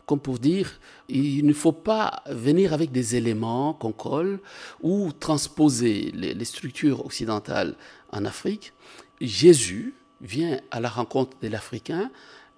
Comme 0.06 0.20
pour 0.20 0.38
dire, 0.38 0.80
il 1.08 1.46
ne 1.46 1.52
faut 1.52 1.72
pas 1.72 2.22
venir 2.26 2.72
avec 2.72 2.92
des 2.92 3.16
éléments 3.16 3.74
qu'on 3.74 3.92
colle 3.92 4.40
ou 4.82 5.12
transposer 5.12 6.10
les, 6.12 6.44
structures 6.44 7.06
occidentales 7.06 7.76
en 8.10 8.24
Afrique. 8.24 8.72
Jésus 9.20 9.94
vient 10.20 10.60
à 10.70 10.80
la 10.80 10.88
rencontre 10.88 11.36
de 11.40 11.48
l'Africain 11.48 12.10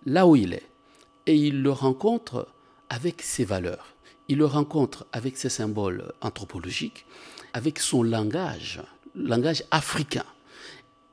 là 0.06 0.26
où 0.26 0.36
il 0.36 0.54
est. 0.54 0.66
Et 1.26 1.36
il 1.36 1.62
le 1.62 1.70
rencontre 1.70 2.48
avec 2.88 3.22
ses 3.22 3.44
valeurs. 3.44 3.94
Il 4.28 4.38
le 4.38 4.46
rencontre 4.46 5.06
avec 5.12 5.36
ses 5.36 5.48
symboles 5.48 6.12
anthropologiques, 6.20 7.04
avec 7.52 7.78
son 7.78 8.02
langage, 8.02 8.82
langage 9.14 9.64
africain. 9.70 10.24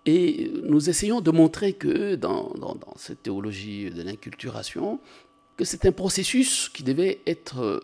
Et 0.05 0.51
nous 0.63 0.89
essayons 0.89 1.21
de 1.21 1.31
montrer 1.31 1.73
que 1.73 2.15
dans, 2.15 2.53
cette 2.95 3.23
théologie 3.23 3.91
de 3.91 4.01
l'inculturation, 4.01 4.99
que 5.57 5.65
c'est 5.65 5.85
un 5.85 5.91
processus 5.91 6.69
qui 6.69 6.83
devait 6.83 7.21
être 7.27 7.59
euh, 7.59 7.79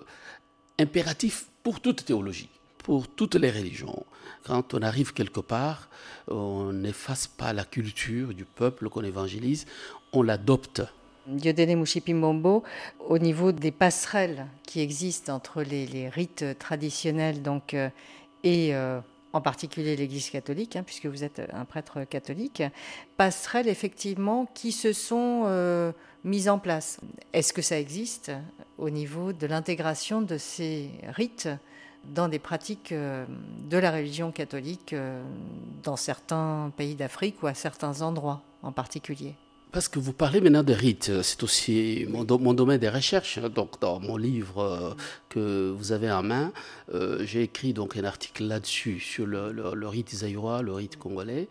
impératif 0.79 1.47
pour 1.61 1.79
toute 1.79 2.05
théologie, 2.05 2.49
pour 2.79 3.07
toutes 3.07 3.35
les 3.35 3.51
religions. 3.51 4.05
Quand 4.45 4.73
on 4.73 4.81
arrive 4.81 5.13
quelque 5.13 5.41
part, 5.41 5.89
on 6.27 6.71
n'efface 6.71 7.27
pas 7.27 7.53
la 7.53 7.65
culture 7.65 8.33
du 8.33 8.45
peuple 8.45 8.89
qu'on 8.89 9.03
évangélise, 9.03 9.65
on 10.13 10.23
l'adopte. 10.23 10.81
Diodene 11.27 11.75
Mushipimbombo, 11.75 12.63
au 12.99 13.17
niveau 13.17 13.51
des 13.51 13.71
passerelles 13.71 14.47
qui 14.63 14.79
existent 14.81 15.33
entre 15.33 15.61
les, 15.61 16.09
rites 16.09 16.57
traditionnels 16.57 17.41
donc, 17.41 17.73
euh, 17.73 17.89
et 18.43 18.73
euh, 18.73 19.01
en 19.33 19.41
particulier 19.41 19.95
l'Église 19.97 20.29
catholique, 20.29 20.77
hein, 20.77 20.83
puisque 20.83 21.05
vous 21.05 21.23
êtes 21.23 21.41
un 21.51 21.65
prêtre 21.65 22.05
catholique, 22.05 22.63
passerelles 23.17 23.67
effectivement 23.67 24.45
qui 24.53 24.71
se 24.71 24.93
sont 24.93 25.43
euh, 25.45 25.91
mises 26.23 26.47
en 26.47 26.59
place. 26.59 26.99
Est-ce 27.33 27.51
que 27.51 27.61
ça 27.61 27.77
existe 27.77 28.31
au 28.77 28.89
niveau 28.89 29.33
de 29.33 29.47
l'intégration 29.47 30.21
de 30.21 30.37
ces 30.37 30.91
rites 31.09 31.49
dans 32.05 32.29
des 32.29 32.39
pratiques 32.39 32.93
de 32.93 33.77
la 33.77 33.91
religion 33.91 34.31
catholique 34.31 34.95
dans 35.83 35.97
certains 35.97 36.71
pays 36.77 36.95
d'Afrique 36.95 37.43
ou 37.43 37.47
à 37.47 37.53
certains 37.53 38.01
endroits 38.01 38.43
en 38.63 38.71
particulier? 38.71 39.35
Parce 39.71 39.89
que 39.89 39.99
vous 39.99 40.13
parlez 40.13 40.41
maintenant 40.41 40.63
de 40.63 40.73
rites, 40.73 41.21
c'est 41.21 41.43
aussi 41.43 42.05
mon, 42.09 42.23
domaine 42.23 42.79
de 42.79 42.87
recherche. 42.87 43.37
Hein. 43.37 43.49
Donc, 43.49 43.79
dans 43.81 43.99
mon 43.99 44.17
livre 44.17 44.59
euh, 44.59 44.93
que 45.29 45.71
vous 45.77 45.91
avez 45.91 46.11
en 46.11 46.23
main, 46.23 46.51
euh, 46.93 47.23
j'ai 47.25 47.43
écrit 47.43 47.73
donc 47.73 47.97
un 47.97 48.03
article 48.03 48.45
là-dessus 48.45 48.99
sur 48.99 49.25
le, 49.25 49.87
rite 49.87 50.15
zaïrois, 50.15 50.61
le 50.61 50.73
rite 50.73 50.97
congolais. 50.97 51.47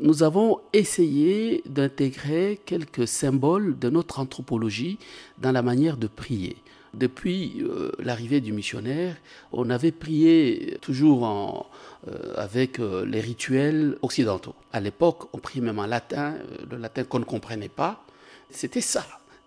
Nous 0.00 0.22
avons 0.22 0.60
essayé 0.72 1.62
d'intégrer 1.66 2.60
quelques 2.64 3.08
symboles 3.08 3.78
de 3.78 3.90
notre 3.90 4.18
anthropologie 4.18 4.98
dans 5.38 5.52
la 5.52 5.62
manière 5.62 5.96
de 5.96 6.06
prier. 6.06 6.56
Depuis 6.94 7.62
euh, 7.62 7.90
l'arrivée 7.98 8.40
du 8.40 8.52
missionnaire, 8.52 9.16
on 9.52 9.68
avait 9.70 9.92
prié 9.92 10.78
toujours 10.80 11.68
euh, 12.08 12.34
avec 12.36 12.78
euh, 12.78 13.04
les 13.04 13.20
rituels 13.20 13.96
occidentaux. 14.02 14.54
À 14.72 14.80
l'époque, 14.80 15.28
on 15.32 15.38
priait 15.38 15.64
même 15.64 15.78
en 15.78 15.86
latin, 15.86 16.34
le 16.70 16.76
latin 16.76 17.04
qu'on 17.04 17.18
ne 17.18 17.24
comprenait 17.24 17.68
pas. 17.68 18.04
C'était 18.50 18.80
ça. 18.80 19.04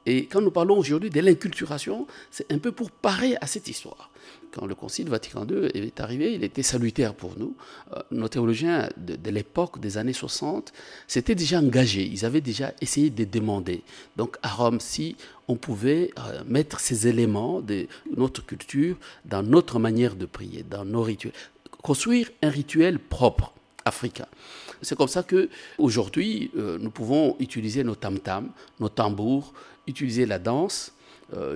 Et 0.08 0.26
quand 0.26 0.42
nous 0.42 0.52
parlons 0.52 0.78
aujourd'hui 0.78 1.10
de 1.10 1.20
l'inculturation, 1.20 2.08
c'est 2.32 2.52
un 2.52 2.58
peu 2.58 2.72
pour 2.72 2.90
parer 2.90 3.36
à 3.42 3.46
cette 3.46 3.68
histoire 3.68 4.10
quand 4.52 4.66
le 4.66 4.76
Concile 4.76 5.10
Vatican 5.10 5.46
II 5.48 5.66
est 5.74 6.00
arrivé, 6.00 6.34
il 6.34 6.44
était 6.44 6.64
salutaire 6.64 7.14
pour 7.14 7.38
nous. 7.38 7.56
Euh, 7.94 8.00
nos 8.12 8.28
théologiens 8.28 8.90
de, 8.98 9.30
l'époque, 9.30 9.80
des 9.80 9.98
années 9.98 10.14
60, 10.14 10.74
s'étaient 11.08 11.36
déjà 11.36 11.60
engagés, 11.60 12.06
ils 12.06 12.26
avaient 12.26 12.42
déjà 12.42 12.74
essayé 12.82 13.10
de 13.10 13.24
demander. 13.24 13.84
Donc 14.16 14.38
à 14.42 14.50
Rome, 14.50 14.80
si 14.80 15.16
on 15.48 15.56
pouvait 15.56 16.12
euh, 16.18 16.44
mettre 16.48 16.80
ces 16.80 17.08
éléments 17.08 17.62
de 17.62 17.88
notre 18.16 18.46
culture 18.46 18.98
dans 19.26 19.44
notre 19.44 19.80
manière 19.80 20.16
de 20.16 20.26
prier, 20.26 20.64
dans 20.64 20.86
nos 20.86 21.04
rituels, 21.04 21.34
construire 21.84 22.30
un 22.42 22.50
rituel 22.50 23.00
propre 23.00 23.54
africain. 23.86 24.28
C'est 24.82 24.98
comme 24.98 25.08
ça 25.08 25.24
que 25.24 25.50
aujourd'hui, 25.78 26.52
euh, 26.58 26.78
nous 26.80 26.92
pouvons 26.92 27.36
utiliser 27.40 27.84
nos 27.84 27.96
tam-tams, 27.96 28.50
nos 28.80 28.90
tambours, 28.90 29.54
utiliser 29.88 30.26
la 30.26 30.40
danse. 30.40 30.94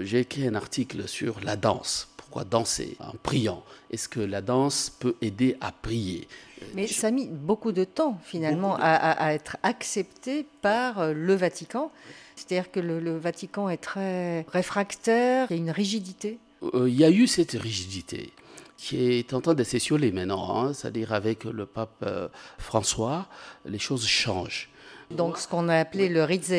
J'ai 0.02 0.20
écrit 0.20 0.46
un 0.48 0.56
article 0.56 1.08
sur 1.08 1.40
la 1.42 1.56
danse 1.56 2.12
pourquoi 2.32 2.46
danser 2.46 2.96
en 3.02 3.12
priant? 3.22 3.62
Est-ce 3.92 4.08
que 4.08 4.22
la 4.22 4.40
danse 4.42 4.90
peut 4.90 5.16
aider 5.22 5.58
à 5.60 5.74
prier? 5.74 6.30
Mais 6.76 6.88
ça 6.88 7.08
a 7.08 7.12
mis 7.12 7.28
beaucoup 7.28 7.74
de 7.74 7.84
temps 7.84 8.18
finalement 8.24 8.78
À, 8.80 9.34
être 9.34 9.58
accepté 9.64 10.46
par 10.62 11.00
euh, 11.00 11.14
le 11.14 11.36
Vatican. 11.36 11.92
C'est-à-dire 12.38 12.72
que 12.72 12.80
le, 12.80 13.18
Vatican 13.18 13.68
est 13.68 13.84
très 13.84 14.44
réfractaire, 14.44 15.48
il 15.50 15.58
y 15.58 15.60
a 15.60 15.64
une 15.64 15.72
rigidité. 15.72 16.40
Euh, 16.74 16.88
il 16.88 16.98
y 16.98 17.04
a 17.04 17.10
eu 17.10 17.28
cette 17.28 17.52
rigidité 17.52 18.32
qui 18.78 18.96
est 18.98 19.34
en 19.34 19.42
train 19.42 19.54
de 19.54 20.12
maintenant, 20.12 20.56
hein. 20.56 20.74
c'est-à-dire 20.74 21.12
avec 21.12 21.44
le 21.44 21.66
pape 21.66 22.02
euh, 22.04 22.30
François, 22.58 23.28
les 23.66 23.78
choses 23.78 24.08
changent. 24.08 24.70
Donc 25.12 25.38
ce 25.38 25.50
qu'on 25.50 25.68
a 25.68 25.76
appelé 25.76 26.08
le 26.08 26.24
rite 26.24 26.50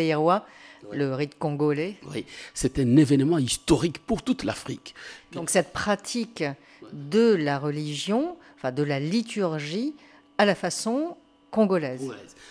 le 0.91 1.15
rite 1.15 1.39
congolais. 1.39 1.97
Oui, 2.11 2.25
c'est 2.55 2.79
un 2.79 2.97
événement 2.97 3.39
historique 3.39 3.99
pour 3.99 4.23
toute 4.23 4.45
l'Afrique. 4.45 4.95
Donc 5.33 5.51
cette 5.51 5.73
pratique 5.73 6.45
de 6.93 7.35
la 7.35 7.59
religion, 7.59 8.37
enfin 8.57 8.73
de 8.73 8.83
la 8.83 9.01
liturgie, 9.01 9.95
à 10.39 10.45
la 10.45 10.55
façon 10.55 11.17
congolaise. 11.51 12.11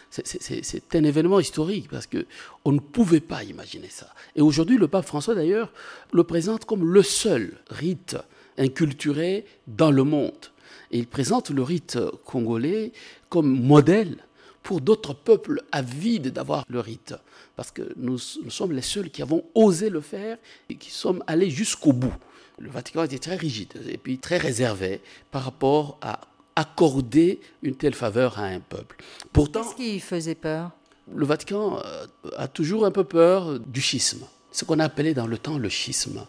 C'est 0.10 0.96
un 0.96 1.04
événement 1.04 1.40
historique 1.40 1.90
parce 1.90 2.08
que 2.08 2.26
on 2.66 2.72
ne 2.72 2.80
pouvait 2.80 3.20
pas 3.20 3.44
imaginer 3.44 3.90
ça. 3.90 4.08
Et 4.36 4.42
aujourd'hui, 4.42 4.78
le 4.78 4.88
pape 4.88 5.06
François 5.06 5.36
d'ailleurs 5.36 5.72
le 6.14 6.24
présente 6.24 6.66
comme 6.66 6.86
le 6.86 7.04
seul 7.04 7.58
rite 7.70 8.18
inculturé 8.58 9.46
dans 9.68 9.92
le 9.92 10.04
monde. 10.04 10.48
Et 10.92 11.00
il 11.00 11.08
présente 11.08 11.50
le 11.50 11.64
rite 11.64 11.98
congolais 12.26 12.92
comme 13.30 13.50
modèle 13.50 14.18
pour 14.64 14.82
d'autres 14.82 15.14
peuples 15.14 15.64
avides 15.72 16.30
d'avoir 16.30 16.66
le 16.70 16.80
rite. 16.80 17.16
Parce 17.56 17.72
que 17.72 17.94
nous, 17.96 18.18
sommes 18.18 18.72
les 18.72 18.82
seuls 18.82 19.10
qui 19.10 19.22
avons 19.22 19.44
osé 19.56 19.90
le 19.90 20.02
faire 20.02 20.38
et 20.70 20.76
qui 20.76 20.92
sommes 20.92 21.24
allés 21.28 21.50
jusqu'au 21.50 21.94
bout. 21.94 22.14
Le 22.60 22.70
Vatican 22.70 23.04
était 23.04 23.18
très 23.18 23.36
rigide 23.36 23.74
et 23.88 23.98
puis 23.98 24.18
très 24.18 24.38
réservé 24.38 25.02
par 25.32 25.44
rapport 25.44 25.98
à 26.02 26.22
accorder 26.56 27.40
une 27.64 27.76
telle 27.76 27.96
faveur 27.96 28.40
à 28.40 28.44
un 28.44 28.60
peuple. 28.60 28.98
Pourtant, 29.34 29.64
Qu'est-ce 29.64 29.76
qui 29.76 30.00
faisait 30.00 30.36
peur? 30.36 30.72
Le 31.14 31.26
Vatican 31.26 31.80
euh, 31.84 32.06
a 32.38 32.48
toujours 32.48 32.86
un 32.86 32.92
peu 32.92 33.04
peur 33.04 33.60
du 33.60 33.82
schisme 33.82 34.26
ce 34.52 34.66
qu'on 34.66 34.80
a 34.80 34.86
appelé 34.86 35.14
dans 35.14 35.28
le 35.28 35.38
temps 35.38 35.58
le 35.58 35.70
schisme, 35.70 36.26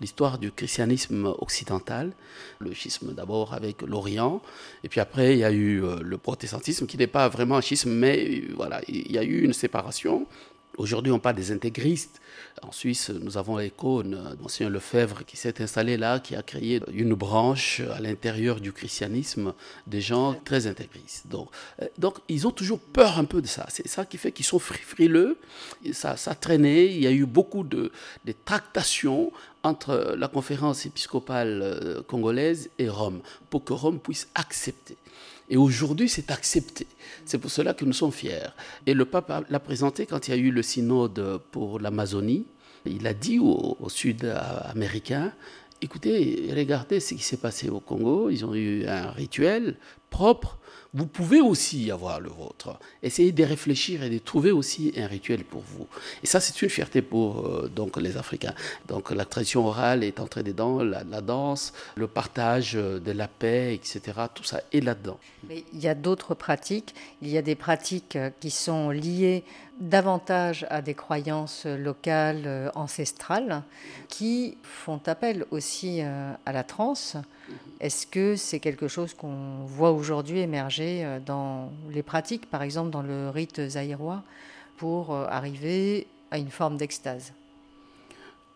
l'histoire 0.00 0.38
du 0.38 0.50
christianisme 0.50 1.26
occidental, 1.38 2.12
le 2.58 2.72
schisme 2.72 3.12
d'abord 3.12 3.54
avec 3.54 3.82
l'Orient, 3.82 4.40
et 4.82 4.88
puis 4.88 5.00
après 5.00 5.34
il 5.34 5.40
y 5.40 5.44
a 5.44 5.50
eu 5.50 5.84
euh, 5.84 6.00
le 6.02 6.18
protestantisme 6.18 6.86
qui 6.86 6.96
n'est 6.96 7.06
pas 7.06 7.28
vraiment 7.28 7.56
un 7.56 7.60
schisme, 7.60 7.90
mais 7.90 8.26
euh, 8.28 8.54
voilà, 8.56 8.80
il 8.88 9.12
y 9.12 9.18
a 9.18 9.22
eu 9.22 9.42
une 9.42 9.52
séparation. 9.52 10.26
Aujourd'hui, 10.76 11.10
on 11.10 11.18
parle 11.18 11.36
des 11.36 11.52
intégristes. 11.52 12.20
En 12.62 12.70
Suisse, 12.70 13.08
nous 13.08 13.38
avons 13.38 13.56
l'icône 13.56 14.36
Monsieur 14.42 14.68
Lefebvre 14.68 15.24
qui 15.24 15.36
s'est 15.36 15.62
installé 15.62 15.96
là, 15.96 16.20
qui 16.20 16.36
a 16.36 16.42
créé 16.42 16.82
une 16.92 17.14
branche 17.14 17.80
à 17.94 18.00
l'intérieur 18.00 18.60
du 18.60 18.72
christianisme 18.72 19.54
des 19.86 20.02
gens 20.02 20.34
très 20.44 20.66
intégristes. 20.66 21.26
Donc, 21.28 21.48
euh, 21.80 22.10
ils 22.28 22.46
ont 22.46 22.50
toujours 22.50 22.78
peur 22.78 23.18
un 23.18 23.24
peu 23.24 23.40
de 23.40 23.46
ça. 23.46 23.64
C'est 23.70 23.88
ça 23.88 24.04
qui 24.04 24.18
fait 24.18 24.32
qu'ils 24.32 24.44
sont 24.44 24.58
frileux. 24.58 25.38
Ça, 25.92 26.16
ça 26.18 26.32
a 26.32 26.34
traîné. 26.34 26.86
Il 26.86 27.02
y 27.02 27.06
a 27.06 27.12
eu 27.12 27.24
beaucoup 27.24 27.64
de, 27.64 27.90
de 28.26 28.34
tractations 28.44 29.32
entre 29.62 30.14
la 30.16 30.28
conférence 30.28 30.84
épiscopale 30.84 31.60
euh, 31.62 32.02
congolaise 32.02 32.68
et 32.78 32.88
Rome 32.88 33.20
pour 33.48 33.64
que 33.64 33.72
Rome 33.72 33.98
puisse 33.98 34.28
accepter. 34.34 34.96
Et 35.48 35.56
aujourd'hui, 35.56 36.08
c'est 36.08 36.30
accepté. 36.30 36.86
C'est 37.24 37.38
pour 37.38 37.50
cela 37.50 37.74
que 37.74 37.84
nous 37.84 37.92
sommes 37.92 38.12
fiers. 38.12 38.50
Et 38.86 38.94
le 38.94 39.04
pape 39.04 39.46
l'a 39.48 39.60
présenté 39.60 40.06
quand 40.06 40.28
il 40.28 40.30
y 40.32 40.34
a 40.34 40.36
eu 40.36 40.50
le 40.50 40.62
synode 40.62 41.40
pour 41.50 41.78
l'Amazonie. 41.78 42.46
Il 42.84 43.06
a 43.06 43.14
dit 43.14 43.38
aux, 43.38 43.76
Sud-Américains, 43.88 45.32
écoutez, 45.82 46.48
regardez 46.54 47.00
ce 47.00 47.14
qui 47.14 47.22
s'est 47.22 47.36
passé 47.36 47.68
au 47.68 47.80
Congo. 47.80 48.30
Ils 48.30 48.44
ont 48.44 48.54
eu 48.54 48.86
un 48.86 49.10
rituel 49.10 49.76
propre 50.10 50.58
vous 50.96 51.06
pouvez 51.06 51.42
aussi 51.42 51.90
avoir 51.90 52.20
le 52.20 52.30
vôtre. 52.30 52.78
Essayez 53.02 53.30
de 53.30 53.44
réfléchir 53.44 54.02
et 54.02 54.08
de 54.08 54.18
trouver 54.18 54.50
aussi 54.50 54.94
un 54.96 55.06
rituel 55.06 55.44
pour 55.44 55.60
vous. 55.60 55.86
Et 56.22 56.26
ça, 56.26 56.40
c'est 56.40 56.60
une 56.62 56.70
fierté 56.70 57.02
pour 57.02 57.46
euh, 57.46 57.68
donc 57.68 57.98
les 57.98 58.16
Africains. 58.16 58.54
Donc 58.88 59.10
la 59.10 59.26
tradition 59.26 59.66
orale 59.66 60.02
est 60.02 60.20
entrée 60.20 60.42
dedans, 60.42 60.82
la, 60.82 61.04
la 61.04 61.20
danse, 61.20 61.74
le 61.96 62.06
partage 62.06 62.72
de 62.72 63.12
la 63.12 63.28
paix, 63.28 63.74
etc. 63.74 64.00
Tout 64.34 64.44
ça 64.44 64.62
est 64.72 64.80
là-dedans. 64.80 65.18
Mais 65.48 65.64
il 65.74 65.80
y 65.80 65.88
a 65.88 65.94
d'autres 65.94 66.34
pratiques. 66.34 66.94
Il 67.20 67.28
y 67.28 67.36
a 67.36 67.42
des 67.42 67.56
pratiques 67.56 68.16
euh, 68.16 68.30
qui 68.40 68.50
sont 68.50 68.88
liées 68.88 69.44
davantage 69.78 70.66
à 70.70 70.82
des 70.82 70.94
croyances 70.94 71.66
locales, 71.66 72.44
euh, 72.46 72.70
ancestrales, 72.74 73.62
qui 74.08 74.56
font 74.62 75.00
appel 75.06 75.44
aussi 75.50 76.00
à 76.00 76.52
la 76.52 76.64
transe. 76.64 77.16
Est-ce 77.80 78.06
que 78.06 78.36
c'est 78.36 78.60
quelque 78.60 78.88
chose 78.88 79.14
qu'on 79.14 79.64
voit 79.66 79.92
aujourd'hui 79.92 80.40
émerger 80.40 81.04
euh, 81.04 81.20
dans 81.20 81.70
les 81.90 82.02
pratiques, 82.02 82.48
par 82.48 82.62
exemple 82.62 82.90
dans 82.90 83.02
le 83.02 83.28
rite 83.28 83.68
zaïrois, 83.68 84.22
pour 84.76 85.14
euh, 85.14 85.26
arriver 85.28 86.06
à 86.30 86.38
une 86.38 86.50
forme 86.50 86.76
d'extase? 86.76 87.32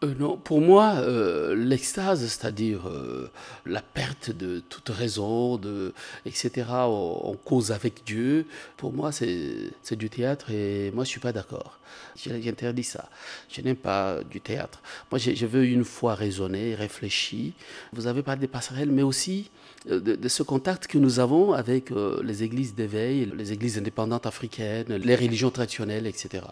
Euh, 0.02 0.14
non, 0.18 0.38
pour 0.38 0.62
moi, 0.62 0.94
euh, 0.96 1.54
l'extase, 1.54 2.26
c'est-à-dire 2.26 2.88
euh, 2.88 3.30
la 3.66 3.82
perte 3.82 4.30
de 4.30 4.60
toute 4.60 4.88
raison, 4.88 5.58
de, 5.58 5.92
etc., 6.24 6.68
on, 6.86 7.36
cause 7.44 7.70
avec 7.70 8.02
Dieu, 8.06 8.46
pour 8.78 8.94
moi, 8.94 9.12
c'est 9.12 9.96
du 9.96 10.08
théâtre 10.08 10.50
et 10.50 10.90
moi, 10.92 11.04
je 11.04 11.10
suis 11.10 11.20
pas 11.20 11.32
d'accord. 11.32 11.78
J'interdis 12.16 12.84
ça. 12.84 13.10
Je 13.50 13.60
n'aime 13.60 13.76
pas 13.76 14.20
du 14.30 14.40
théâtre. 14.40 14.80
Moi, 15.10 15.18
je, 15.18 15.46
veux 15.46 15.66
une 15.66 15.84
foi 15.84 16.14
raisonnée, 16.14 16.74
réfléchie. 16.74 17.52
Vous 17.92 18.06
avez 18.06 18.22
parlé 18.22 18.40
des 18.40 18.48
passerelles, 18.48 18.90
mais 18.90 19.02
aussi 19.02 19.50
de, 19.86 19.98
de 19.98 20.28
ce 20.28 20.42
contact 20.42 20.86
que 20.86 20.96
nous 20.96 21.20
avons 21.20 21.52
avec 21.52 21.90
les 22.22 22.42
églises 22.42 22.74
d'éveil, 22.74 23.30
les 23.36 23.52
églises 23.52 23.76
indépendantes 23.76 24.26
africaines, 24.26 24.86
les 24.88 25.16
religions 25.16 25.50
traditionnelles, 25.50 26.06
etc. 26.06 26.44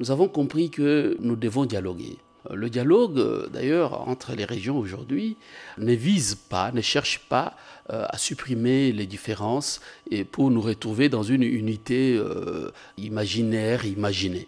Nous 0.00 0.10
avons 0.10 0.28
compris 0.28 0.68
que 0.68 1.16
nous 1.20 1.36
devons 1.36 1.64
dialoguer 1.64 2.18
Le 2.48 2.70
dialogue, 2.70 3.50
d'ailleurs, 3.52 4.08
entre 4.08 4.34
les 4.34 4.44
régions 4.44 4.78
aujourd'hui 4.78 5.36
ne 5.76 5.92
vise 5.92 6.36
pas, 6.36 6.72
ne 6.72 6.80
cherche 6.80 7.20
pas 7.28 7.54
euh, 7.92 8.04
à 8.08 8.18
supprimer 8.18 8.92
les 8.92 9.06
différences 9.06 9.80
et 10.12 10.22
pour 10.22 10.50
nous 10.50 10.60
retrouver 10.60 11.08
dans 11.08 11.24
une 11.24 11.42
unité 11.42 12.14
euh, 12.16 12.70
imaginaire, 12.98 13.84
imaginée. 13.84 14.46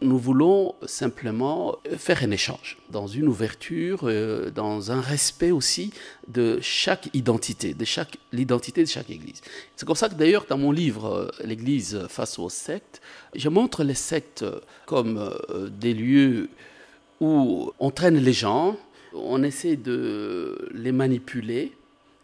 Nous 0.00 0.18
voulons 0.18 0.74
simplement 0.86 1.76
faire 1.98 2.22
un 2.22 2.30
échange 2.30 2.78
dans 2.88 3.06
une 3.06 3.28
ouverture, 3.28 4.00
euh, 4.04 4.50
dans 4.50 4.90
un 4.90 5.02
respect 5.02 5.50
aussi 5.50 5.92
de 6.28 6.60
chaque 6.62 7.10
identité, 7.12 7.74
de 7.74 7.84
chaque 7.84 8.16
l'identité 8.32 8.84
de 8.84 8.88
chaque 8.88 9.10
Église. 9.10 9.42
C'est 9.76 9.84
comme 9.84 9.96
ça 9.96 10.08
que 10.08 10.14
d'ailleurs 10.14 10.46
dans 10.48 10.56
mon 10.56 10.72
livre 10.72 11.30
L'Église 11.44 12.06
face 12.08 12.38
aux 12.38 12.48
sectes, 12.48 13.02
je 13.34 13.50
montre 13.50 13.84
les 13.84 13.94
sectes 13.94 14.46
comme 14.86 15.34
des 15.70 15.92
lieux 15.92 16.48
où 17.20 17.72
on 17.78 17.90
traîne 17.90 18.18
les 18.18 18.32
gens, 18.32 18.76
on 19.14 19.42
essaie 19.42 19.76
de 19.76 20.68
les 20.72 20.92
manipuler, 20.92 21.72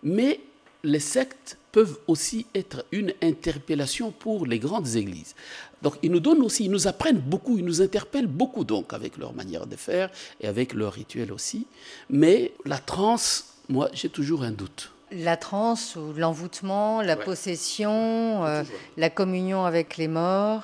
mais 0.03 0.41
les 0.83 1.01
sectes 1.01 1.57
peuvent 1.73 1.99
aussi 2.07 2.47
être 2.55 2.85
une 2.93 3.13
interpellation 3.21 4.13
pour 4.13 4.47
les 4.47 4.61
grandes 4.61 4.95
églises. 4.95 5.35
Donc 5.83 5.95
ils 6.03 6.11
nous 6.11 6.21
donnent 6.21 6.43
aussi, 6.43 6.67
ils 6.67 6.71
nous 6.71 6.87
apprennent 6.87 7.19
beaucoup, 7.19 7.59
ils 7.59 7.65
nous 7.65 7.83
interpellent 7.83 8.29
beaucoup 8.29 8.65
donc 8.65 8.93
avec 8.93 9.17
leur 9.19 9.35
manière 9.35 9.67
de 9.67 9.75
faire 9.75 10.11
et 10.41 10.47
avec 10.47 10.73
leur 10.73 10.93
rituel 10.93 11.33
aussi. 11.33 11.67
Mais 12.11 12.53
la 12.65 12.79
transe, 12.79 13.57
moi 13.69 13.89
j'ai 13.93 14.09
toujours 14.09 14.45
un 14.45 14.53
doute. 14.53 14.93
La 15.11 15.37
transe 15.37 15.97
ou 15.97 16.13
l'envoûtement, 16.17 17.03
la 17.03 17.17
possession, 17.17 18.45
euh, 18.45 18.63
la 18.97 19.11
communion 19.11 19.65
avec 19.65 19.97
les 19.97 20.09
morts. 20.09 20.63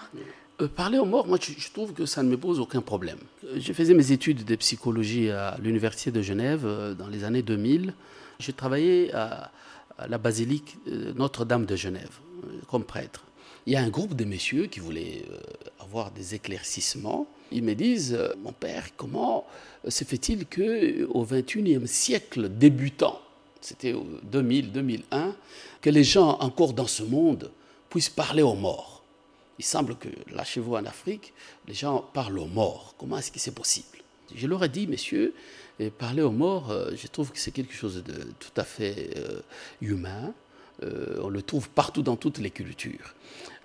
Parler 0.67 0.99
aux 0.99 1.05
morts, 1.05 1.27
moi 1.27 1.39
je, 1.41 1.71
trouve 1.73 1.93
que 1.93 2.07
ça 2.07 2.23
ne 2.23 2.29
me 2.29 2.37
pose 2.37 2.61
aucun 2.61 2.81
problème. 2.81 3.19
Euh, 3.45 3.59
je 3.59 3.73
faisais 3.73 3.95
mes 3.95 4.13
études 4.13 4.45
de 4.45 4.57
psychologie 4.57 5.31
à 5.31 5.57
l'université 5.63 6.11
de 6.11 6.23
Genève 6.23 6.67
dans 6.99 7.09
les 7.09 7.25
années 7.25 7.43
2000. 7.43 7.95
J'ai 8.39 8.53
travaillé 8.53 9.13
à, 9.15 9.51
la 10.09 10.19
basilique 10.19 10.77
Notre-Dame 11.15 11.67
de 11.67 11.77
Genève 11.77 12.19
euh, 12.45 12.61
comme 12.69 12.85
prêtre. 12.85 13.25
Il 13.67 13.75
y 13.75 13.77
a 13.77 13.83
un 13.83 13.89
groupe 13.89 14.15
de 14.15 14.25
messieurs 14.25 14.67
qui 14.67 14.81
voulaient 14.81 15.25
euh, 15.31 15.39
avoir 15.81 16.11
des 16.11 16.35
éclaircissements. 16.35 17.27
Ils 17.53 17.63
me 17.63 17.75
disent, 17.75 18.15
euh, 18.15 18.33
mon 18.43 18.53
père, 18.53 18.89
comment 18.97 19.47
se 19.87 20.05
fait-il 20.05 20.47
que 20.47 21.05
au 21.07 21.25
21e 21.25 21.87
siècle 21.87 22.49
débutant, 22.49 23.21
c'était 23.61 23.95
2000-2001, 24.33 25.03
que 25.83 25.91
les 25.91 26.05
gens 26.05 26.39
encore 26.41 26.73
dans 26.73 26.87
ce 26.87 27.03
monde 27.03 27.51
puissent 27.91 28.09
parler 28.09 28.43
aux 28.43 28.55
morts? 28.55 29.00
Il 29.61 29.63
semble 29.63 29.95
que 29.97 30.09
là 30.33 30.43
chez 30.43 30.59
vous 30.59 30.75
en 30.75 30.87
Afrique, 30.87 31.35
les 31.69 31.75
gens 31.75 31.99
parlent 32.15 32.39
aux 32.39 32.47
morts. 32.47 32.95
Comment 32.97 33.19
est-ce 33.19 33.31
que 33.31 33.39
c'est 33.39 33.55
possible? 33.55 33.99
Je 34.35 34.47
leur 34.47 34.65
ai 34.65 34.71
dit, 34.71 34.87
messieurs, 34.87 35.35
et 35.79 35.91
parler 35.91 36.23
aux 36.23 36.31
morts, 36.31 36.71
euh, 36.71 36.93
je 36.97 37.07
trouve 37.09 37.31
que 37.31 37.39
c'est 37.39 37.51
quelque 37.51 37.75
chose 37.75 38.03
de 38.03 38.33
tout 38.39 38.57
à 38.57 38.65
fait 38.65 39.11
euh, 39.19 39.43
humain. 39.83 40.33
Euh, 40.83 41.21
on 41.23 41.29
le 41.29 41.43
trouve 41.43 41.69
partout 41.69 42.01
dans 42.01 42.17
toutes 42.17 42.39
les 42.39 42.51
cultures. 42.51 43.15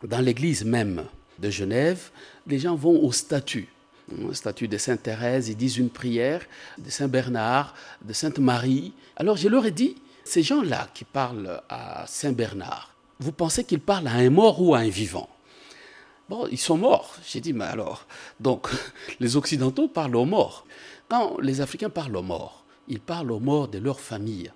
Dans 0.03 0.19
l'église 0.19 0.65
même 0.65 1.05
de 1.39 1.49
Genève, 1.49 2.11
les 2.45 2.59
gens 2.59 2.75
vont 2.75 3.01
au 3.01 3.13
statut. 3.13 3.69
Au 4.27 4.33
statut 4.33 4.67
de 4.67 4.77
Sainte 4.77 5.03
Thérèse, 5.03 5.47
ils 5.47 5.55
disent 5.55 5.77
une 5.77 5.89
prière, 5.89 6.41
de 6.77 6.89
Saint 6.89 7.07
Bernard, 7.07 7.73
de 8.03 8.11
Sainte 8.11 8.39
Marie. 8.39 8.91
Alors 9.15 9.37
je 9.37 9.47
leur 9.47 9.65
ai 9.65 9.71
dit, 9.71 9.95
ces 10.25 10.43
gens-là 10.43 10.89
qui 10.93 11.05
parlent 11.05 11.61
à 11.69 12.05
Saint 12.05 12.33
Bernard, 12.33 12.93
vous 13.21 13.31
pensez 13.31 13.63
qu'ils 13.63 13.79
parlent 13.79 14.07
à 14.07 14.15
un 14.15 14.29
mort 14.29 14.61
ou 14.61 14.75
à 14.75 14.79
un 14.79 14.89
vivant? 14.89 15.29
Bon, 16.27 16.47
ils 16.51 16.57
sont 16.57 16.77
morts. 16.77 17.15
J'ai 17.25 17.39
dit, 17.39 17.53
mais 17.53 17.65
alors? 17.65 18.07
Donc, 18.39 18.67
les 19.19 19.37
Occidentaux 19.37 19.87
parlent 19.87 20.15
aux 20.15 20.25
morts. 20.25 20.65
Quand 21.07 21.39
les 21.39 21.61
Africains 21.61 21.89
parlent 21.89 22.17
aux 22.17 22.23
morts, 22.23 22.65
ils 22.87 22.99
parlent 22.99 23.31
aux 23.31 23.39
morts 23.39 23.67
de 23.67 23.77
leur 23.77 23.99
famille, 23.99 24.51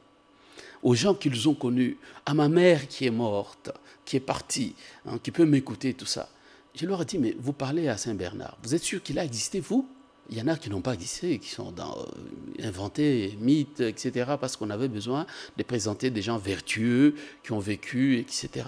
aux 0.82 0.95
gens 0.95 1.13
qu'ils 1.13 1.47
ont 1.47 1.53
connus, 1.53 1.97
à 2.26 2.34
ma 2.34 2.49
mère 2.49 2.88
qui 2.88 3.05
est 3.05 3.11
morte, 3.11 3.72
qui 4.03 4.15
est 4.15 4.22
partie, 4.22 4.76
hein, 5.05 5.20
qui 5.22 5.32
peut 5.32 5.45
m'écouter, 5.45 5.93
tout 5.93 6.07
ça. 6.07 6.30
Je 6.74 6.86
leur 6.86 7.01
ai 7.01 7.05
dit, 7.05 7.20
mais 7.20 7.36
vous 7.39 7.53
parlez 7.53 7.88
à 7.88 7.97
Saint-Bernard, 7.97 8.57
vous 8.63 8.74
êtes 8.74 8.84
sûr 8.84 9.03
qu'il 9.03 9.20
a 9.20 9.26
existé, 9.26 9.59
vous? 9.59 9.88
Il 10.32 10.38
y 10.38 10.41
en 10.41 10.47
a 10.47 10.55
qui 10.55 10.70
n'ont 10.70 10.82
pas 10.82 10.93
existé, 10.93 11.39
qui 11.39 11.49
sont 11.49 11.74
euh, 11.80 12.63
inventés, 12.63 13.36
mythes, 13.39 13.82
etc., 13.82 14.32
parce 14.39 14.57
qu'on 14.57 14.70
avait 14.70 14.88
besoin 14.88 15.26
de 15.57 15.63
présenter 15.63 16.11
des 16.11 16.22
gens 16.22 16.38
vertueux, 16.38 17.15
qui 17.43 17.51
ont 17.51 17.59
vécu, 17.59 18.20
etc. 18.20 18.65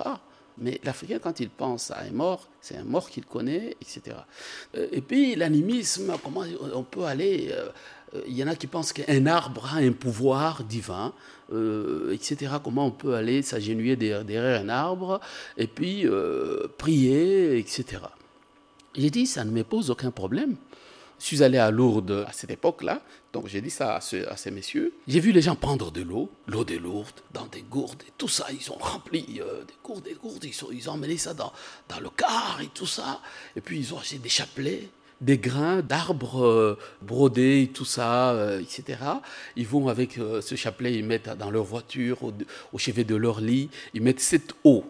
Mais 0.57 0.79
l'Africain, 0.83 1.19
quand 1.19 1.39
il 1.39 1.49
pense 1.49 1.91
à 1.91 2.01
un 2.01 2.11
mort, 2.11 2.47
c'est 2.61 2.77
un 2.77 2.83
mort 2.83 3.09
qu'il 3.09 3.25
connaît, 3.25 3.75
etc. 3.81 4.17
Euh, 4.75 4.87
et 4.91 5.01
puis 5.01 5.35
l'animisme, 5.35 6.13
comment 6.23 6.43
on 6.73 6.83
peut 6.83 7.03
aller 7.03 7.49
euh, 7.51 7.69
Il 8.27 8.37
y 8.37 8.43
en 8.43 8.47
a 8.47 8.55
qui 8.55 8.67
pensent 8.67 8.93
qu'un 8.93 9.25
arbre 9.25 9.73
a 9.73 9.77
un 9.77 9.91
pouvoir 9.91 10.63
divin, 10.63 11.13
euh, 11.53 12.13
etc. 12.13 12.53
Comment 12.63 12.87
on 12.87 12.91
peut 12.91 13.15
aller 13.15 13.41
s'agenouiller 13.41 13.95
derrière 13.95 14.61
un 14.61 14.69
arbre 14.69 15.19
et 15.57 15.67
puis 15.67 16.05
prier, 16.77 17.57
etc. 17.57 18.01
J'ai 18.95 19.09
dit, 19.09 19.25
ça 19.25 19.45
ne 19.45 19.51
me 19.51 19.63
pose 19.63 19.89
aucun 19.89 20.11
problème. 20.11 20.57
Suis 21.21 21.43
allé 21.43 21.59
à 21.59 21.69
Lourdes 21.69 22.25
à 22.27 22.31
cette 22.33 22.49
époque-là, 22.49 22.99
donc 23.31 23.47
j'ai 23.47 23.61
dit 23.61 23.69
ça 23.69 23.97
à, 23.97 24.01
ces 24.01 24.49
messieurs. 24.49 24.91
J'ai 25.07 25.19
vu 25.19 25.31
les 25.31 25.43
gens 25.43 25.55
prendre 25.55 25.91
de 25.91 26.01
l'eau, 26.01 26.31
l'eau 26.47 26.63
de 26.63 26.75
Lourdes, 26.77 27.21
dans 27.31 27.45
des 27.45 27.61
gourdes, 27.61 28.01
et 28.07 28.11
tout 28.17 28.27
ça, 28.27 28.47
ils 28.51 28.71
ont 28.71 28.79
rempli 28.79 29.39
euh, 29.39 29.63
des 29.63 29.75
gourdes, 29.83 30.03
des 30.03 30.15
gourdes, 30.15 30.43
ils, 30.43 30.65
ont, 30.65 30.69
ils 30.71 30.89
ont 30.89 30.93
emmené 30.93 31.17
ça 31.17 31.35
dans, 31.35 31.53
dans 31.89 31.99
le 31.99 32.09
car 32.09 32.57
et 32.63 32.69
tout 32.73 32.87
ça. 32.87 33.21
Et 33.55 33.61
puis 33.61 33.77
ils 33.77 33.93
ont 33.93 33.99
acheté 33.99 34.17
des 34.17 34.29
chapelets, 34.29 34.89
des 35.21 35.37
grains 35.37 35.83
d'arbres 35.83 36.43
euh, 36.43 36.79
brodés, 37.03 37.69
tout 37.71 37.85
ça, 37.85 38.31
euh, 38.31 38.59
etc. 38.59 38.97
Ils 39.55 39.67
vont 39.67 39.89
avec 39.89 40.13
ce 40.13 40.55
chapelet, 40.55 40.95
ils 40.95 41.05
mettent 41.05 41.29
dans 41.37 41.51
leur 41.51 41.65
voiture, 41.65 42.23
au, 42.23 42.33
au 42.73 42.79
chevet 42.79 43.03
de 43.03 43.15
leur 43.15 43.41
lit, 43.41 43.69
ils 43.93 44.01
mettent 44.01 44.21
cette 44.21 44.55
eau 44.63 44.83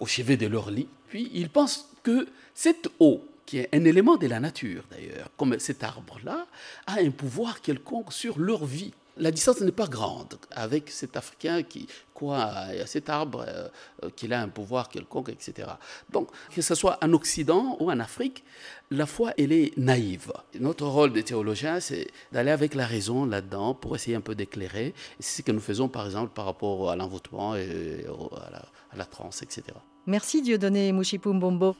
au 0.00 0.06
chevet 0.06 0.38
de 0.38 0.46
leur 0.46 0.70
lit. 0.70 0.88
Puis 1.10 1.30
ils 1.34 1.50
pensent 1.50 1.90
que 2.02 2.26
cette 2.54 2.88
eau 3.00 3.22
qui 3.46 3.58
est 3.58 3.68
un 3.72 3.84
élément 3.84 4.16
de 4.16 4.26
la 4.26 4.40
nature 4.40 4.84
d'ailleurs, 4.90 5.30
comme 5.36 5.58
cet 5.58 5.82
arbre-là, 5.82 6.46
a 6.86 7.00
un 7.00 7.10
pouvoir 7.10 7.60
quelconque 7.60 8.12
sur 8.12 8.38
leur 8.38 8.64
vie. 8.64 8.92
La 9.16 9.30
distance 9.30 9.60
n'est 9.60 9.72
pas 9.72 9.86
grande 9.86 10.36
avec 10.50 10.90
cet 10.90 11.16
Africain 11.16 11.62
qui 11.62 11.86
croit 12.14 12.42
à 12.42 12.86
cet 12.86 13.08
arbre, 13.08 13.44
euh, 13.46 13.68
qu'il 14.16 14.32
a 14.32 14.40
un 14.40 14.48
pouvoir 14.48 14.88
quelconque, 14.88 15.28
etc. 15.28 15.68
Donc, 16.10 16.28
que 16.54 16.62
ce 16.62 16.74
soit 16.74 16.98
en 17.02 17.12
Occident 17.12 17.76
ou 17.80 17.90
en 17.90 18.00
Afrique, 18.00 18.44
la 18.90 19.06
foi, 19.06 19.32
elle 19.38 19.52
est 19.52 19.76
naïve. 19.76 20.32
Notre 20.58 20.86
rôle 20.86 21.12
de 21.12 21.20
théologien, 21.20 21.80
c'est 21.80 22.08
d'aller 22.32 22.50
avec 22.50 22.74
la 22.74 22.86
raison 22.86 23.24
là-dedans 23.24 23.74
pour 23.74 23.94
essayer 23.94 24.16
un 24.16 24.20
peu 24.20 24.34
d'éclairer. 24.34 24.94
C'est 25.20 25.42
ce 25.42 25.46
que 25.46 25.52
nous 25.52 25.60
faisons, 25.60 25.88
par 25.88 26.06
exemple, 26.06 26.32
par 26.34 26.44
rapport 26.44 26.90
à 26.90 26.96
l'envoûtement 26.96 27.54
et 27.56 28.04
à 28.36 28.50
la, 28.50 28.64
à 28.90 28.96
la 28.96 29.04
transe, 29.04 29.42
etc. 29.42 29.62
Merci 30.06 30.42
Dieudonné 30.42 30.92
Mouchipumbombo. 30.92 31.76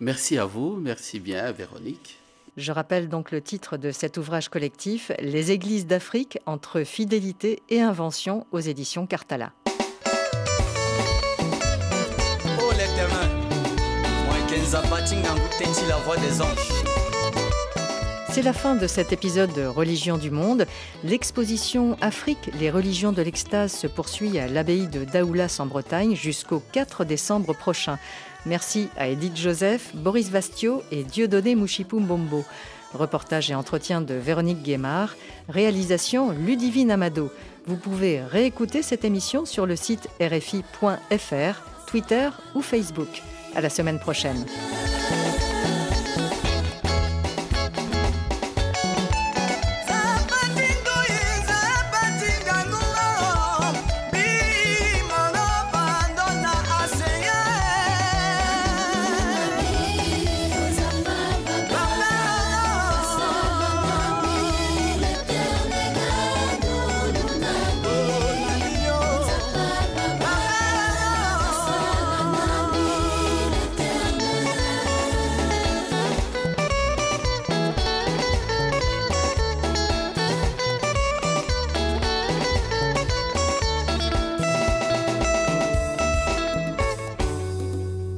Merci 0.00 0.38
à 0.38 0.44
vous, 0.44 0.76
merci 0.76 1.20
bien 1.20 1.52
Véronique. 1.52 2.18
Je 2.56 2.70
rappelle 2.70 3.08
donc 3.08 3.32
le 3.32 3.40
titre 3.40 3.76
de 3.76 3.90
cet 3.90 4.16
ouvrage 4.16 4.48
collectif, 4.48 5.10
Les 5.18 5.50
Églises 5.50 5.86
d'Afrique 5.86 6.38
entre 6.46 6.84
fidélité 6.84 7.62
et 7.68 7.80
invention 7.80 8.46
aux 8.52 8.60
éditions 8.60 9.08
Cartala. 9.08 9.52
Oh 12.60 12.72
la 15.88 15.96
voix 15.98 16.16
des 16.16 16.40
anges? 16.40 16.84
C'est 18.30 18.42
la 18.42 18.52
fin 18.52 18.74
de 18.74 18.86
cet 18.88 19.12
épisode 19.12 19.52
de 19.52 19.64
Religion 19.64 20.18
du 20.18 20.30
Monde. 20.30 20.66
L'exposition 21.04 21.96
Afrique, 22.00 22.50
les 22.58 22.68
religions 22.68 23.12
de 23.12 23.22
l'extase 23.22 23.72
se 23.72 23.86
poursuit 23.86 24.40
à 24.40 24.48
l'abbaye 24.48 24.88
de 24.88 25.04
Daoulas 25.04 25.58
en 25.60 25.66
Bretagne 25.66 26.16
jusqu'au 26.16 26.60
4 26.72 27.04
décembre 27.04 27.54
prochain. 27.54 27.98
Merci 28.46 28.88
à 28.96 29.08
Edith 29.08 29.36
Joseph, 29.36 29.94
Boris 29.94 30.30
Vastio 30.30 30.82
et 30.90 31.02
Dieudonné 31.02 31.54
Mouchipou 31.54 32.02
Reportage 32.92 33.50
et 33.50 33.54
entretien 33.54 34.00
de 34.00 34.14
Véronique 34.14 34.62
Guémard. 34.62 35.16
Réalisation 35.48 36.30
Ludivine 36.30 36.90
Amado. 36.90 37.30
Vous 37.66 37.76
pouvez 37.76 38.20
réécouter 38.20 38.82
cette 38.82 39.04
émission 39.04 39.46
sur 39.46 39.66
le 39.66 39.76
site 39.76 40.08
rfi.fr, 40.20 41.62
Twitter 41.86 42.28
ou 42.54 42.60
Facebook. 42.60 43.22
À 43.54 43.60
la 43.60 43.70
semaine 43.70 43.98
prochaine. 43.98 44.44